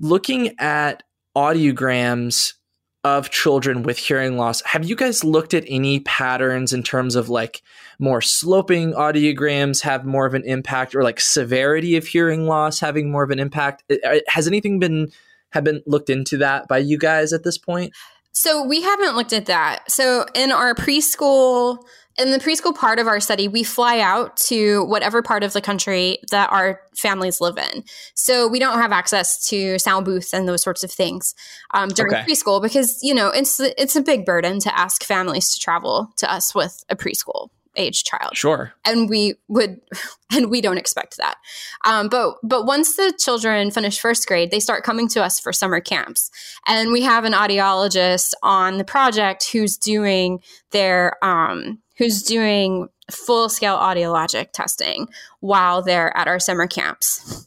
Looking 0.00 0.58
at 0.58 1.02
audiograms 1.36 2.54
of 3.02 3.28
children 3.30 3.82
with 3.82 3.98
hearing 3.98 4.38
loss, 4.38 4.62
have 4.62 4.84
you 4.84 4.96
guys 4.96 5.22
looked 5.22 5.52
at 5.52 5.64
any 5.68 6.00
patterns 6.00 6.72
in 6.72 6.82
terms 6.82 7.14
of 7.14 7.28
like 7.28 7.62
more 7.98 8.22
sloping 8.22 8.92
audiograms 8.92 9.82
have 9.82 10.06
more 10.06 10.24
of 10.24 10.34
an 10.34 10.42
impact 10.44 10.94
or 10.94 11.02
like 11.02 11.20
severity 11.20 11.96
of 11.96 12.06
hearing 12.06 12.46
loss 12.46 12.80
having 12.80 13.10
more 13.10 13.22
of 13.22 13.30
an 13.30 13.38
impact? 13.38 13.84
Has 14.28 14.48
anything 14.48 14.78
been 14.78 15.12
have 15.54 15.64
been 15.64 15.82
looked 15.86 16.10
into 16.10 16.36
that 16.38 16.68
by 16.68 16.78
you 16.78 16.98
guys 16.98 17.32
at 17.32 17.44
this 17.44 17.56
point? 17.56 17.94
So 18.32 18.64
we 18.64 18.82
haven't 18.82 19.16
looked 19.16 19.32
at 19.32 19.46
that. 19.46 19.90
So 19.90 20.26
in 20.34 20.52
our 20.52 20.74
preschool 20.74 21.78
in 22.16 22.30
the 22.30 22.38
preschool 22.38 22.74
part 22.74 22.98
of 22.98 23.08
our 23.08 23.18
study, 23.18 23.48
we 23.48 23.64
fly 23.64 23.98
out 23.98 24.36
to 24.36 24.84
whatever 24.84 25.20
part 25.20 25.42
of 25.42 25.52
the 25.52 25.60
country 25.60 26.18
that 26.30 26.50
our 26.52 26.80
families 26.96 27.40
live 27.40 27.58
in. 27.58 27.82
So 28.14 28.46
we 28.46 28.60
don't 28.60 28.80
have 28.80 28.92
access 28.92 29.44
to 29.48 29.78
sound 29.80 30.04
booths 30.04 30.32
and 30.32 30.46
those 30.46 30.62
sorts 30.62 30.84
of 30.84 30.92
things 30.92 31.34
um, 31.72 31.88
during 31.88 32.14
okay. 32.14 32.24
preschool 32.24 32.62
because 32.62 33.00
you 33.02 33.14
know 33.14 33.28
it's 33.30 33.58
it's 33.58 33.96
a 33.96 34.00
big 34.00 34.24
burden 34.24 34.60
to 34.60 34.78
ask 34.78 35.02
families 35.02 35.52
to 35.54 35.60
travel 35.60 36.12
to 36.18 36.32
us 36.32 36.54
with 36.54 36.84
a 36.88 36.96
preschool 36.96 37.48
age 37.76 38.04
child. 38.04 38.36
Sure. 38.36 38.72
And 38.84 39.08
we 39.08 39.34
would, 39.48 39.80
and 40.32 40.50
we 40.50 40.60
don't 40.60 40.78
expect 40.78 41.16
that. 41.16 41.36
Um, 41.84 42.08
but 42.08 42.36
but 42.42 42.66
once 42.66 42.96
the 42.96 43.12
children 43.18 43.70
finish 43.70 43.98
first 44.00 44.26
grade, 44.26 44.50
they 44.50 44.60
start 44.60 44.84
coming 44.84 45.08
to 45.08 45.22
us 45.22 45.40
for 45.40 45.52
summer 45.52 45.80
camps, 45.80 46.30
and 46.66 46.92
we 46.92 47.02
have 47.02 47.24
an 47.24 47.32
audiologist 47.32 48.32
on 48.42 48.78
the 48.78 48.84
project 48.84 49.50
who's 49.52 49.76
doing 49.76 50.40
their 50.70 51.22
um, 51.24 51.80
who's 51.98 52.22
doing 52.22 52.88
full 53.10 53.48
scale 53.48 53.76
audiologic 53.76 54.52
testing 54.52 55.08
while 55.40 55.82
they're 55.82 56.16
at 56.16 56.28
our 56.28 56.38
summer 56.38 56.66
camps. 56.66 57.46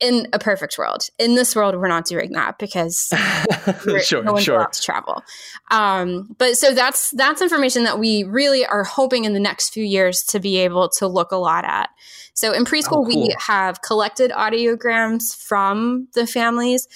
In 0.00 0.28
a 0.32 0.38
perfect 0.38 0.76
world, 0.78 1.02
in 1.18 1.34
this 1.34 1.56
world, 1.56 1.74
we're 1.76 1.88
not 1.88 2.06
doing 2.06 2.32
that 2.32 2.58
because 2.58 3.08
sure, 4.04 4.22
no 4.22 4.32
one's 4.32 4.44
sure. 4.44 4.56
allowed 4.56 4.72
to 4.72 4.82
travel. 4.82 5.22
Um, 5.70 6.34
but 6.38 6.56
so 6.56 6.72
that's 6.72 7.10
that's 7.10 7.42
information 7.42 7.84
that 7.84 7.98
we 7.98 8.24
really 8.24 8.64
are 8.66 8.84
hoping 8.84 9.24
in 9.24 9.32
the 9.32 9.40
next 9.40 9.72
few 9.72 9.84
years 9.84 10.22
to 10.24 10.40
be 10.40 10.58
able 10.58 10.88
to 10.98 11.06
look 11.06 11.32
a 11.32 11.36
lot 11.36 11.64
at. 11.64 11.90
So 12.34 12.52
in 12.52 12.64
preschool, 12.64 13.04
oh, 13.04 13.06
cool. 13.06 13.22
we 13.22 13.34
have 13.38 13.82
collected 13.82 14.30
audiograms 14.32 15.34
from 15.36 16.08
the 16.14 16.26
families 16.26 16.88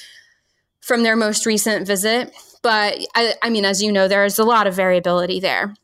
from 0.81 1.03
their 1.03 1.17
most 1.17 1.47
recent 1.47 1.87
visit. 1.87 2.35
But 2.63 2.99
I, 3.15 3.35
I 3.43 3.51
mean, 3.51 3.65
as 3.65 3.83
you 3.83 3.93
know, 3.93 4.09
there 4.09 4.25
is 4.25 4.39
a 4.39 4.45
lot 4.45 4.67
of 4.67 4.75
variability 4.75 5.39
there. 5.39 5.75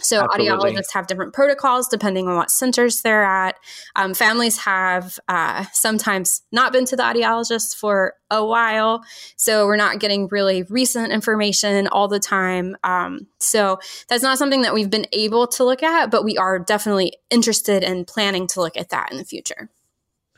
So 0.00 0.22
Absolutely. 0.22 0.50
audiologists 0.50 0.92
have 0.92 1.06
different 1.06 1.32
protocols 1.32 1.88
depending 1.88 2.28
on 2.28 2.36
what 2.36 2.50
centers 2.50 3.02
they're 3.02 3.24
at. 3.24 3.56
Um, 3.96 4.14
families 4.14 4.58
have 4.58 5.18
uh, 5.28 5.64
sometimes 5.72 6.42
not 6.52 6.72
been 6.72 6.84
to 6.86 6.96
the 6.96 7.02
audiologist 7.02 7.76
for 7.76 8.14
a 8.30 8.44
while, 8.44 9.02
so 9.36 9.66
we're 9.66 9.76
not 9.76 9.98
getting 9.98 10.28
really 10.28 10.62
recent 10.64 11.12
information 11.12 11.88
all 11.88 12.08
the 12.08 12.20
time. 12.20 12.76
Um, 12.84 13.26
so 13.38 13.78
that's 14.08 14.22
not 14.22 14.38
something 14.38 14.62
that 14.62 14.74
we've 14.74 14.90
been 14.90 15.06
able 15.12 15.46
to 15.48 15.64
look 15.64 15.82
at, 15.82 16.10
but 16.10 16.24
we 16.24 16.36
are 16.38 16.58
definitely 16.58 17.14
interested 17.30 17.82
in 17.82 18.04
planning 18.04 18.46
to 18.48 18.60
look 18.60 18.76
at 18.76 18.90
that 18.90 19.10
in 19.10 19.18
the 19.18 19.24
future. 19.24 19.70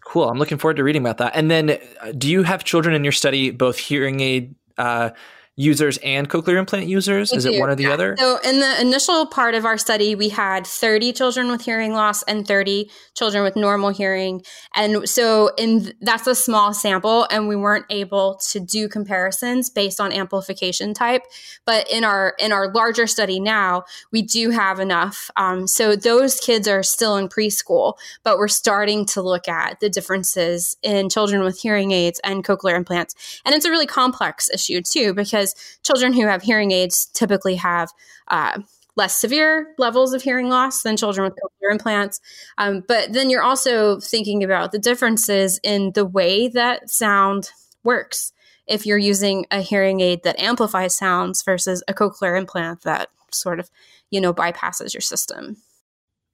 Cool. 0.04 0.28
I'm 0.28 0.38
looking 0.38 0.58
forward 0.58 0.76
to 0.76 0.84
reading 0.84 1.02
about 1.02 1.18
that. 1.18 1.32
And 1.34 1.50
then, 1.50 1.70
uh, 1.70 2.12
do 2.16 2.28
you 2.28 2.42
have 2.42 2.64
children 2.64 2.94
in 2.94 3.04
your 3.04 3.12
study, 3.12 3.50
both 3.50 3.78
hearing 3.78 4.20
aid? 4.20 4.54
Uh, 4.76 5.10
users 5.56 5.98
and 5.98 6.28
cochlear 6.28 6.58
implant 6.58 6.86
users? 6.86 7.30
We 7.30 7.38
Is 7.38 7.44
do. 7.44 7.52
it 7.52 7.60
one 7.60 7.70
or 7.70 7.74
the 7.74 7.84
yeah. 7.84 7.92
other? 7.92 8.16
So, 8.18 8.38
in 8.44 8.60
the 8.60 8.80
initial 8.80 9.26
part 9.26 9.54
of 9.54 9.64
our 9.64 9.78
study, 9.78 10.14
we 10.14 10.28
had 10.28 10.66
30 10.66 11.12
children 11.12 11.50
with 11.50 11.62
hearing 11.62 11.92
loss 11.92 12.22
and 12.24 12.46
30 12.46 12.90
children 13.14 13.44
with 13.44 13.56
normal 13.56 13.90
hearing. 13.90 14.42
And 14.74 15.08
so, 15.08 15.50
in 15.58 15.92
that's 16.00 16.26
a 16.26 16.34
small 16.34 16.72
sample, 16.72 17.26
and 17.30 17.48
we 17.48 17.56
weren't 17.56 17.86
able 17.90 18.40
to 18.50 18.60
do 18.60 18.88
comparisons 18.88 19.70
based 19.70 20.00
on 20.00 20.12
amplification 20.12 20.94
type. 20.94 21.22
But 21.64 21.90
in 21.90 22.04
our 22.04 22.34
in 22.38 22.52
our 22.52 22.72
larger 22.72 23.06
study 23.06 23.40
now, 23.40 23.84
we 24.10 24.22
do 24.22 24.50
have 24.50 24.80
enough. 24.80 25.30
Um, 25.36 25.66
so 25.66 25.96
those 25.96 26.40
kids 26.40 26.68
are 26.68 26.82
still 26.82 27.16
in 27.16 27.28
preschool, 27.28 27.94
but 28.22 28.38
we're 28.38 28.48
starting 28.48 29.04
to 29.06 29.22
look 29.22 29.48
at 29.48 29.80
the 29.80 29.88
differences 29.88 30.76
in 30.82 31.08
children 31.08 31.42
with 31.42 31.60
hearing 31.60 31.92
aids 31.92 32.20
and 32.24 32.44
cochlear 32.44 32.76
implants. 32.76 33.14
And 33.44 33.54
it's 33.54 33.64
a 33.64 33.70
really 33.70 33.86
complex 33.86 34.50
issue 34.50 34.80
too, 34.82 35.14
because 35.14 35.41
because 35.42 35.78
children 35.82 36.12
who 36.12 36.26
have 36.26 36.42
hearing 36.42 36.70
aids 36.70 37.06
typically 37.06 37.56
have 37.56 37.90
uh, 38.28 38.60
less 38.96 39.16
severe 39.16 39.74
levels 39.78 40.12
of 40.12 40.22
hearing 40.22 40.48
loss 40.48 40.82
than 40.82 40.96
children 40.96 41.24
with 41.24 41.34
cochlear 41.34 41.72
implants. 41.72 42.20
Um, 42.58 42.84
but 42.86 43.12
then 43.12 43.30
you're 43.30 43.42
also 43.42 44.00
thinking 44.00 44.44
about 44.44 44.72
the 44.72 44.78
differences 44.78 45.58
in 45.62 45.92
the 45.94 46.04
way 46.04 46.48
that 46.48 46.90
sound 46.90 47.50
works. 47.84 48.32
If 48.66 48.86
you're 48.86 48.98
using 48.98 49.46
a 49.50 49.60
hearing 49.60 50.00
aid 50.00 50.22
that 50.22 50.38
amplifies 50.38 50.96
sounds 50.96 51.42
versus 51.42 51.82
a 51.88 51.94
cochlear 51.94 52.38
implant 52.38 52.82
that 52.82 53.08
sort 53.32 53.58
of, 53.58 53.70
you 54.10 54.20
know, 54.20 54.32
bypasses 54.32 54.94
your 54.94 55.00
system. 55.00 55.56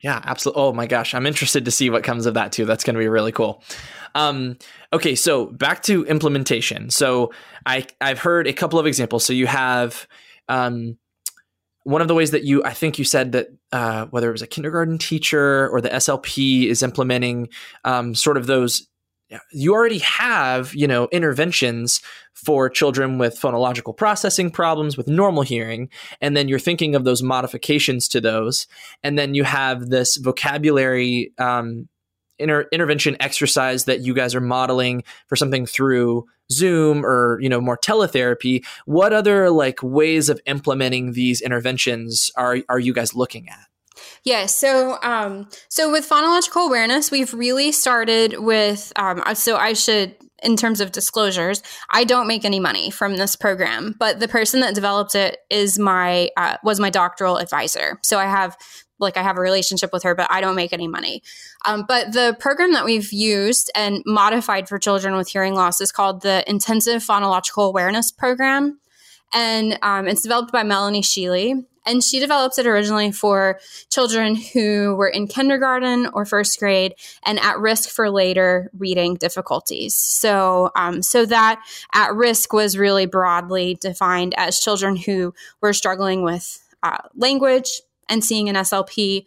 Yeah, 0.01 0.21
absolutely. 0.25 0.63
Oh 0.63 0.73
my 0.73 0.87
gosh, 0.87 1.13
I'm 1.13 1.27
interested 1.27 1.65
to 1.65 1.71
see 1.71 1.91
what 1.91 2.05
comes 2.05 2.27
of 2.27 2.35
that 2.35 2.53
too. 2.53 2.65
That's 2.65 2.85
going 2.85 2.95
to 2.95 3.01
be 3.01 3.09
really 3.09 3.33
cool. 3.33 3.63
Um, 4.15 4.57
okay, 4.93 5.17
so 5.17 5.47
back 5.47 5.83
to 5.85 6.05
implementation. 6.07 6.91
So 6.91 7.33
I 7.67 7.87
I've 8.01 8.21
heard 8.21 8.47
a 8.47 8.53
couple 8.53 8.79
of 8.79 8.87
examples. 8.87 9.25
So 9.25 9.33
you 9.33 9.49
have 9.49 10.07
um, 10.49 10.99
one 11.83 12.01
of 12.01 12.07
the 12.07 12.15
ways 12.15 12.31
that 12.31 12.45
you 12.45 12.63
I 12.65 12.75
think 12.75 12.99
you 12.99 13.05
said 13.05 13.33
that 13.33 13.49
uh, 13.73 14.07
whether 14.07 14.29
it 14.29 14.33
was 14.33 14.43
a 14.43 14.47
kindergarten 14.47 14.99
teacher 14.99 15.69
or 15.71 15.81
the 15.81 15.89
SLP 15.89 16.67
is 16.67 16.83
implementing 16.83 17.49
um, 17.85 18.15
sort 18.15 18.37
of 18.37 18.47
those 18.47 18.87
you 19.53 19.75
already 19.75 19.99
have 19.99 20.75
you 20.75 20.87
know 20.87 21.09
interventions 21.13 22.01
for 22.35 22.71
children 22.71 23.19
with 23.19 23.39
phonological 23.39 23.97
processing 23.97 24.51
problems 24.51 24.97
with 24.97 25.09
normal 25.09 25.43
hearing 25.43 25.89
and 26.21 26.37
then 26.37 26.49
you're 26.49 26.59
thinking 26.59 26.95
of 26.95 27.05
those 27.05 27.23
modifications 27.23 28.09
to 28.09 28.21
those 28.21 28.67
and 29.03 29.19
then 29.19 29.35
you 29.35 29.45
have 29.45 29.89
this 29.89 30.17
vocabulary 30.17 31.33
um, 31.39 31.89
inter- 32.39 32.69
intervention 32.73 33.17
exercise 33.21 33.85
that 33.85 34.01
you 34.01 34.15
guys 34.15 34.35
are 34.35 34.41
modeling 34.41 35.03
for 35.27 35.37
something 35.37 35.67
through 35.67 36.25
zoom 36.51 37.05
or 37.05 37.39
you 37.41 37.49
know 37.49 37.61
more 37.61 37.77
teletherapy. 37.77 38.65
What 38.87 39.13
other 39.13 39.51
like 39.51 39.83
ways 39.83 40.29
of 40.29 40.41
implementing 40.47 41.13
these 41.13 41.41
interventions 41.41 42.31
are 42.37 42.59
are 42.69 42.79
you 42.79 42.93
guys 42.93 43.15
looking 43.15 43.49
at 43.49 43.67
yeah, 44.29 44.45
so 44.45 44.99
um, 45.03 45.49
so 45.71 45.91
with 45.91 46.07
phonological 46.07 46.67
awareness, 46.67 47.11
we've 47.11 47.33
really 47.33 47.73
started 47.73 48.39
with. 48.39 48.93
Um, 48.97 49.23
uh, 49.25 49.33
so 49.33 49.57
I 49.57 49.73
should, 49.73 50.17
in 50.43 50.55
terms 50.55 50.83
of 50.83 50.93
disclosures, 50.93 51.63
I 51.91 52.05
don't 52.05 52.27
make 52.27 52.45
any 52.45 52.61
money 52.61 52.91
from 52.91 53.17
this 53.17 53.37
program, 53.37 53.95
but 53.99 54.21
the 54.21 54.29
person 54.29 54.61
that 54.61 54.75
developed 54.75 55.15
it 55.15 55.39
is 55.49 55.79
my 55.79 56.29
uh, 56.37 56.59
was 56.63 56.79
my 56.79 56.91
doctoral 56.91 57.39
advisor. 57.39 57.99
So 58.03 58.19
I 58.19 58.27
have 58.27 58.55
like 58.99 59.17
I 59.17 59.23
have 59.23 59.39
a 59.39 59.41
relationship 59.41 59.95
with 59.95 60.03
her, 60.03 60.15
but 60.15 60.31
I 60.31 60.43
don't 60.43 60.57
make 60.57 60.75
any 60.75 60.89
money. 60.89 61.23
Um, 61.65 61.87
but 61.89 62.13
the 62.13 62.37
program 62.39 62.75
that 62.75 62.85
we've 62.85 63.11
used 63.11 63.71
and 63.75 64.03
modified 64.05 64.69
for 64.69 64.79
children 64.79 65.17
with 65.17 65.29
hearing 65.29 65.55
loss 65.55 65.81
is 65.81 65.91
called 65.91 66.21
the 66.21 66.45
Intensive 66.47 67.03
Phonological 67.03 67.67
Awareness 67.67 68.13
Program. 68.13 68.79
And 69.33 69.79
um, 69.81 70.07
it's 70.07 70.23
developed 70.23 70.53
by 70.53 70.65
Melanie 70.65 71.03
Schuele. 71.03 71.65
And 71.89 72.05
she 72.05 72.21
developed 72.21 72.59
it 72.59 72.67
originally 72.67 73.13
for 73.13 73.59
children 73.89 74.37
who 74.37 74.95
were 74.97 75.09
in 75.09 75.27
kindergarten 75.27 76.09
or 76.13 76.27
first 76.27 76.59
grade 76.59 76.95
and 77.23 77.41
at 77.41 77.59
risk 77.59 77.89
for 77.89 78.11
later 78.11 78.71
reading 78.77 79.15
difficulties. 79.15 79.95
So, 79.95 80.71
um, 80.77 81.03
so 81.03 81.25
that 81.25 81.63
at 81.95 82.15
risk 82.15 82.53
was 82.53 82.77
really 82.77 83.07
broadly 83.07 83.79
defined 83.81 84.35
as 84.37 84.61
children 84.61 84.97
who 84.97 85.33
were 85.63 85.73
struggling 85.73 86.23
with 86.23 86.63
uh, 86.83 86.99
language 87.15 87.81
and 88.09 88.23
seeing 88.23 88.49
an 88.49 88.55
SLP, 88.57 89.25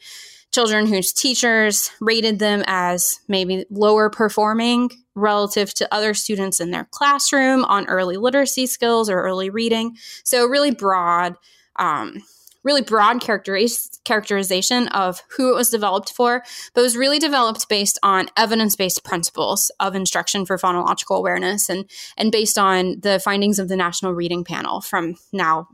children 0.51 0.85
whose 0.85 1.13
teachers 1.13 1.89
rated 1.99 2.37
them 2.37 2.63
as 2.67 3.21
maybe 3.27 3.65
lower 3.71 4.09
performing 4.09 4.91
relative 5.15 5.73
to 5.73 5.93
other 5.93 6.13
students 6.13 6.59
in 6.59 6.71
their 6.71 6.87
classroom 6.91 7.65
on 7.65 7.87
early 7.87 8.17
literacy 8.17 8.67
skills 8.67 9.09
or 9.09 9.21
early 9.21 9.49
reading. 9.49 9.97
So, 10.23 10.45
really 10.45 10.71
broad. 10.71 11.35
Um, 11.77 12.21
really 12.63 12.81
broad 12.81 13.21
characterization 13.21 14.87
of 14.89 15.21
who 15.37 15.51
it 15.51 15.55
was 15.55 15.69
developed 15.69 16.13
for, 16.13 16.43
but 16.73 16.81
was 16.81 16.97
really 16.97 17.19
developed 17.19 17.67
based 17.69 17.97
on 18.03 18.29
evidence 18.37 18.75
based 18.75 19.03
principles 19.03 19.71
of 19.79 19.95
instruction 19.95 20.45
for 20.45 20.57
phonological 20.57 21.17
awareness 21.17 21.69
and, 21.69 21.89
and 22.17 22.31
based 22.31 22.57
on 22.57 22.99
the 23.01 23.19
findings 23.19 23.59
of 23.59 23.67
the 23.67 23.75
National 23.75 24.13
Reading 24.13 24.43
Panel 24.43 24.81
from 24.81 25.15
now 25.33 25.67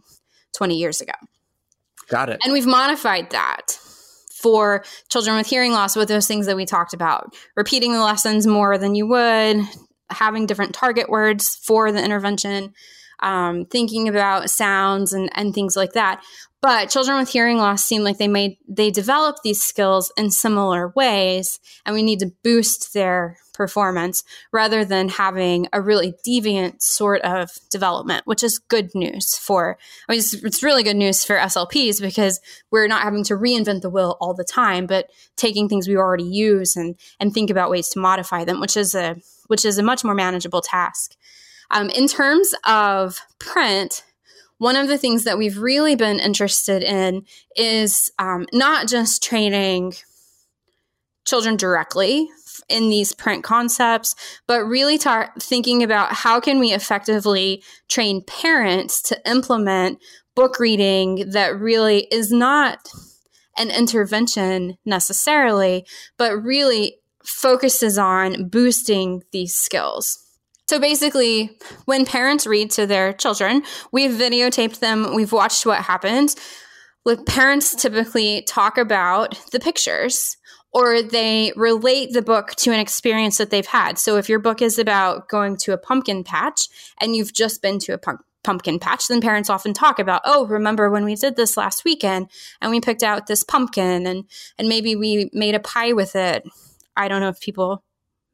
20 0.55 0.75
years 0.75 1.01
ago. 1.01 1.13
Got 2.09 2.29
it. 2.29 2.39
And 2.43 2.53
we've 2.53 2.65
modified 2.65 3.31
that 3.31 3.79
for 4.33 4.83
children 5.09 5.35
with 5.35 5.47
hearing 5.47 5.71
loss 5.71 5.95
with 5.95 6.07
those 6.07 6.27
things 6.27 6.45
that 6.45 6.55
we 6.55 6.65
talked 6.65 6.93
about 6.93 7.35
repeating 7.55 7.91
the 7.91 8.03
lessons 8.03 8.47
more 8.47 8.77
than 8.77 8.95
you 8.95 9.07
would, 9.07 9.57
having 10.09 10.45
different 10.45 10.73
target 10.73 11.09
words 11.09 11.55
for 11.63 11.91
the 11.91 12.03
intervention, 12.03 12.73
um, 13.19 13.65
thinking 13.65 14.07
about 14.07 14.49
sounds 14.49 15.11
and, 15.11 15.29
and 15.33 15.53
things 15.53 15.75
like 15.75 15.93
that. 15.93 16.21
But 16.60 16.89
children 16.89 17.18
with 17.18 17.30
hearing 17.30 17.58
loss 17.58 17.86
seem 17.86 18.03
like 18.03 18.18
they 18.18 18.28
made 18.28 18.58
they 18.68 18.89
develop 18.89 19.38
these 19.43 19.62
skills 19.62 20.12
in 20.18 20.32
similar 20.32 20.89
ways, 20.95 21.60
and 21.86 21.93
we 21.93 22.01
need 22.01 22.20
to 22.20 22.32
boost 22.43 22.93
their 22.93 23.38
performance 23.53 24.24
rather 24.51 24.84
than 24.84 25.10
having 25.10 25.68
a 25.74 25.82
really 25.82 26.14
deviant 26.26 26.82
sort 26.82 27.22
of 27.22 27.51
development, 27.70 28.26
which 28.26 28.43
is 28.43 28.60
good 28.60 28.89
news 28.95 29.36
for. 29.36 29.78
I 30.08 30.14
mean, 30.14 30.20
it's, 30.20 30.34
it's 30.34 30.64
really 30.64 30.84
good 30.84 30.95
news 30.95 31.24
for 31.24 31.36
SLPs 31.36 32.01
because 32.01 32.39
we're 32.72 32.88
not 32.88 33.03
having 33.03 33.24
to 33.26 33.36
reinvent 33.36 33.82
the 33.82 33.89
wheel 33.89 34.18
all 34.20 34.34
the 34.34 34.43
time, 34.43 34.88
but 34.88 35.10
taking 35.36 35.70
things 35.70 35.88
we 35.88 35.95
already 35.95 36.24
use 36.24 36.76
and 36.76 36.95
and 37.20 37.34
think 37.34 37.51
about 37.51 37.70
ways 37.70 37.89
to 37.89 37.99
modify 37.99 38.43
them, 38.43 38.60
which 38.60 38.78
is 38.78 38.95
a 38.95 39.18
which 39.45 39.64
is 39.64 39.78
a 39.78 39.84
much 39.84 40.03
more 40.03 40.16
manageable 40.16 40.62
task. 40.62 41.16
Um, 41.70 41.89
in 41.89 42.08
terms 42.08 42.53
of 42.66 43.20
print, 43.39 44.03
one 44.58 44.76
of 44.76 44.88
the 44.88 44.97
things 44.97 45.24
that 45.24 45.38
we've 45.38 45.58
really 45.58 45.95
been 45.95 46.20
interested 46.20 46.84
in 46.84 47.26
is 47.55 48.12
um, 48.20 48.47
not 48.53 48.88
just 48.88 49.24
training 49.24 49.93
children 51.26 51.58
directly 51.58 52.30
in 52.70 52.89
these 52.89 53.14
print 53.14 53.43
concepts 53.43 54.16
but 54.47 54.64
really 54.64 54.97
tar- 54.97 55.34
thinking 55.39 55.84
about 55.84 56.12
how 56.14 56.39
can 56.39 56.60
we 56.60 56.74
effectively 56.74 57.62
train 57.88 58.24
parents 58.24 59.01
to 59.01 59.30
implement 59.30 59.99
book 60.36 60.60
reading 60.60 61.30
that 61.30 61.58
really 61.60 62.08
is 62.12 62.32
not 62.32 62.89
an 63.58 63.70
intervention 63.70 64.78
necessarily 64.86 65.86
but 66.18 66.41
really 66.41 66.97
focuses 67.24 67.97
on 67.97 68.47
boosting 68.47 69.22
these 69.32 69.53
skills 69.53 70.26
so 70.68 70.80
basically, 70.80 71.57
when 71.86 72.05
parents 72.05 72.45
read 72.45 72.72
to 72.72 72.86
their 72.86 73.13
children, 73.13 73.63
we've 73.91 74.11
videotaped 74.11 74.80
them, 74.80 75.15
we've 75.15 75.32
watched 75.32 75.65
what 75.65 75.82
happens. 75.82 76.36
With 77.05 77.26
parents 77.26 77.74
typically 77.74 78.41
talk 78.41 78.78
about 78.78 79.39
the 79.51 79.61
pictures 79.61 80.36
or 80.74 81.01
they 81.01 81.53
relate 81.55 82.11
the 82.11 82.22
book 82.22 82.53
to 82.55 82.72
an 82.72 82.82
experience 82.82 83.38
that 83.38 83.49
they've 83.49 83.65
had. 83.65 83.97
So 83.97 84.18
if 84.18 84.28
your 84.28 84.39
book 84.39 84.61
is 84.61 84.78
about 84.78 85.30
going 85.30 85.55
to 85.57 85.72
a 85.72 85.78
pumpkin 85.78 86.26
patch 86.26 86.68
and 86.99 87.15
you've 87.15 87.34
just 87.34 87.61
been 87.61 87.80
to 87.80 87.93
a 87.93 87.97
pump- 87.97 88.26
pumpkin 88.43 88.78
patch, 88.78 89.07
then 89.07 89.22
parents 89.22 89.49
often 89.49 89.74
talk 89.74 89.99
about, 89.99 90.22
oh, 90.26 90.45
remember 90.47 90.89
when 90.89 91.05
we 91.05 91.15
did 91.15 91.38
this 91.38 91.55
last 91.55 91.86
weekend 91.86 92.30
and 92.61 92.72
we 92.72 92.82
picked 92.82 93.03
out 93.03 93.28
this 93.28 93.43
pumpkin 93.43 94.05
and 94.05 94.26
and 94.57 94.68
maybe 94.68 94.97
we 94.97 95.30
made 95.32 95.55
a 95.55 95.59
pie 95.61 95.93
with 95.93 96.13
it. 96.15 96.43
I 96.97 97.07
don't 97.07 97.22
know 97.22 97.30
if 97.30 97.39
people 97.39 97.84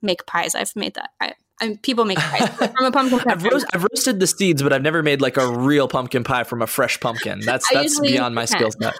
make 0.02 0.26
pies. 0.26 0.56
I've 0.56 0.76
made 0.76 0.96
that. 0.96 1.12
I, 1.22 1.34
and 1.62 1.82
people 1.82 2.06
make 2.06 2.18
pies 2.18 2.50
from 2.58 2.86
a 2.86 2.92
pumpkin 2.92 3.20
pie. 3.20 3.32
I've, 3.32 3.44
roast, 3.44 3.66
I've, 3.74 3.84
roasted 3.84 4.20
the 4.20 4.28
seeds, 4.28 4.62
but 4.64 4.74
I've 4.74 4.82
never 4.82 5.04
made 5.04 5.22
like 5.22 5.38
a 5.38 5.48
real 5.48 5.88
pumpkin 5.88 6.24
pie 6.24 6.44
from 6.44 6.62
a 6.62 6.68
fresh 6.68 7.00
pumpkin. 7.00 7.40
That's 7.44 7.72
that's 7.72 8.00
beyond 8.00 8.36
my 8.36 8.46
skill 8.46 8.72
set. 8.72 8.96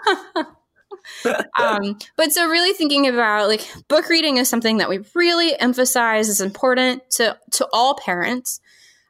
um, 1.58 1.98
but 2.16 2.32
so 2.32 2.48
really 2.48 2.72
thinking 2.72 3.06
about 3.06 3.48
like 3.48 3.66
book 3.88 4.08
reading 4.08 4.36
is 4.38 4.48
something 4.48 4.78
that 4.78 4.88
we 4.88 5.00
really 5.14 5.58
emphasize 5.58 6.28
is 6.28 6.40
important 6.40 7.02
to 7.10 7.36
to 7.52 7.68
all 7.72 7.96
parents. 7.96 8.60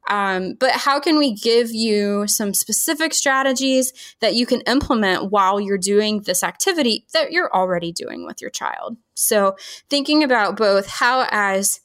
Um, 0.08 0.54
but 0.60 0.72
how 0.72 1.00
can 1.00 1.16
we 1.16 1.34
give 1.34 1.70
you 1.70 2.26
some 2.26 2.52
specific 2.52 3.14
strategies 3.14 3.92
that 4.20 4.34
you 4.34 4.44
can 4.44 4.60
implement 4.62 5.30
while 5.30 5.58
you're 5.58 5.78
doing 5.78 6.20
this 6.22 6.42
activity 6.42 7.06
that 7.14 7.32
you're 7.32 7.52
already 7.54 7.90
doing 7.90 8.26
with 8.26 8.40
your 8.42 8.50
child? 8.50 8.98
So 9.14 9.56
thinking 9.88 10.22
about 10.22 10.56
both 10.56 10.86
how 10.86 11.26
as 11.30 11.80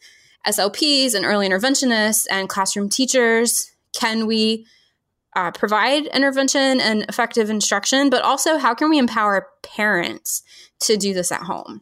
SLPs 0.48 1.14
and 1.14 1.26
early 1.26 1.48
interventionists 1.48 2.26
and 2.32 2.50
classroom 2.50 2.90
teachers? 2.90 3.72
Can 3.94 4.28
we 4.28 4.66
uh, 5.36 5.52
provide 5.52 6.06
intervention 6.08 6.80
and 6.80 7.04
effective 7.10 7.50
instruction? 7.50 8.10
But 8.10 8.24
also, 8.24 8.58
how 8.58 8.74
can 8.74 8.90
we 8.90 8.98
empower 8.98 9.48
parents 9.64 10.44
to 10.82 10.98
do 10.98 11.14
this 11.14 11.32
at 11.32 11.42
home? 11.42 11.82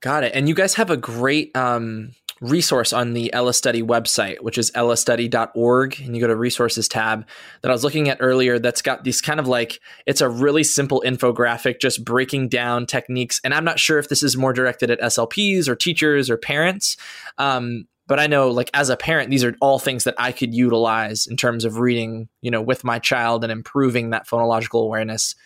Got 0.00 0.24
it. 0.24 0.32
And 0.34 0.48
you 0.48 0.54
guys 0.54 0.74
have 0.74 0.90
a 0.90 0.96
great 0.96 1.54
um, 1.54 2.12
resource 2.40 2.92
on 2.92 3.12
the 3.12 3.32
Ella 3.32 3.52
Study 3.52 3.82
website, 3.82 4.40
which 4.40 4.56
is 4.56 4.70
ellastudy.org. 4.72 6.00
And 6.00 6.14
you 6.14 6.20
go 6.20 6.26
to 6.26 6.36
resources 6.36 6.88
tab 6.88 7.26
that 7.60 7.70
I 7.70 7.72
was 7.72 7.84
looking 7.84 8.08
at 8.08 8.18
earlier 8.20 8.58
that's 8.58 8.82
got 8.82 9.04
these 9.04 9.20
kind 9.20 9.38
of 9.38 9.46
like, 9.46 9.80
it's 10.06 10.20
a 10.20 10.28
really 10.28 10.64
simple 10.64 11.02
infographic 11.06 11.80
just 11.80 12.04
breaking 12.04 12.48
down 12.48 12.86
techniques. 12.86 13.40
And 13.44 13.52
I'm 13.52 13.64
not 13.64 13.78
sure 13.78 13.98
if 13.98 14.08
this 14.08 14.22
is 14.22 14.36
more 14.36 14.52
directed 14.52 14.90
at 14.90 15.00
SLPs 15.00 15.68
or 15.68 15.76
teachers 15.76 16.30
or 16.30 16.36
parents. 16.36 16.96
Um, 17.36 17.86
but 18.06 18.18
I 18.18 18.26
know 18.26 18.50
like 18.50 18.70
as 18.74 18.88
a 18.88 18.96
parent, 18.96 19.30
these 19.30 19.44
are 19.44 19.54
all 19.60 19.78
things 19.78 20.04
that 20.04 20.16
I 20.18 20.32
could 20.32 20.52
utilize 20.52 21.26
in 21.28 21.36
terms 21.36 21.64
of 21.64 21.78
reading, 21.78 22.28
you 22.42 22.50
know, 22.50 22.60
with 22.60 22.82
my 22.82 22.98
child 22.98 23.44
and 23.44 23.52
improving 23.52 24.10
that 24.10 24.26
phonological 24.26 24.82
awareness 24.82 25.36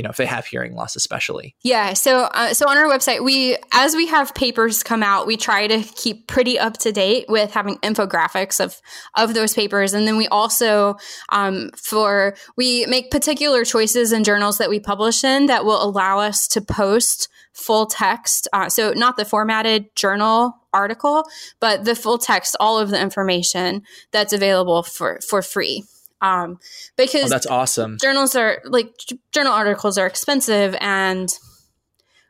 you 0.00 0.02
know 0.02 0.08
if 0.08 0.16
they 0.16 0.24
have 0.24 0.46
hearing 0.46 0.74
loss 0.74 0.96
especially. 0.96 1.54
Yeah 1.62 1.92
so 1.92 2.22
uh, 2.22 2.54
so 2.54 2.66
on 2.66 2.78
our 2.78 2.86
website 2.86 3.22
we 3.22 3.58
as 3.74 3.94
we 3.94 4.06
have 4.06 4.34
papers 4.34 4.82
come 4.82 5.02
out 5.02 5.26
we 5.26 5.36
try 5.36 5.66
to 5.66 5.82
keep 5.94 6.26
pretty 6.26 6.58
up 6.58 6.78
to 6.78 6.90
date 6.90 7.26
with 7.28 7.52
having 7.52 7.76
infographics 7.80 8.64
of 8.64 8.80
of 9.14 9.34
those 9.34 9.52
papers. 9.52 9.92
And 9.92 10.08
then 10.08 10.16
we 10.16 10.26
also 10.28 10.96
um, 11.28 11.68
for 11.76 12.34
we 12.56 12.86
make 12.86 13.10
particular 13.10 13.62
choices 13.66 14.10
in 14.10 14.24
journals 14.24 14.56
that 14.56 14.70
we 14.70 14.80
publish 14.80 15.22
in 15.22 15.46
that 15.46 15.66
will 15.66 15.82
allow 15.84 16.20
us 16.20 16.48
to 16.48 16.62
post 16.62 17.28
full 17.52 17.84
text 17.84 18.48
uh, 18.54 18.68
so 18.68 18.92
not 18.92 19.16
the 19.16 19.24
formatted 19.24 19.84
journal 19.94 20.56
article 20.72 21.24
but 21.58 21.84
the 21.84 21.96
full 21.96 22.16
text 22.16 22.56
all 22.60 22.78
of 22.78 22.90
the 22.90 23.00
information 23.00 23.82
that's 24.12 24.32
available 24.32 24.82
for 24.84 25.18
for 25.28 25.42
free 25.42 25.84
um, 26.20 26.58
because 26.96 27.24
oh, 27.24 27.28
that's 27.28 27.46
awesome. 27.46 27.98
Journals 28.00 28.34
are 28.36 28.60
like 28.64 28.94
journal 29.32 29.52
articles 29.52 29.98
are 29.98 30.06
expensive, 30.06 30.76
and 30.80 31.32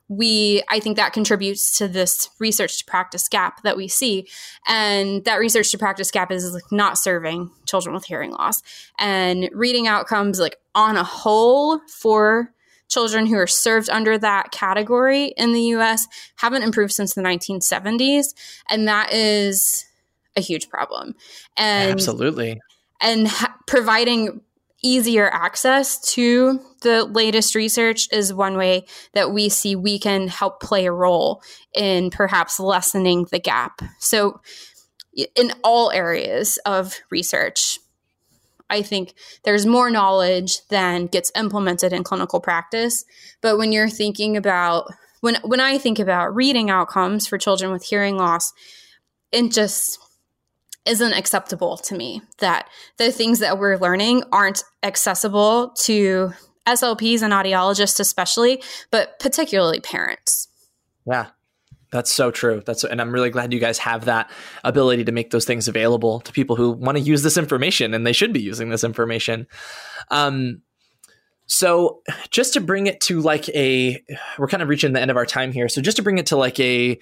we 0.08 0.62
I 0.68 0.80
think 0.80 0.96
that 0.96 1.12
contributes 1.12 1.78
to 1.78 1.88
this 1.88 2.30
research 2.38 2.78
to 2.78 2.84
practice 2.84 3.28
gap 3.28 3.62
that 3.62 3.76
we 3.76 3.88
see, 3.88 4.28
and 4.66 5.24
that 5.24 5.36
research 5.36 5.70
to 5.72 5.78
practice 5.78 6.10
gap 6.10 6.30
is 6.30 6.52
like 6.52 6.70
not 6.70 6.98
serving 6.98 7.50
children 7.66 7.94
with 7.94 8.04
hearing 8.04 8.32
loss 8.32 8.62
and 8.98 9.48
reading 9.52 9.86
outcomes 9.86 10.38
like 10.38 10.56
on 10.74 10.96
a 10.96 11.04
whole 11.04 11.80
for 11.88 12.52
children 12.88 13.26
who 13.26 13.36
are 13.36 13.46
served 13.46 13.88
under 13.88 14.18
that 14.18 14.50
category 14.50 15.26
in 15.36 15.52
the 15.52 15.62
US 15.76 16.08
haven't 16.36 16.64
improved 16.64 16.92
since 16.92 17.14
the 17.14 17.22
1970s 17.22 18.34
and 18.68 18.88
that 18.88 19.12
is 19.12 19.86
a 20.36 20.40
huge 20.40 20.68
problem. 20.68 21.14
And 21.56 21.92
Absolutely 21.92 22.60
and 23.00 23.28
ha- 23.28 23.56
providing 23.66 24.40
easier 24.82 25.28
access 25.32 26.00
to 26.00 26.60
the 26.82 27.04
latest 27.04 27.54
research 27.54 28.08
is 28.12 28.32
one 28.32 28.56
way 28.56 28.86
that 29.12 29.30
we 29.30 29.48
see 29.48 29.76
we 29.76 29.98
can 29.98 30.28
help 30.28 30.60
play 30.60 30.86
a 30.86 30.92
role 30.92 31.42
in 31.74 32.10
perhaps 32.10 32.58
lessening 32.58 33.26
the 33.30 33.38
gap. 33.38 33.82
So, 33.98 34.40
in 35.34 35.52
all 35.64 35.90
areas 35.90 36.58
of 36.64 36.98
research, 37.10 37.78
I 38.70 38.82
think 38.82 39.14
there's 39.44 39.66
more 39.66 39.90
knowledge 39.90 40.66
than 40.68 41.06
gets 41.06 41.32
implemented 41.36 41.92
in 41.92 42.04
clinical 42.04 42.40
practice. 42.40 43.04
But 43.42 43.58
when 43.58 43.72
you're 43.72 43.90
thinking 43.90 44.36
about 44.36 44.86
when 45.20 45.36
when 45.42 45.60
I 45.60 45.78
think 45.78 45.98
about 45.98 46.34
reading 46.34 46.70
outcomes 46.70 47.26
for 47.26 47.36
children 47.36 47.72
with 47.72 47.82
hearing 47.82 48.16
loss, 48.16 48.52
it 49.32 49.50
just 49.50 49.98
isn't 50.86 51.12
acceptable 51.12 51.76
to 51.76 51.94
me 51.94 52.22
that 52.38 52.68
the 52.96 53.12
things 53.12 53.38
that 53.40 53.58
we're 53.58 53.76
learning 53.76 54.22
aren't 54.32 54.62
accessible 54.82 55.70
to 55.78 56.32
SLPs 56.66 57.22
and 57.22 57.32
audiologists 57.32 58.00
especially, 58.00 58.62
but 58.90 59.18
particularly 59.18 59.80
parents. 59.80 60.48
Yeah. 61.06 61.26
That's 61.92 62.12
so 62.12 62.30
true. 62.30 62.62
That's 62.64 62.84
and 62.84 63.00
I'm 63.00 63.12
really 63.12 63.30
glad 63.30 63.52
you 63.52 63.58
guys 63.58 63.78
have 63.78 64.04
that 64.04 64.30
ability 64.62 65.04
to 65.04 65.12
make 65.12 65.30
those 65.30 65.44
things 65.44 65.66
available 65.66 66.20
to 66.20 66.32
people 66.32 66.54
who 66.54 66.70
want 66.70 66.96
to 66.96 67.02
use 67.02 67.22
this 67.22 67.36
information 67.36 67.94
and 67.94 68.06
they 68.06 68.12
should 68.12 68.32
be 68.32 68.40
using 68.40 68.70
this 68.70 68.84
information. 68.84 69.46
Um 70.10 70.62
so 71.46 72.02
just 72.30 72.52
to 72.52 72.60
bring 72.60 72.86
it 72.86 73.00
to 73.02 73.20
like 73.20 73.48
a 73.48 74.00
we're 74.38 74.46
kind 74.46 74.62
of 74.62 74.68
reaching 74.68 74.92
the 74.92 75.00
end 75.00 75.10
of 75.10 75.16
our 75.16 75.26
time 75.26 75.50
here. 75.50 75.68
So 75.68 75.82
just 75.82 75.96
to 75.96 76.02
bring 76.02 76.18
it 76.18 76.26
to 76.26 76.36
like 76.36 76.60
a 76.60 76.96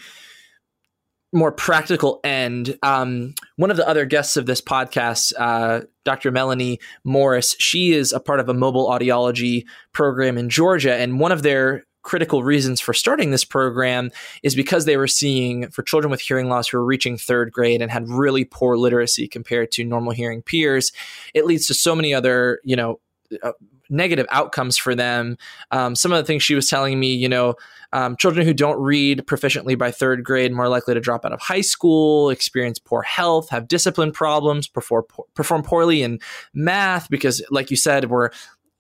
more 1.33 1.53
practical 1.53 2.20
end, 2.24 2.79
um, 2.83 3.35
one 3.57 3.70
of 3.70 3.76
the 3.76 3.87
other 3.87 4.07
guests 4.07 4.37
of 4.37 4.47
this 4.47 4.61
podcast, 4.61 5.33
uh, 5.39 5.83
Dr. 6.05 6.31
Melanie 6.31 6.79
Morris, 7.05 7.55
she 7.59 7.93
is 7.93 8.12
a 8.12 8.20
part 8.20 8.41
of 8.41 8.49
a 8.49 8.55
mobile 8.55 8.89
audiology 8.89 9.64
program 9.93 10.39
in 10.39 10.49
Georgia, 10.49 10.95
and 10.95 11.20
one 11.20 11.33
of 11.33 11.43
their 11.43 11.85
critical 12.03 12.43
reasons 12.43 12.81
for 12.81 12.95
starting 12.95 13.31
this 13.31 13.45
program 13.45 14.11
is 14.43 14.55
because 14.55 14.87
they 14.87 14.97
were 14.97 15.07
seeing 15.07 15.68
for 15.70 15.83
children 15.83 16.11
with 16.11 16.20
hearing 16.20 16.49
loss 16.49 16.68
who 16.68 16.79
were 16.79 16.85
reaching 16.85 17.18
third 17.18 17.53
grade 17.53 17.83
and 17.83 17.91
had 17.91 18.09
really 18.09 18.45
poor 18.45 18.79
literacy 18.79 19.29
compared 19.29 19.70
to 19.70 19.85
normal 19.85 20.12
hearing 20.12 20.41
peers. 20.41 20.91
It 21.35 21.45
leads 21.45 21.66
to 21.66 21.74
so 21.74 21.95
many 21.95 22.14
other, 22.14 22.61
you 22.64 22.76
know, 22.76 23.01
uh, 23.43 23.53
negative 23.91 24.26
outcomes 24.30 24.76
for 24.76 24.95
them. 24.95 25.36
Um, 25.70 25.95
some 25.95 26.12
of 26.12 26.18
the 26.18 26.24
things 26.24 26.43
she 26.43 26.55
was 26.55 26.68
telling 26.68 26.99
me, 26.99 27.14
you 27.14 27.28
know, 27.28 27.55
um, 27.93 28.16
children 28.16 28.47
who 28.47 28.53
don't 28.53 28.78
read 28.80 29.24
proficiently 29.26 29.76
by 29.76 29.91
third 29.91 30.24
grade 30.24 30.53
more 30.53 30.68
likely 30.68 30.95
to 30.95 31.01
drop 31.01 31.24
out 31.24 31.32
of 31.32 31.41
high 31.41 31.62
school, 31.62 32.30
experience 32.30 32.78
poor 32.78 33.03
health, 33.03 33.49
have 33.51 33.68
discipline 33.68 34.12
problems, 34.12 34.68
perform 34.68 35.05
perform 35.34 35.62
poorly 35.62 36.03
in 36.03 36.18
math 36.53 37.09
because, 37.09 37.43
like 37.51 37.70
you 37.70 37.76
said, 37.76 38.11
we're 38.11 38.30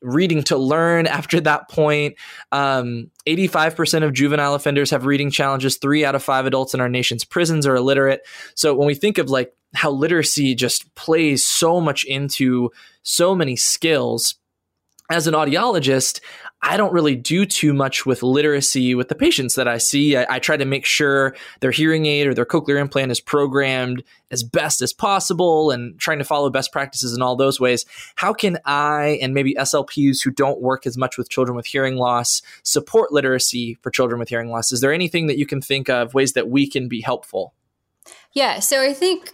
reading 0.00 0.42
to 0.44 0.56
learn 0.56 1.06
after 1.18 1.40
that 1.40 1.68
point. 1.68 2.16
Um, 2.52 3.10
85% 3.26 4.04
of 4.04 4.12
juvenile 4.12 4.54
offenders 4.54 4.90
have 4.90 5.06
reading 5.06 5.30
challenges. 5.30 5.78
Three 5.78 6.04
out 6.04 6.14
of 6.14 6.22
five 6.22 6.46
adults 6.46 6.74
in 6.74 6.80
our 6.80 6.88
nation's 6.88 7.24
prisons 7.24 7.66
are 7.66 7.76
illiterate. 7.76 8.26
So 8.54 8.74
when 8.74 8.86
we 8.86 8.94
think 8.94 9.18
of 9.18 9.30
like 9.30 9.54
how 9.74 9.90
literacy 9.90 10.54
just 10.54 10.94
plays 10.94 11.46
so 11.46 11.80
much 11.80 12.04
into 12.04 12.70
so 13.02 13.34
many 13.34 13.56
skills, 13.56 14.37
as 15.10 15.26
an 15.26 15.34
audiologist, 15.34 16.20
I 16.60 16.76
don't 16.76 16.92
really 16.92 17.14
do 17.14 17.46
too 17.46 17.72
much 17.72 18.04
with 18.04 18.22
literacy 18.22 18.94
with 18.94 19.08
the 19.08 19.14
patients 19.14 19.54
that 19.54 19.68
I 19.68 19.78
see. 19.78 20.16
I, 20.16 20.26
I, 20.28 20.38
try 20.38 20.56
to 20.56 20.64
make 20.64 20.84
sure 20.84 21.36
their 21.60 21.70
hearing 21.70 22.06
aid 22.06 22.26
or 22.26 22.34
their 22.34 22.44
cochlear 22.44 22.80
implant 22.80 23.12
is 23.12 23.20
programmed 23.20 24.02
as 24.32 24.42
best 24.42 24.82
as 24.82 24.92
possible 24.92 25.70
and 25.70 25.98
trying 26.00 26.18
to 26.18 26.24
follow 26.24 26.50
best 26.50 26.72
practices 26.72 27.14
in 27.14 27.22
all 27.22 27.36
those 27.36 27.60
ways. 27.60 27.84
How 28.16 28.32
can 28.32 28.58
I 28.64 29.18
and 29.22 29.34
maybe 29.34 29.54
SLPs 29.54 30.22
who 30.22 30.30
don't 30.30 30.60
work 30.60 30.84
as 30.84 30.98
much 30.98 31.16
with 31.16 31.30
children 31.30 31.56
with 31.56 31.66
hearing 31.66 31.96
loss 31.96 32.42
support 32.64 33.12
literacy 33.12 33.78
for 33.80 33.90
children 33.90 34.18
with 34.18 34.28
hearing 34.28 34.50
loss? 34.50 34.72
Is 34.72 34.80
there 34.80 34.92
anything 34.92 35.28
that 35.28 35.38
you 35.38 35.46
can 35.46 35.62
think 35.62 35.88
of 35.88 36.12
ways 36.12 36.32
that 36.32 36.50
we 36.50 36.68
can 36.68 36.88
be 36.88 37.00
helpful? 37.00 37.54
Yeah, 38.32 38.58
so 38.58 38.82
I 38.82 38.92
think 38.92 39.32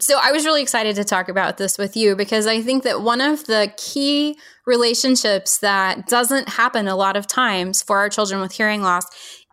so 0.00 0.18
I 0.20 0.32
was 0.32 0.44
really 0.44 0.62
excited 0.62 0.96
to 0.96 1.04
talk 1.04 1.28
about 1.28 1.56
this 1.56 1.78
with 1.78 1.96
you 1.96 2.16
because 2.16 2.46
I 2.46 2.62
think 2.62 2.82
that 2.82 3.02
one 3.02 3.20
of 3.20 3.46
the 3.46 3.72
key 3.76 4.36
relationships 4.66 5.58
that 5.58 6.08
doesn't 6.08 6.48
happen 6.48 6.88
a 6.88 6.96
lot 6.96 7.16
of 7.16 7.28
times 7.28 7.82
for 7.82 7.98
our 7.98 8.08
children 8.08 8.40
with 8.40 8.52
hearing 8.52 8.82
loss 8.82 9.04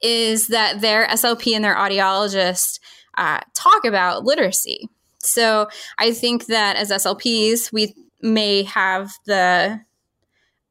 is 0.01 0.47
that 0.47 0.81
their 0.81 1.05
SLP 1.07 1.53
and 1.55 1.63
their 1.63 1.75
audiologist 1.75 2.79
uh, 3.17 3.39
talk 3.53 3.85
about 3.85 4.23
literacy. 4.23 4.89
So 5.19 5.67
I 5.99 6.11
think 6.11 6.47
that 6.47 6.75
as 6.75 6.89
SLPs, 6.89 7.71
we 7.71 7.93
may 8.21 8.63
have 8.63 9.11
the 9.27 9.81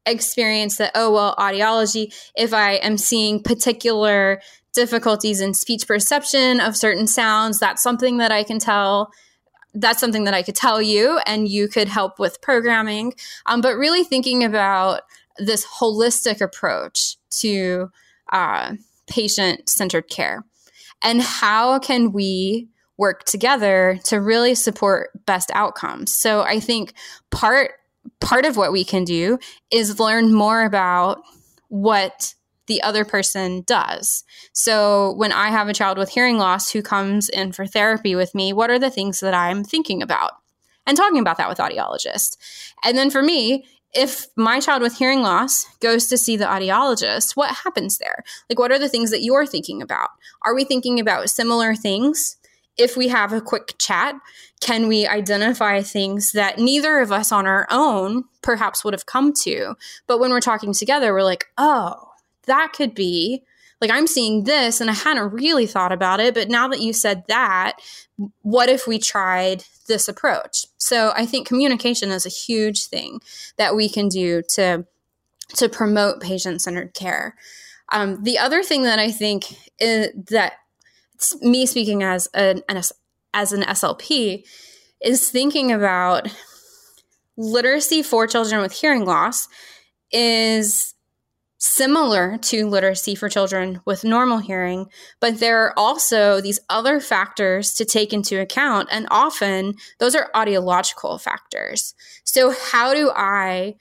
experience 0.05 0.77
that, 0.77 0.91
oh, 0.95 1.13
well, 1.13 1.35
audiology, 1.37 2.13
if 2.35 2.53
I 2.53 2.73
am 2.73 2.97
seeing 2.97 3.41
particular 3.41 4.41
difficulties 4.73 5.39
in 5.39 5.53
speech 5.53 5.87
perception 5.87 6.59
of 6.59 6.75
certain 6.75 7.07
sounds, 7.07 7.59
that's 7.59 7.83
something 7.83 8.17
that 8.17 8.31
I 8.31 8.43
can 8.43 8.59
tell 8.59 9.11
that's 9.73 9.99
something 9.99 10.25
that 10.25 10.33
I 10.33 10.43
could 10.43 10.55
tell 10.55 10.81
you 10.81 11.19
and 11.25 11.47
you 11.47 11.67
could 11.67 11.87
help 11.87 12.19
with 12.19 12.41
programming. 12.41 13.13
Um, 13.45 13.61
but 13.61 13.75
really 13.75 14.03
thinking 14.03 14.43
about 14.43 15.01
this 15.37 15.65
holistic 15.65 16.41
approach 16.41 17.17
to 17.39 17.89
uh, 18.31 18.73
patient 19.07 19.69
centered 19.69 20.09
care 20.09 20.43
and 21.01 21.21
how 21.21 21.79
can 21.79 22.11
we 22.11 22.67
work 22.97 23.23
together 23.23 23.99
to 24.05 24.21
really 24.21 24.53
support 24.53 25.09
best 25.25 25.49
outcomes. 25.53 26.13
So 26.13 26.41
I 26.41 26.59
think 26.59 26.93
part 27.31 27.71
part 28.19 28.45
of 28.45 28.57
what 28.57 28.71
we 28.71 28.83
can 28.83 29.03
do 29.03 29.39
is 29.71 29.99
learn 29.99 30.33
more 30.33 30.63
about 30.63 31.21
what 31.69 32.33
the 32.71 32.81
other 32.83 33.03
person 33.03 33.63
does. 33.67 34.23
So 34.53 35.11
when 35.17 35.33
I 35.33 35.49
have 35.49 35.67
a 35.67 35.73
child 35.73 35.97
with 35.97 36.07
hearing 36.07 36.37
loss 36.37 36.71
who 36.71 36.81
comes 36.81 37.27
in 37.27 37.51
for 37.51 37.65
therapy 37.65 38.15
with 38.15 38.33
me, 38.33 38.53
what 38.53 38.69
are 38.69 38.79
the 38.79 38.89
things 38.89 39.19
that 39.19 39.33
I'm 39.33 39.65
thinking 39.65 40.01
about? 40.01 40.31
And 40.87 40.95
talking 40.95 41.19
about 41.19 41.35
that 41.35 41.49
with 41.49 41.57
audiologists. 41.57 42.37
And 42.81 42.97
then 42.97 43.09
for 43.09 43.21
me, 43.21 43.65
if 43.93 44.27
my 44.37 44.61
child 44.61 44.81
with 44.81 44.97
hearing 44.97 45.21
loss 45.21 45.65
goes 45.81 46.07
to 46.07 46.17
see 46.17 46.37
the 46.37 46.45
audiologist, 46.45 47.35
what 47.35 47.53
happens 47.53 47.97
there? 47.97 48.23
Like, 48.49 48.57
what 48.57 48.71
are 48.71 48.79
the 48.79 48.87
things 48.87 49.11
that 49.11 49.21
you're 49.21 49.45
thinking 49.45 49.81
about? 49.81 50.07
Are 50.43 50.55
we 50.55 50.63
thinking 50.63 50.97
about 50.97 51.29
similar 51.29 51.75
things? 51.75 52.37
If 52.77 52.95
we 52.95 53.09
have 53.09 53.33
a 53.33 53.41
quick 53.41 53.75
chat, 53.79 54.15
can 54.61 54.87
we 54.87 55.05
identify 55.05 55.81
things 55.81 56.31
that 56.31 56.57
neither 56.57 56.99
of 56.99 57.11
us 57.11 57.33
on 57.33 57.45
our 57.45 57.67
own 57.69 58.23
perhaps 58.41 58.85
would 58.85 58.93
have 58.93 59.07
come 59.07 59.33
to? 59.41 59.75
But 60.07 60.21
when 60.21 60.31
we're 60.31 60.39
talking 60.39 60.73
together, 60.73 61.11
we're 61.13 61.23
like, 61.23 61.47
oh, 61.57 62.10
that 62.45 62.73
could 62.73 62.93
be 62.95 63.43
like 63.81 63.91
I'm 63.91 64.07
seeing 64.07 64.43
this 64.43 64.79
and 64.79 64.89
I 64.89 64.93
hadn't 64.93 65.33
really 65.33 65.65
thought 65.65 65.91
about 65.91 66.19
it, 66.19 66.35
but 66.35 66.49
now 66.49 66.67
that 66.67 66.81
you 66.81 66.93
said 66.93 67.23
that, 67.27 67.79
what 68.43 68.69
if 68.69 68.87
we 68.87 68.99
tried 68.99 69.65
this 69.87 70.07
approach? 70.07 70.67
So 70.77 71.11
I 71.15 71.25
think 71.25 71.47
communication 71.47 72.11
is 72.11 72.25
a 72.25 72.29
huge 72.29 72.85
thing 72.85 73.19
that 73.57 73.75
we 73.75 73.89
can 73.89 74.07
do 74.07 74.43
to 74.55 74.85
to 75.55 75.67
promote 75.67 76.21
patient-centered 76.21 76.93
care. 76.93 77.35
Um, 77.91 78.23
the 78.23 78.37
other 78.37 78.63
thing 78.63 78.83
that 78.83 78.99
I 78.99 79.11
think 79.11 79.45
is 79.79 80.07
that 80.29 80.53
me 81.41 81.65
speaking 81.65 82.03
as 82.03 82.29
an, 82.33 82.61
an 82.69 82.81
as 83.33 83.51
an 83.51 83.63
SLP 83.63 84.45
is 85.01 85.29
thinking 85.29 85.71
about 85.71 86.29
literacy 87.35 88.03
for 88.03 88.27
children 88.27 88.61
with 88.61 88.71
hearing 88.71 89.05
loss 89.05 89.47
is 90.11 90.90
similar 91.63 92.39
to 92.39 92.67
literacy 92.67 93.13
for 93.13 93.29
children 93.29 93.79
with 93.85 94.03
normal 94.03 94.39
hearing, 94.39 94.87
but 95.19 95.39
there 95.39 95.63
are 95.63 95.77
also 95.77 96.41
these 96.41 96.59
other 96.69 96.99
factors 96.99 97.71
to 97.73 97.85
take 97.85 98.11
into 98.11 98.41
account. 98.41 98.89
And 98.91 99.07
often 99.11 99.75
those 99.99 100.15
are 100.15 100.31
audiological 100.33 101.21
factors. 101.21 101.93
So, 102.23 102.51
how 102.51 102.93
do 102.93 103.11
I? 103.15 103.75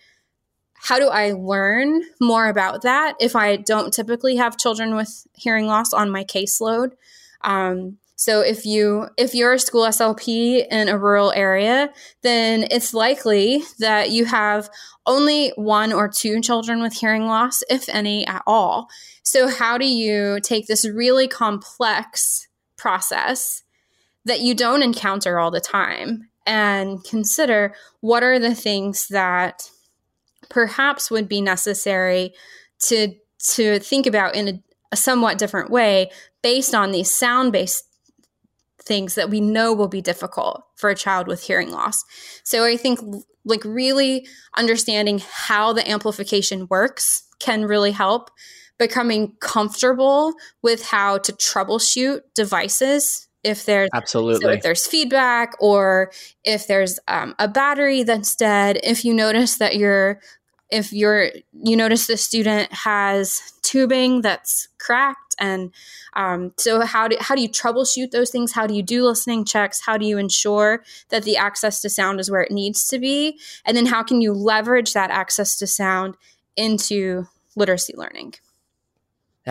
How 0.83 0.99
do 0.99 1.09
I 1.09 1.33
learn 1.33 2.03
more 2.21 2.49
about 2.49 2.83
that 2.83 3.15
if 3.21 3.37
I 3.37 3.57
don't 3.57 3.93
typically 3.93 4.37
have 4.37 4.57
children 4.57 4.95
with 4.95 5.27
hearing 5.35 5.67
loss 5.67 5.93
on 5.93 6.11
my 6.11 6.25
caseload? 6.25 6.93
Um, 7.43 7.99
so 8.21 8.43
if 8.43 8.67
you 8.67 9.09
if 9.17 9.35
you're 9.35 9.55
a 9.55 9.59
school 9.59 9.87
SLP 9.87 10.67
in 10.71 10.91
a 10.91 10.99
rural 10.99 11.33
area, 11.35 11.91
then 12.21 12.67
it's 12.71 12.93
likely 12.93 13.63
that 13.79 14.11
you 14.11 14.27
have 14.27 14.69
only 15.07 15.55
one 15.57 15.91
or 15.91 16.07
two 16.07 16.43
children 16.43 16.83
with 16.83 16.93
hearing 16.93 17.25
loss, 17.25 17.63
if 17.71 17.89
any 17.89 18.27
at 18.27 18.43
all. 18.47 18.91
So 19.23 19.49
how 19.49 19.79
do 19.79 19.87
you 19.87 20.39
take 20.43 20.67
this 20.67 20.87
really 20.87 21.29
complex 21.29 22.47
process 22.77 23.63
that 24.27 24.41
you 24.41 24.55
don't 24.55 24.83
encounter 24.83 25.39
all 25.39 25.51
the 25.51 25.59
time 25.59 26.29
and 26.45 27.03
consider 27.05 27.75
what 28.01 28.23
are 28.23 28.39
the 28.39 28.55
things 28.55 29.09
that 29.09 29.71
perhaps 30.51 31.11
would 31.11 31.27
be 31.27 31.41
necessary 31.41 32.35
to 32.81 33.15
to 33.55 33.79
think 33.79 34.07
about 34.07 34.35
in 34.35 34.47
a, 34.47 34.63
a 34.93 34.97
somewhat 34.97 35.39
different 35.39 35.71
way 35.71 36.11
based 36.43 36.75
on 36.75 36.93
these 36.93 37.11
sound 37.11 37.51
based 37.51 37.87
things 38.91 39.15
that 39.15 39.31
we 39.31 39.41
know 39.41 39.73
will 39.73 39.87
be 39.87 40.03
difficult 40.03 40.65
for 40.75 40.91
a 40.91 40.97
child 40.97 41.29
with 41.29 41.45
hearing 41.45 41.71
loss. 41.71 41.95
So 42.43 42.65
I 42.65 42.77
think 42.77 42.99
like 43.45 43.65
really 43.65 44.27
understanding 44.57 45.23
how 45.31 45.73
the 45.73 45.89
amplification 45.89 46.67
works 46.69 47.23
can 47.39 47.67
really 47.67 47.93
help. 47.93 48.33
Becoming 48.81 49.37
comfortable 49.41 50.35
with 50.61 50.85
how 50.85 51.19
to 51.19 51.33
troubleshoot 51.35 52.23
devices 52.35 53.29
if 53.45 53.65
there's 53.65 53.91
absolutely. 53.95 54.41
so 54.41 54.51
if 54.51 54.63
there's 54.63 54.87
feedback 54.87 55.55
or 55.61 56.11
if 56.45 56.67
there's 56.67 56.99
um, 57.07 57.37
a 57.39 57.47
battery 57.47 58.03
that's 58.03 58.35
dead. 58.35 58.81
If 58.83 59.05
you 59.05 59.15
notice 59.15 59.59
that 59.59 59.77
you're 59.77 60.21
if 60.71 60.93
you're 60.93 61.31
you 61.53 61.77
notice 61.77 62.07
the 62.07 62.17
student 62.17 62.73
has 62.73 63.53
tubing 63.63 64.21
that's 64.21 64.69
cracked 64.79 65.35
and 65.39 65.73
um, 66.15 66.53
so 66.59 66.85
how 66.85 67.09
do, 67.09 67.17
how 67.21 67.35
do 67.35 67.41
you 67.41 67.49
troubleshoot 67.49 68.11
those 68.11 68.31
things? 68.31 68.53
How 68.53 68.67
do 68.67 68.75
you 68.75 68.83
do 68.83 69.05
listening 69.05 69.45
checks? 69.45 69.81
How 69.81 69.97
do 69.97 70.05
you 70.05 70.19
ensure 70.19 70.85
that 71.09 71.23
the 71.23 71.37
access 71.37 71.81
to 71.81 71.89
sound 71.89 72.21
is 72.21 72.31
where 72.31 72.43
it 72.43 72.51
needs 72.51 72.87
to 72.89 72.99
be? 72.99 73.39
And 73.65 73.77
then 73.77 73.87
how 73.87 74.03
can 74.03 74.21
you 74.21 74.33
leverage 74.33 74.93
that 74.93 75.11
access 75.11 75.57
to 75.59 75.67
sound 75.67 76.17
into 76.57 77.27
literacy 77.57 77.95
learning 77.97 78.35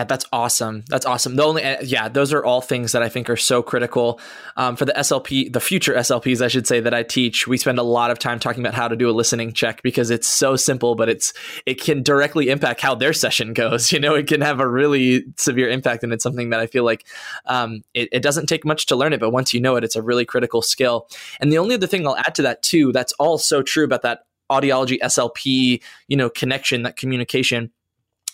Yeah, 0.00 0.04
that's 0.04 0.24
awesome. 0.32 0.82
That's 0.88 1.04
awesome. 1.04 1.36
The 1.36 1.42
only, 1.42 1.62
uh, 1.62 1.76
yeah, 1.82 2.08
those 2.08 2.32
are 2.32 2.42
all 2.42 2.62
things 2.62 2.92
that 2.92 3.02
I 3.02 3.10
think 3.10 3.28
are 3.28 3.36
so 3.36 3.62
critical 3.62 4.18
um, 4.56 4.74
for 4.74 4.86
the 4.86 4.94
SLP, 4.94 5.52
the 5.52 5.60
future 5.60 5.92
SLPs, 5.92 6.40
I 6.40 6.48
should 6.48 6.66
say 6.66 6.80
that 6.80 6.94
I 6.94 7.02
teach. 7.02 7.46
We 7.46 7.58
spend 7.58 7.78
a 7.78 7.82
lot 7.82 8.10
of 8.10 8.18
time 8.18 8.38
talking 8.38 8.62
about 8.62 8.72
how 8.72 8.88
to 8.88 8.96
do 8.96 9.10
a 9.10 9.12
listening 9.12 9.52
check 9.52 9.82
because 9.82 10.10
it's 10.10 10.26
so 10.26 10.56
simple, 10.56 10.94
but 10.94 11.10
it's 11.10 11.34
it 11.66 11.82
can 11.82 12.02
directly 12.02 12.48
impact 12.48 12.80
how 12.80 12.94
their 12.94 13.12
session 13.12 13.52
goes. 13.52 13.92
You 14.00 14.00
know, 14.00 14.14
it 14.14 14.28
can 14.28 14.40
have 14.40 14.60
a 14.60 14.68
really 14.68 15.24
severe 15.36 15.68
impact, 15.68 16.02
and 16.02 16.14
it's 16.14 16.22
something 16.22 16.50
that 16.50 16.60
I 16.60 16.66
feel 16.66 16.84
like 16.84 17.04
um, 17.44 17.82
it, 17.92 18.08
it 18.12 18.22
doesn't 18.22 18.46
take 18.46 18.64
much 18.64 18.86
to 18.86 18.96
learn 18.96 19.12
it, 19.12 19.20
but 19.20 19.30
once 19.30 19.52
you 19.52 19.60
know 19.60 19.76
it, 19.76 19.84
it's 19.84 19.96
a 19.96 20.02
really 20.02 20.24
critical 20.24 20.62
skill. 20.62 21.08
And 21.40 21.52
the 21.52 21.58
only 21.58 21.74
other 21.74 21.86
thing 21.86 22.06
I'll 22.06 22.16
add 22.16 22.34
to 22.36 22.42
that 22.42 22.62
too, 22.62 22.92
that's 22.92 23.12
all 23.18 23.36
so 23.36 23.60
true 23.60 23.84
about 23.84 24.00
that 24.02 24.20
audiology 24.50 24.98
SLP, 25.00 25.82
you 26.08 26.16
know, 26.16 26.30
connection, 26.30 26.84
that 26.84 26.96
communication 26.96 27.70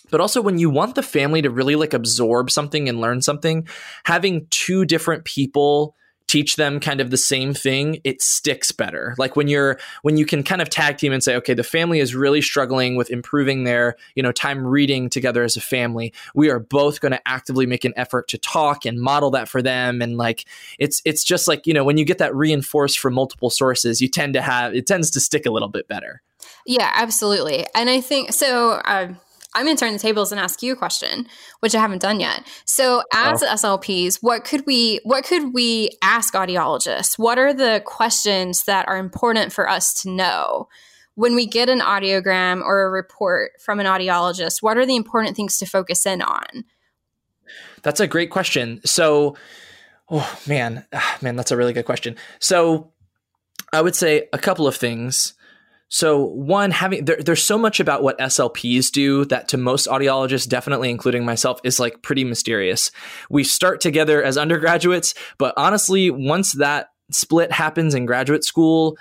but 0.09 0.21
also 0.21 0.41
when 0.41 0.57
you 0.57 0.69
want 0.69 0.95
the 0.95 1.03
family 1.03 1.41
to 1.41 1.49
really 1.49 1.75
like 1.75 1.93
absorb 1.93 2.51
something 2.51 2.87
and 2.87 3.01
learn 3.01 3.21
something 3.21 3.67
having 4.03 4.47
two 4.49 4.85
different 4.85 5.25
people 5.25 5.95
teach 6.27 6.57
them 6.57 6.79
kind 6.79 6.99
of 6.99 7.09
the 7.09 7.17
same 7.17 7.53
thing 7.53 7.99
it 8.03 8.21
sticks 8.21 8.71
better. 8.71 9.15
Like 9.17 9.35
when 9.35 9.47
you're 9.47 9.79
when 10.01 10.17
you 10.17 10.25
can 10.25 10.43
kind 10.43 10.61
of 10.61 10.69
tag 10.69 10.97
team 10.97 11.13
and 11.13 11.23
say 11.23 11.35
okay 11.37 11.53
the 11.53 11.63
family 11.63 11.99
is 11.99 12.13
really 12.13 12.41
struggling 12.41 12.95
with 12.95 13.09
improving 13.09 13.63
their 13.63 13.95
you 14.15 14.21
know 14.21 14.31
time 14.31 14.65
reading 14.65 15.09
together 15.09 15.43
as 15.43 15.55
a 15.55 15.61
family. 15.61 16.13
We 16.35 16.49
are 16.49 16.59
both 16.59 16.99
going 16.99 17.13
to 17.13 17.27
actively 17.27 17.65
make 17.65 17.85
an 17.85 17.93
effort 17.95 18.27
to 18.29 18.37
talk 18.37 18.85
and 18.85 18.99
model 18.99 19.31
that 19.31 19.47
for 19.47 19.61
them. 19.61 20.01
And 20.01 20.17
like 20.17 20.45
it's 20.77 21.01
it's 21.05 21.23
just 21.23 21.47
like 21.47 21.65
you 21.65 21.73
know 21.73 21.83
when 21.83 21.97
you 21.97 22.05
get 22.05 22.17
that 22.17 22.35
reinforced 22.35 22.99
from 22.99 23.13
multiple 23.13 23.49
sources 23.49 24.01
you 24.01 24.09
tend 24.09 24.33
to 24.33 24.41
have 24.41 24.75
it 24.75 24.85
tends 24.85 25.09
to 25.11 25.19
stick 25.19 25.45
a 25.45 25.51
little 25.51 25.69
bit 25.69 25.87
better. 25.87 26.21
Yeah 26.65 26.91
absolutely. 26.93 27.65
And 27.73 27.89
i 27.89 28.01
think 28.01 28.33
so 28.33 28.71
uh, 28.71 29.13
I'm 29.57 29.65
going 29.65 29.75
to 29.75 29.79
turn 29.79 29.93
the 29.93 29.99
tables 29.99 30.31
and 30.31 30.39
ask 30.39 30.61
you 30.61 30.73
a 30.73 30.75
question, 30.75 31.27
which 31.61 31.73
I 31.73 31.81
haven't 31.81 32.03
done 32.03 32.19
yet. 32.19 32.45
So, 32.65 33.01
as 33.11 33.41
oh. 33.41 33.47
SLPs, 33.47 34.19
what 34.21 34.43
could 34.45 34.67
we 34.67 34.99
what 35.03 35.25
could 35.25 35.51
we 35.51 35.97
ask 36.03 36.35
audiologists? 36.35 37.17
What 37.17 37.39
are 37.39 37.55
the 37.55 37.81
questions 37.83 38.65
that 38.65 38.87
are 38.87 38.99
important 38.99 39.51
for 39.51 39.67
us 39.67 39.99
to 40.03 40.11
know 40.11 40.67
when 41.15 41.33
we 41.33 41.47
get 41.47 41.69
an 41.69 41.79
audiogram 41.79 42.61
or 42.61 42.83
a 42.83 42.91
report 42.91 43.53
from 43.59 43.79
an 43.79 43.87
audiologist? 43.87 44.61
What 44.61 44.77
are 44.77 44.85
the 44.85 44.95
important 44.95 45.35
things 45.35 45.57
to 45.57 45.65
focus 45.65 46.05
in 46.05 46.21
on? 46.21 46.63
That's 47.81 47.99
a 47.99 48.05
great 48.05 48.29
question. 48.29 48.79
So, 48.85 49.37
oh 50.07 50.39
man, 50.47 50.85
ah, 50.93 51.17
man, 51.23 51.35
that's 51.35 51.51
a 51.51 51.57
really 51.57 51.73
good 51.73 51.85
question. 51.85 52.15
So, 52.37 52.91
I 53.73 53.81
would 53.81 53.95
say 53.95 54.29
a 54.31 54.37
couple 54.37 54.67
of 54.67 54.75
things. 54.75 55.33
So 55.89 56.25
one, 56.25 56.71
having 56.71 57.05
there, 57.05 57.17
there's 57.17 57.43
so 57.43 57.57
much 57.57 57.79
about 57.79 58.03
what 58.03 58.19
SLPs 58.19 58.91
do 58.91 59.25
that 59.25 59.47
to 59.49 59.57
most 59.57 59.87
audiologists, 59.87 60.47
definitely 60.47 60.89
including 60.89 61.23
myself, 61.25 61.59
is 61.63 61.79
like 61.79 62.01
pretty 62.01 62.23
mysterious. 62.23 62.91
We 63.29 63.43
start 63.43 63.79
together 63.79 64.21
as 64.21 64.37
undergraduates, 64.37 65.13
but 65.37 65.53
honestly, 65.55 66.11
once 66.11 66.53
that 66.53 66.89
split 67.11 67.51
happens 67.51 67.95
in 67.95 68.05
graduate 68.05 68.43
school, 68.43 68.97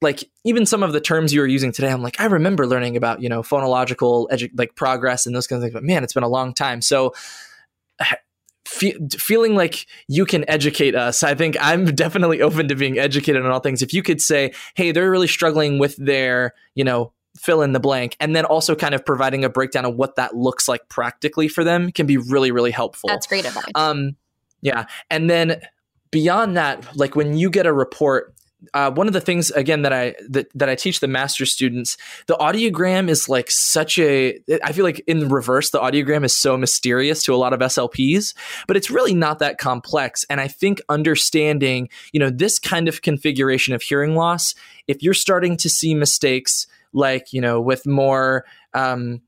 like 0.00 0.30
even 0.44 0.64
some 0.64 0.84
of 0.84 0.92
the 0.92 1.00
terms 1.00 1.32
you 1.32 1.40
were 1.40 1.46
using 1.46 1.72
today, 1.72 1.90
I'm 1.90 2.02
like, 2.02 2.20
I 2.20 2.26
remember 2.26 2.66
learning 2.66 2.96
about, 2.96 3.20
you 3.20 3.28
know, 3.28 3.42
phonological 3.42 4.28
edu- 4.28 4.50
like 4.56 4.76
progress 4.76 5.26
and 5.26 5.34
those 5.34 5.48
kinds 5.48 5.58
of 5.58 5.64
things, 5.64 5.74
but 5.74 5.82
man, 5.82 6.04
it's 6.04 6.12
been 6.12 6.22
a 6.22 6.28
long 6.28 6.54
time. 6.54 6.80
So 6.80 7.14
fe- 8.68 8.98
feeling 9.16 9.54
like 9.54 9.86
you 10.06 10.24
can 10.24 10.48
educate 10.48 10.94
us. 10.94 11.22
I 11.22 11.34
think 11.34 11.56
I'm 11.60 11.84
definitely 11.94 12.42
open 12.42 12.68
to 12.68 12.74
being 12.74 12.98
educated 12.98 13.44
on 13.44 13.50
all 13.50 13.60
things. 13.60 13.82
If 13.82 13.92
you 13.92 14.02
could 14.02 14.20
say, 14.20 14.52
hey, 14.74 14.92
they're 14.92 15.10
really 15.10 15.26
struggling 15.26 15.78
with 15.78 15.96
their, 15.96 16.54
you 16.74 16.84
know, 16.84 17.12
fill 17.36 17.62
in 17.62 17.72
the 17.72 17.80
blank, 17.80 18.16
and 18.20 18.34
then 18.34 18.44
also 18.44 18.74
kind 18.74 18.94
of 18.94 19.04
providing 19.04 19.44
a 19.44 19.48
breakdown 19.48 19.84
of 19.84 19.94
what 19.94 20.16
that 20.16 20.36
looks 20.36 20.68
like 20.68 20.88
practically 20.88 21.48
for 21.48 21.62
them 21.64 21.92
can 21.92 22.06
be 22.06 22.16
really, 22.16 22.50
really 22.50 22.72
helpful. 22.72 23.08
That's 23.08 23.26
great 23.26 23.46
advice. 23.46 23.64
Um, 23.74 24.16
yeah. 24.60 24.86
And 25.10 25.30
then 25.30 25.60
beyond 26.10 26.56
that, 26.56 26.96
like 26.96 27.14
when 27.14 27.36
you 27.36 27.50
get 27.50 27.66
a 27.66 27.72
report, 27.72 28.34
uh, 28.74 28.90
one 28.90 29.06
of 29.06 29.12
the 29.12 29.20
things 29.20 29.50
again 29.52 29.82
that 29.82 29.92
I 29.92 30.14
that, 30.28 30.50
that 30.54 30.68
I 30.68 30.74
teach 30.74 31.00
the 31.00 31.08
master 31.08 31.46
students, 31.46 31.96
the 32.26 32.36
audiogram 32.36 33.08
is 33.08 33.28
like 33.28 33.50
such 33.50 33.98
a. 33.98 34.38
I 34.62 34.72
feel 34.72 34.84
like 34.84 35.02
in 35.06 35.28
reverse, 35.28 35.70
the 35.70 35.78
audiogram 35.78 36.24
is 36.24 36.36
so 36.36 36.56
mysterious 36.56 37.22
to 37.24 37.34
a 37.34 37.36
lot 37.36 37.52
of 37.52 37.60
SLPs, 37.60 38.34
but 38.66 38.76
it's 38.76 38.90
really 38.90 39.14
not 39.14 39.38
that 39.38 39.58
complex. 39.58 40.24
And 40.28 40.40
I 40.40 40.48
think 40.48 40.80
understanding, 40.88 41.88
you 42.12 42.20
know, 42.20 42.30
this 42.30 42.58
kind 42.58 42.88
of 42.88 43.02
configuration 43.02 43.74
of 43.74 43.82
hearing 43.82 44.14
loss, 44.16 44.54
if 44.86 45.02
you're 45.02 45.14
starting 45.14 45.56
to 45.58 45.68
see 45.68 45.94
mistakes 45.94 46.66
like 46.92 47.32
you 47.32 47.40
know 47.40 47.60
with 47.60 47.86
more 47.86 48.44
um, 48.74 49.20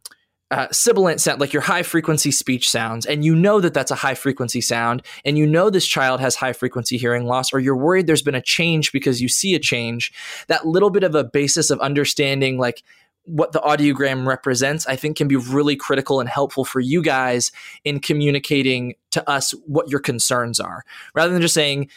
uh, 0.50 0.66
sibilant 0.72 1.20
sound, 1.20 1.40
like 1.40 1.52
your 1.52 1.62
high 1.62 1.82
frequency 1.82 2.30
speech 2.30 2.68
sounds, 2.68 3.06
and 3.06 3.24
you 3.24 3.34
know 3.34 3.60
that 3.60 3.72
that's 3.72 3.90
a 3.90 3.96
high 3.96 4.14
frequency 4.14 4.60
sound, 4.60 5.02
and 5.24 5.38
you 5.38 5.46
know 5.46 5.70
this 5.70 5.86
child 5.86 6.20
has 6.20 6.36
high 6.36 6.52
frequency 6.52 6.96
hearing 6.96 7.24
loss, 7.26 7.52
or 7.52 7.60
you're 7.60 7.76
worried 7.76 8.06
there's 8.06 8.22
been 8.22 8.34
a 8.34 8.42
change 8.42 8.92
because 8.92 9.22
you 9.22 9.28
see 9.28 9.54
a 9.54 9.58
change, 9.58 10.12
that 10.48 10.66
little 10.66 10.90
bit 10.90 11.04
of 11.04 11.14
a 11.14 11.24
basis 11.24 11.70
of 11.70 11.78
understanding, 11.80 12.58
like 12.58 12.82
what 13.24 13.52
the 13.52 13.60
audiogram 13.60 14.26
represents, 14.26 14.86
I 14.86 14.96
think 14.96 15.16
can 15.16 15.28
be 15.28 15.36
really 15.36 15.76
critical 15.76 16.20
and 16.20 16.28
helpful 16.28 16.64
for 16.64 16.80
you 16.80 17.02
guys 17.02 17.52
in 17.84 18.00
communicating 18.00 18.94
to 19.10 19.28
us 19.30 19.52
what 19.66 19.88
your 19.88 20.00
concerns 20.00 20.58
are, 20.58 20.84
rather 21.14 21.32
than 21.32 21.42
just 21.42 21.54
saying, 21.54 21.90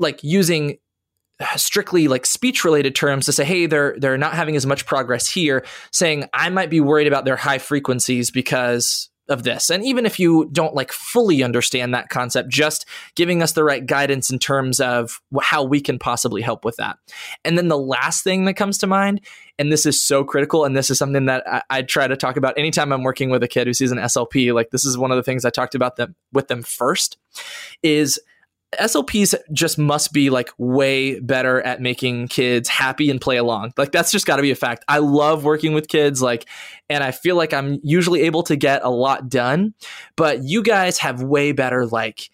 like 0.00 0.24
using 0.24 0.78
strictly 1.56 2.08
like 2.08 2.24
speech 2.26 2.64
related 2.64 2.94
terms 2.94 3.26
to 3.26 3.32
say 3.32 3.44
hey 3.44 3.66
they're 3.66 3.96
they're 3.98 4.16
not 4.16 4.34
having 4.34 4.54
as 4.54 4.64
much 4.66 4.86
progress 4.86 5.28
here 5.28 5.64
saying 5.90 6.24
i 6.32 6.48
might 6.48 6.70
be 6.70 6.80
worried 6.80 7.08
about 7.08 7.24
their 7.24 7.36
high 7.36 7.58
frequencies 7.58 8.30
because 8.30 9.10
of 9.28 9.42
this. 9.42 9.70
And 9.70 9.84
even 9.84 10.04
if 10.04 10.18
you 10.18 10.48
don't 10.52 10.74
like 10.74 10.92
fully 10.92 11.42
understand 11.42 11.94
that 11.94 12.10
concept 12.10 12.50
just 12.50 12.86
giving 13.14 13.42
us 13.42 13.52
the 13.52 13.64
right 13.64 13.84
guidance 13.84 14.30
in 14.30 14.38
terms 14.38 14.80
of 14.80 15.20
how 15.40 15.64
we 15.64 15.80
can 15.80 15.98
possibly 15.98 16.42
help 16.42 16.64
with 16.64 16.76
that. 16.76 16.98
And 17.44 17.56
then 17.56 17.68
the 17.68 17.78
last 17.78 18.22
thing 18.22 18.44
that 18.44 18.54
comes 18.54 18.76
to 18.78 18.86
mind 18.86 19.22
and 19.58 19.72
this 19.72 19.86
is 19.86 20.02
so 20.02 20.24
critical 20.24 20.64
and 20.64 20.76
this 20.76 20.90
is 20.90 20.98
something 20.98 21.26
that 21.26 21.44
I, 21.46 21.62
I 21.70 21.82
try 21.82 22.06
to 22.06 22.16
talk 22.16 22.36
about 22.36 22.58
anytime 22.58 22.92
i'm 22.92 23.04
working 23.04 23.30
with 23.30 23.42
a 23.44 23.48
kid 23.48 23.66
who 23.66 23.72
sees 23.72 23.92
an 23.92 23.98
slp 23.98 24.52
like 24.52 24.70
this 24.70 24.84
is 24.84 24.98
one 24.98 25.12
of 25.12 25.16
the 25.16 25.22
things 25.22 25.44
i 25.44 25.50
talked 25.50 25.76
about 25.76 25.94
them 25.96 26.16
with 26.32 26.48
them 26.48 26.62
first 26.62 27.18
is 27.82 28.18
SLPs 28.78 29.34
just 29.52 29.78
must 29.78 30.12
be 30.12 30.30
like 30.30 30.50
way 30.58 31.20
better 31.20 31.60
at 31.62 31.80
making 31.80 32.28
kids 32.28 32.68
happy 32.68 33.10
and 33.10 33.20
play 33.20 33.36
along. 33.36 33.72
Like 33.76 33.92
that's 33.92 34.10
just 34.10 34.26
got 34.26 34.36
to 34.36 34.42
be 34.42 34.50
a 34.50 34.56
fact. 34.56 34.84
I 34.88 34.98
love 34.98 35.44
working 35.44 35.74
with 35.74 35.88
kids 35.88 36.22
like 36.22 36.46
and 36.88 37.02
I 37.02 37.10
feel 37.10 37.36
like 37.36 37.52
I'm 37.52 37.80
usually 37.82 38.22
able 38.22 38.42
to 38.44 38.56
get 38.56 38.82
a 38.84 38.90
lot 38.90 39.28
done, 39.28 39.74
but 40.16 40.42
you 40.42 40.62
guys 40.62 40.98
have 40.98 41.22
way 41.22 41.52
better 41.52 41.86
like 41.86 42.30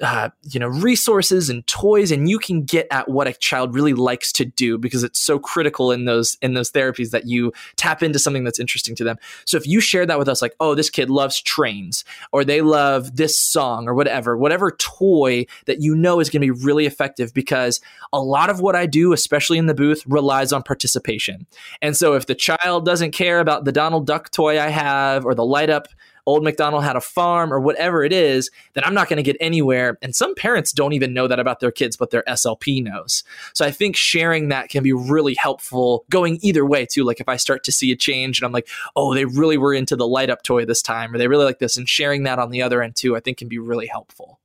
uh, 0.00 0.30
you 0.44 0.60
know 0.60 0.68
resources 0.68 1.50
and 1.50 1.66
toys 1.66 2.12
and 2.12 2.28
you 2.28 2.38
can 2.38 2.62
get 2.62 2.86
at 2.90 3.08
what 3.08 3.26
a 3.26 3.32
child 3.32 3.74
really 3.74 3.94
likes 3.94 4.30
to 4.32 4.44
do 4.44 4.78
because 4.78 5.02
it's 5.02 5.18
so 5.18 5.40
critical 5.40 5.90
in 5.90 6.04
those 6.04 6.38
in 6.40 6.54
those 6.54 6.70
therapies 6.70 7.10
that 7.10 7.26
you 7.26 7.52
tap 7.74 8.02
into 8.02 8.18
something 8.18 8.44
that's 8.44 8.60
interesting 8.60 8.94
to 8.94 9.02
them. 9.02 9.16
So 9.44 9.56
if 9.56 9.66
you 9.66 9.80
share 9.80 10.06
that 10.06 10.18
with 10.18 10.28
us 10.28 10.40
like 10.40 10.54
oh 10.60 10.76
this 10.76 10.88
kid 10.88 11.10
loves 11.10 11.40
trains 11.42 12.04
or 12.32 12.44
they 12.44 12.60
love 12.60 13.16
this 13.16 13.36
song 13.36 13.88
or 13.88 13.94
whatever 13.94 14.36
whatever 14.36 14.70
toy 14.70 15.46
that 15.66 15.80
you 15.80 15.96
know 15.96 16.20
is 16.20 16.30
going 16.30 16.42
to 16.42 16.52
be 16.52 16.64
really 16.64 16.86
effective 16.86 17.34
because 17.34 17.80
a 18.12 18.20
lot 18.20 18.50
of 18.50 18.60
what 18.60 18.76
i 18.76 18.86
do 18.86 19.12
especially 19.12 19.58
in 19.58 19.66
the 19.66 19.74
booth 19.74 20.04
relies 20.06 20.52
on 20.52 20.62
participation. 20.62 21.46
And 21.82 21.96
so 21.96 22.14
if 22.14 22.26
the 22.26 22.34
child 22.36 22.84
doesn't 22.84 23.10
care 23.10 23.40
about 23.40 23.64
the 23.64 23.72
donald 23.72 24.06
duck 24.06 24.30
toy 24.30 24.60
i 24.60 24.68
have 24.68 25.26
or 25.26 25.34
the 25.34 25.44
light 25.44 25.70
up 25.70 25.88
old 26.28 26.44
McDonald 26.44 26.84
had 26.84 26.94
a 26.94 27.00
farm 27.00 27.52
or 27.52 27.58
whatever 27.58 28.04
it 28.04 28.12
is, 28.12 28.50
then 28.74 28.84
I'm 28.84 28.92
not 28.92 29.08
going 29.08 29.16
to 29.16 29.22
get 29.22 29.36
anywhere. 29.40 29.98
And 30.02 30.14
some 30.14 30.34
parents 30.34 30.72
don't 30.72 30.92
even 30.92 31.14
know 31.14 31.26
that 31.26 31.40
about 31.40 31.60
their 31.60 31.70
kids, 31.70 31.96
but 31.96 32.10
their 32.10 32.22
SLP 32.24 32.84
knows. 32.84 33.24
So 33.54 33.64
I 33.64 33.70
think 33.70 33.96
sharing 33.96 34.50
that 34.50 34.68
can 34.68 34.82
be 34.82 34.92
really 34.92 35.34
helpful 35.34 36.04
going 36.10 36.38
either 36.42 36.66
way 36.66 36.84
too. 36.84 37.02
Like 37.02 37.20
if 37.20 37.28
I 37.28 37.36
start 37.36 37.64
to 37.64 37.72
see 37.72 37.90
a 37.92 37.96
change 37.96 38.38
and 38.38 38.46
I'm 38.46 38.52
like, 38.52 38.68
oh, 38.94 39.14
they 39.14 39.24
really 39.24 39.56
were 39.56 39.72
into 39.72 39.96
the 39.96 40.06
light 40.06 40.28
up 40.28 40.42
toy 40.42 40.66
this 40.66 40.82
time, 40.82 41.14
or 41.14 41.18
they 41.18 41.28
really 41.28 41.46
like 41.46 41.60
this, 41.60 41.78
and 41.78 41.88
sharing 41.88 42.24
that 42.24 42.38
on 42.38 42.50
the 42.50 42.60
other 42.60 42.82
end 42.82 42.94
too, 42.94 43.16
I 43.16 43.20
think 43.20 43.38
can 43.38 43.48
be 43.48 43.58
really 43.58 43.86
helpful. 43.86 44.38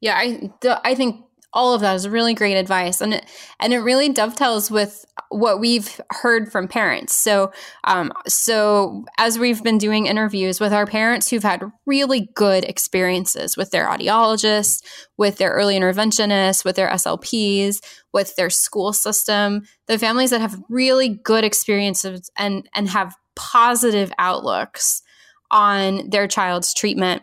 Yeah, 0.00 0.16
I, 0.16 0.52
I 0.84 0.94
think 0.94 1.24
all 1.54 1.72
of 1.72 1.80
that 1.80 1.94
is 1.94 2.08
really 2.08 2.34
great 2.34 2.56
advice. 2.56 3.00
And 3.00 3.14
it, 3.14 3.24
and 3.60 3.72
it 3.72 3.78
really 3.78 4.10
dovetails 4.10 4.70
with 4.70 5.04
what 5.30 5.60
we've 5.60 6.00
heard 6.10 6.50
from 6.50 6.68
parents. 6.68 7.14
So 7.14 7.52
um, 7.84 8.12
so 8.26 9.04
as 9.18 9.38
we've 9.38 9.62
been 9.62 9.78
doing 9.78 10.06
interviews 10.06 10.60
with 10.60 10.72
our 10.72 10.86
parents 10.86 11.30
who've 11.30 11.42
had 11.42 11.62
really 11.86 12.28
good 12.34 12.64
experiences 12.64 13.56
with 13.56 13.70
their 13.70 13.88
audiologists 13.88 14.82
with 15.16 15.38
their 15.38 15.52
early 15.52 15.78
interventionists 15.78 16.64
with 16.64 16.76
their 16.76 16.88
slps 16.90 17.76
with 18.12 18.34
their 18.36 18.50
school 18.50 18.92
system 18.92 19.62
the 19.86 19.98
families 19.98 20.30
that 20.30 20.40
have 20.40 20.60
really 20.68 21.08
good 21.08 21.44
experiences 21.44 22.30
and 22.36 22.68
and 22.74 22.88
have 22.88 23.14
positive 23.36 24.12
outlooks 24.18 25.02
on 25.50 26.08
their 26.10 26.26
child's 26.26 26.74
treatment 26.74 27.22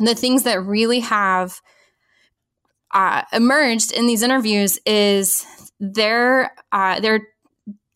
the 0.00 0.14
things 0.14 0.42
that 0.42 0.64
really 0.64 1.00
have 1.00 1.60
uh, 2.94 3.22
emerged 3.32 3.92
in 3.92 4.06
these 4.06 4.22
interviews 4.22 4.78
is 4.86 5.44
their 5.80 6.52
uh, 6.72 7.00
their 7.00 7.28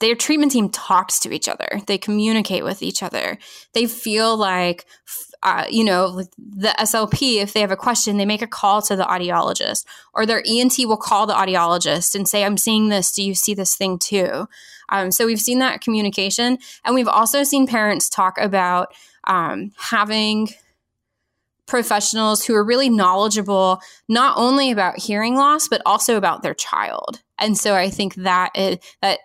their 0.00 0.14
treatment 0.14 0.52
team 0.52 0.68
talks 0.68 1.18
to 1.20 1.32
each 1.32 1.48
other. 1.48 1.80
They 1.86 1.98
communicate 1.98 2.64
with 2.64 2.82
each 2.82 3.02
other. 3.02 3.38
They 3.72 3.86
feel 3.86 4.36
like 4.36 4.84
uh, 5.42 5.64
you 5.68 5.84
know, 5.84 6.22
the 6.36 6.74
SLP, 6.80 7.40
if 7.40 7.52
they 7.52 7.60
have 7.60 7.70
a 7.70 7.76
question, 7.76 8.16
they 8.16 8.26
make 8.26 8.42
a 8.42 8.46
call 8.46 8.82
to 8.82 8.96
the 8.96 9.04
audiologist, 9.04 9.84
or 10.12 10.26
their 10.26 10.42
ENT 10.44 10.74
will 10.78 10.96
call 10.96 11.26
the 11.26 11.34
audiologist 11.34 12.16
and 12.16 12.26
say, 12.26 12.44
I'm 12.44 12.56
seeing 12.56 12.88
this. 12.88 13.12
Do 13.12 13.22
you 13.22 13.34
see 13.34 13.54
this 13.54 13.76
thing 13.76 13.98
too? 14.00 14.48
Um, 14.88 15.12
so 15.12 15.26
we've 15.26 15.40
seen 15.40 15.60
that 15.60 15.80
communication. 15.80 16.58
And 16.84 16.94
we've 16.94 17.08
also 17.08 17.44
seen 17.44 17.68
parents 17.68 18.08
talk 18.08 18.36
about 18.38 18.92
um, 19.28 19.70
having 19.76 20.48
professionals 21.68 22.44
who 22.44 22.54
are 22.54 22.64
really 22.64 22.88
knowledgeable 22.88 23.80
not 24.08 24.36
only 24.36 24.70
about 24.70 24.98
hearing 24.98 25.36
loss 25.36 25.68
but 25.68 25.82
also 25.86 26.16
about 26.16 26.42
their 26.42 26.54
child. 26.54 27.22
And 27.38 27.56
so 27.56 27.74
i 27.74 27.88
think 27.90 28.14
that 28.16 28.50
it, 28.56 28.84
that 29.02 29.20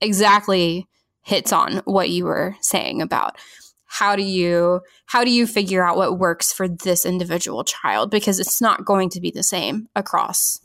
exactly 0.00 0.86
hits 1.22 1.52
on 1.52 1.78
what 1.84 2.10
you 2.10 2.24
were 2.24 2.56
saying 2.60 3.02
about 3.02 3.36
how 3.86 4.14
do 4.14 4.22
you 4.22 4.80
how 5.06 5.24
do 5.24 5.30
you 5.30 5.46
figure 5.46 5.84
out 5.84 5.96
what 5.96 6.18
works 6.18 6.52
for 6.52 6.68
this 6.68 7.04
individual 7.04 7.64
child? 7.64 8.10
Because 8.10 8.38
it's 8.38 8.60
not 8.60 8.84
going 8.84 9.10
to 9.10 9.20
be 9.20 9.32
the 9.32 9.42
same 9.42 9.88
across 9.96 10.60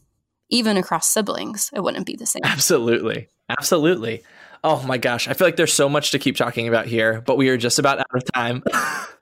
even 0.49 0.77
across 0.77 1.07
siblings 1.07 1.71
it 1.73 1.81
wouldn't 1.81 2.05
be 2.05 2.15
the 2.15 2.27
same. 2.27 2.41
Absolutely. 2.43 3.27
Absolutely. 3.49 4.23
Oh 4.63 4.81
my 4.83 4.97
gosh. 4.97 5.27
I 5.27 5.33
feel 5.33 5.47
like 5.47 5.55
there's 5.55 5.73
so 5.73 5.89
much 5.89 6.11
to 6.11 6.19
keep 6.19 6.35
talking 6.35 6.67
about 6.67 6.85
here 6.85 7.21
but 7.21 7.35
we 7.35 7.49
are 7.49 7.57
just 7.57 7.79
about 7.79 7.99
out 7.99 8.05
of 8.13 8.23
time 8.31 8.63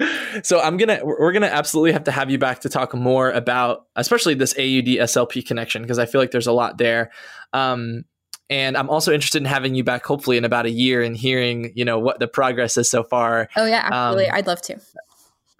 so 0.42 0.60
i'm 0.60 0.76
gonna 0.76 1.00
we're 1.04 1.32
gonna 1.32 1.46
absolutely 1.46 1.92
have 1.92 2.04
to 2.04 2.10
have 2.10 2.30
you 2.30 2.38
back 2.38 2.60
to 2.60 2.68
talk 2.68 2.94
more 2.94 3.30
about 3.30 3.86
especially 3.96 4.34
this 4.34 4.52
aud 4.54 4.88
slp 5.08 5.46
connection 5.46 5.82
because 5.82 5.98
i 5.98 6.06
feel 6.06 6.20
like 6.20 6.30
there's 6.30 6.46
a 6.46 6.52
lot 6.52 6.78
there 6.78 7.10
um, 7.52 8.04
and 8.50 8.76
I'm 8.76 8.90
also 8.90 9.12
interested 9.12 9.40
in 9.40 9.46
having 9.46 9.74
you 9.74 9.84
back, 9.84 10.04
hopefully 10.04 10.36
in 10.36 10.44
about 10.44 10.66
a 10.66 10.70
year, 10.70 11.02
and 11.02 11.16
hearing 11.16 11.72
you 11.74 11.84
know 11.84 11.98
what 11.98 12.18
the 12.18 12.28
progress 12.28 12.76
is 12.76 12.90
so 12.90 13.02
far. 13.02 13.48
Oh 13.56 13.64
yeah, 13.64 13.88
absolutely. 13.90 14.28
Um, 14.28 14.36
I'd 14.36 14.46
love 14.46 14.60
to. 14.62 14.80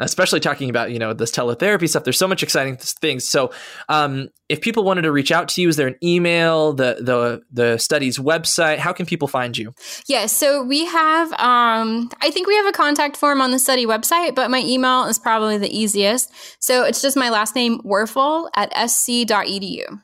Especially 0.01 0.41
talking 0.41 0.71
about 0.71 0.91
you 0.91 0.99
know 0.99 1.13
this 1.13 1.31
teletherapy 1.31 1.89
stuff. 1.89 2.05
There's 2.05 2.19
so 2.19 2.27
much 2.27 2.43
exciting 2.43 2.77
things. 2.77 3.29
So, 3.29 3.53
um, 3.89 4.29
if 4.49 4.61
people 4.61 4.83
wanted 4.83 5.03
to 5.03 5.13
reach 5.13 5.31
out 5.31 5.49
to 5.51 5.63
you, 5.63 5.69
is 5.69 5.77
there 5.77 5.87
an 5.87 5.97
email, 6.03 6.73
the 6.73 6.97
the 7.01 7.43
the 7.53 7.79
study's 7.79 8.19
website? 8.19 8.79
How 8.79 8.93
can 8.93 9.07
people 9.07 9.29
find 9.29 9.57
you? 9.57 9.73
Yeah, 10.09 10.27
so 10.27 10.63
we 10.63 10.85
have. 10.87 11.33
Um, 11.35 12.11
I 12.21 12.31
think 12.31 12.47
we 12.47 12.57
have 12.57 12.67
a 12.67 12.73
contact 12.73 13.17
form 13.17 13.41
on 13.41 13.53
the 13.53 13.59
study 13.59 13.87
website, 13.87 14.35
but 14.35 14.51
my 14.51 14.61
email 14.61 15.05
is 15.05 15.19
probably 15.19 15.59
the 15.59 15.77
easiest. 15.77 16.33
So 16.59 16.85
it's 16.85 17.01
just 17.01 17.17
my 17.17 17.31
last 17.31 17.55
name 17.55 17.81
Werfel 17.83 18.49
at 18.57 18.73
sc.edu. 18.89 20.01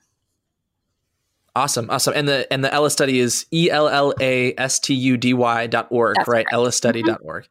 Awesome, 1.56 1.90
awesome. 1.90 2.14
And 2.14 2.28
the 2.28 2.50
and 2.52 2.62
the 2.64 2.72
Ella 2.72 2.90
study 2.90 3.18
is 3.18 3.44
E 3.52 3.70
L 3.70 3.88
L 3.88 4.14
A 4.20 4.54
S 4.56 4.78
T 4.78 4.94
U 4.94 5.16
D 5.16 5.34
Y 5.34 5.66
dot 5.66 5.88
org, 5.90 6.14
That's 6.16 6.28
right? 6.28 6.46
Ellastudy.org. 6.52 7.16
Mm-hmm. 7.16 7.26
org. 7.26 7.46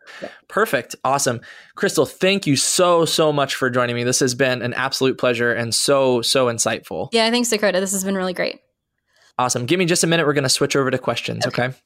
Perfect. 0.47 0.95
Awesome. 1.03 1.41
Krystal, 1.75 2.09
thank 2.09 2.47
you 2.47 2.55
so, 2.55 3.03
so 3.03 3.33
much 3.33 3.55
for 3.55 3.69
joining 3.69 3.95
me. 3.95 4.03
This 4.03 4.19
has 4.21 4.35
been 4.35 4.61
an 4.61 4.73
absolute 4.73 5.17
pleasure 5.17 5.53
and 5.53 5.75
so, 5.75 6.21
so 6.21 6.47
insightful. 6.47 7.09
Yeah, 7.11 7.29
thanks, 7.29 7.49
Dakota. 7.49 7.79
This 7.79 7.91
has 7.91 8.03
been 8.03 8.15
really 8.15 8.33
great. 8.33 8.59
Awesome. 9.37 9.65
Give 9.65 9.79
me 9.79 9.85
just 9.85 10.03
a 10.03 10.07
minute. 10.07 10.25
We're 10.25 10.33
going 10.33 10.43
to 10.43 10.49
switch 10.49 10.75
over 10.75 10.91
to 10.91 10.97
questions, 10.97 11.45
okay. 11.45 11.65
okay? 11.65 11.77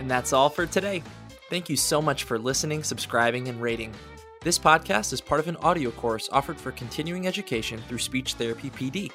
And 0.00 0.10
that's 0.10 0.32
all 0.32 0.50
for 0.50 0.66
today. 0.66 1.02
Thank 1.50 1.68
you 1.68 1.76
so 1.76 2.02
much 2.02 2.24
for 2.24 2.38
listening, 2.38 2.82
subscribing, 2.82 3.48
and 3.48 3.60
rating. 3.60 3.94
This 4.44 4.58
podcast 4.58 5.12
is 5.14 5.22
part 5.22 5.40
of 5.40 5.48
an 5.48 5.56
audio 5.56 5.90
course 5.90 6.28
offered 6.30 6.58
for 6.58 6.70
continuing 6.72 7.26
education 7.26 7.80
through 7.88 7.96
Speech 7.96 8.34
Therapy 8.34 8.68
PD. 8.68 9.10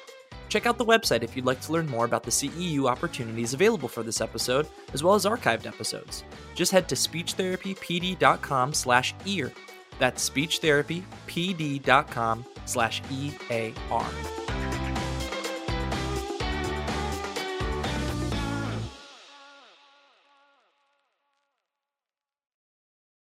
Check 0.48 0.66
out 0.66 0.76
the 0.76 0.84
website 0.84 1.22
if 1.22 1.36
you'd 1.36 1.46
like 1.46 1.60
to 1.60 1.70
learn 1.70 1.86
more 1.86 2.04
about 2.04 2.24
the 2.24 2.32
CEU 2.32 2.90
opportunities 2.90 3.54
available 3.54 3.88
for 3.88 4.02
this 4.02 4.20
episode, 4.20 4.66
as 4.92 5.04
well 5.04 5.14
as 5.14 5.26
archived 5.26 5.66
episodes. 5.66 6.24
Just 6.56 6.72
head 6.72 6.88
to 6.88 6.96
speechtherapypd.com 6.96 8.74
slash 8.74 9.14
ear. 9.24 9.52
That's 10.00 10.28
speechtherapypd.com 10.28 12.44
slash 12.66 13.00
E-A-R. 13.12 14.10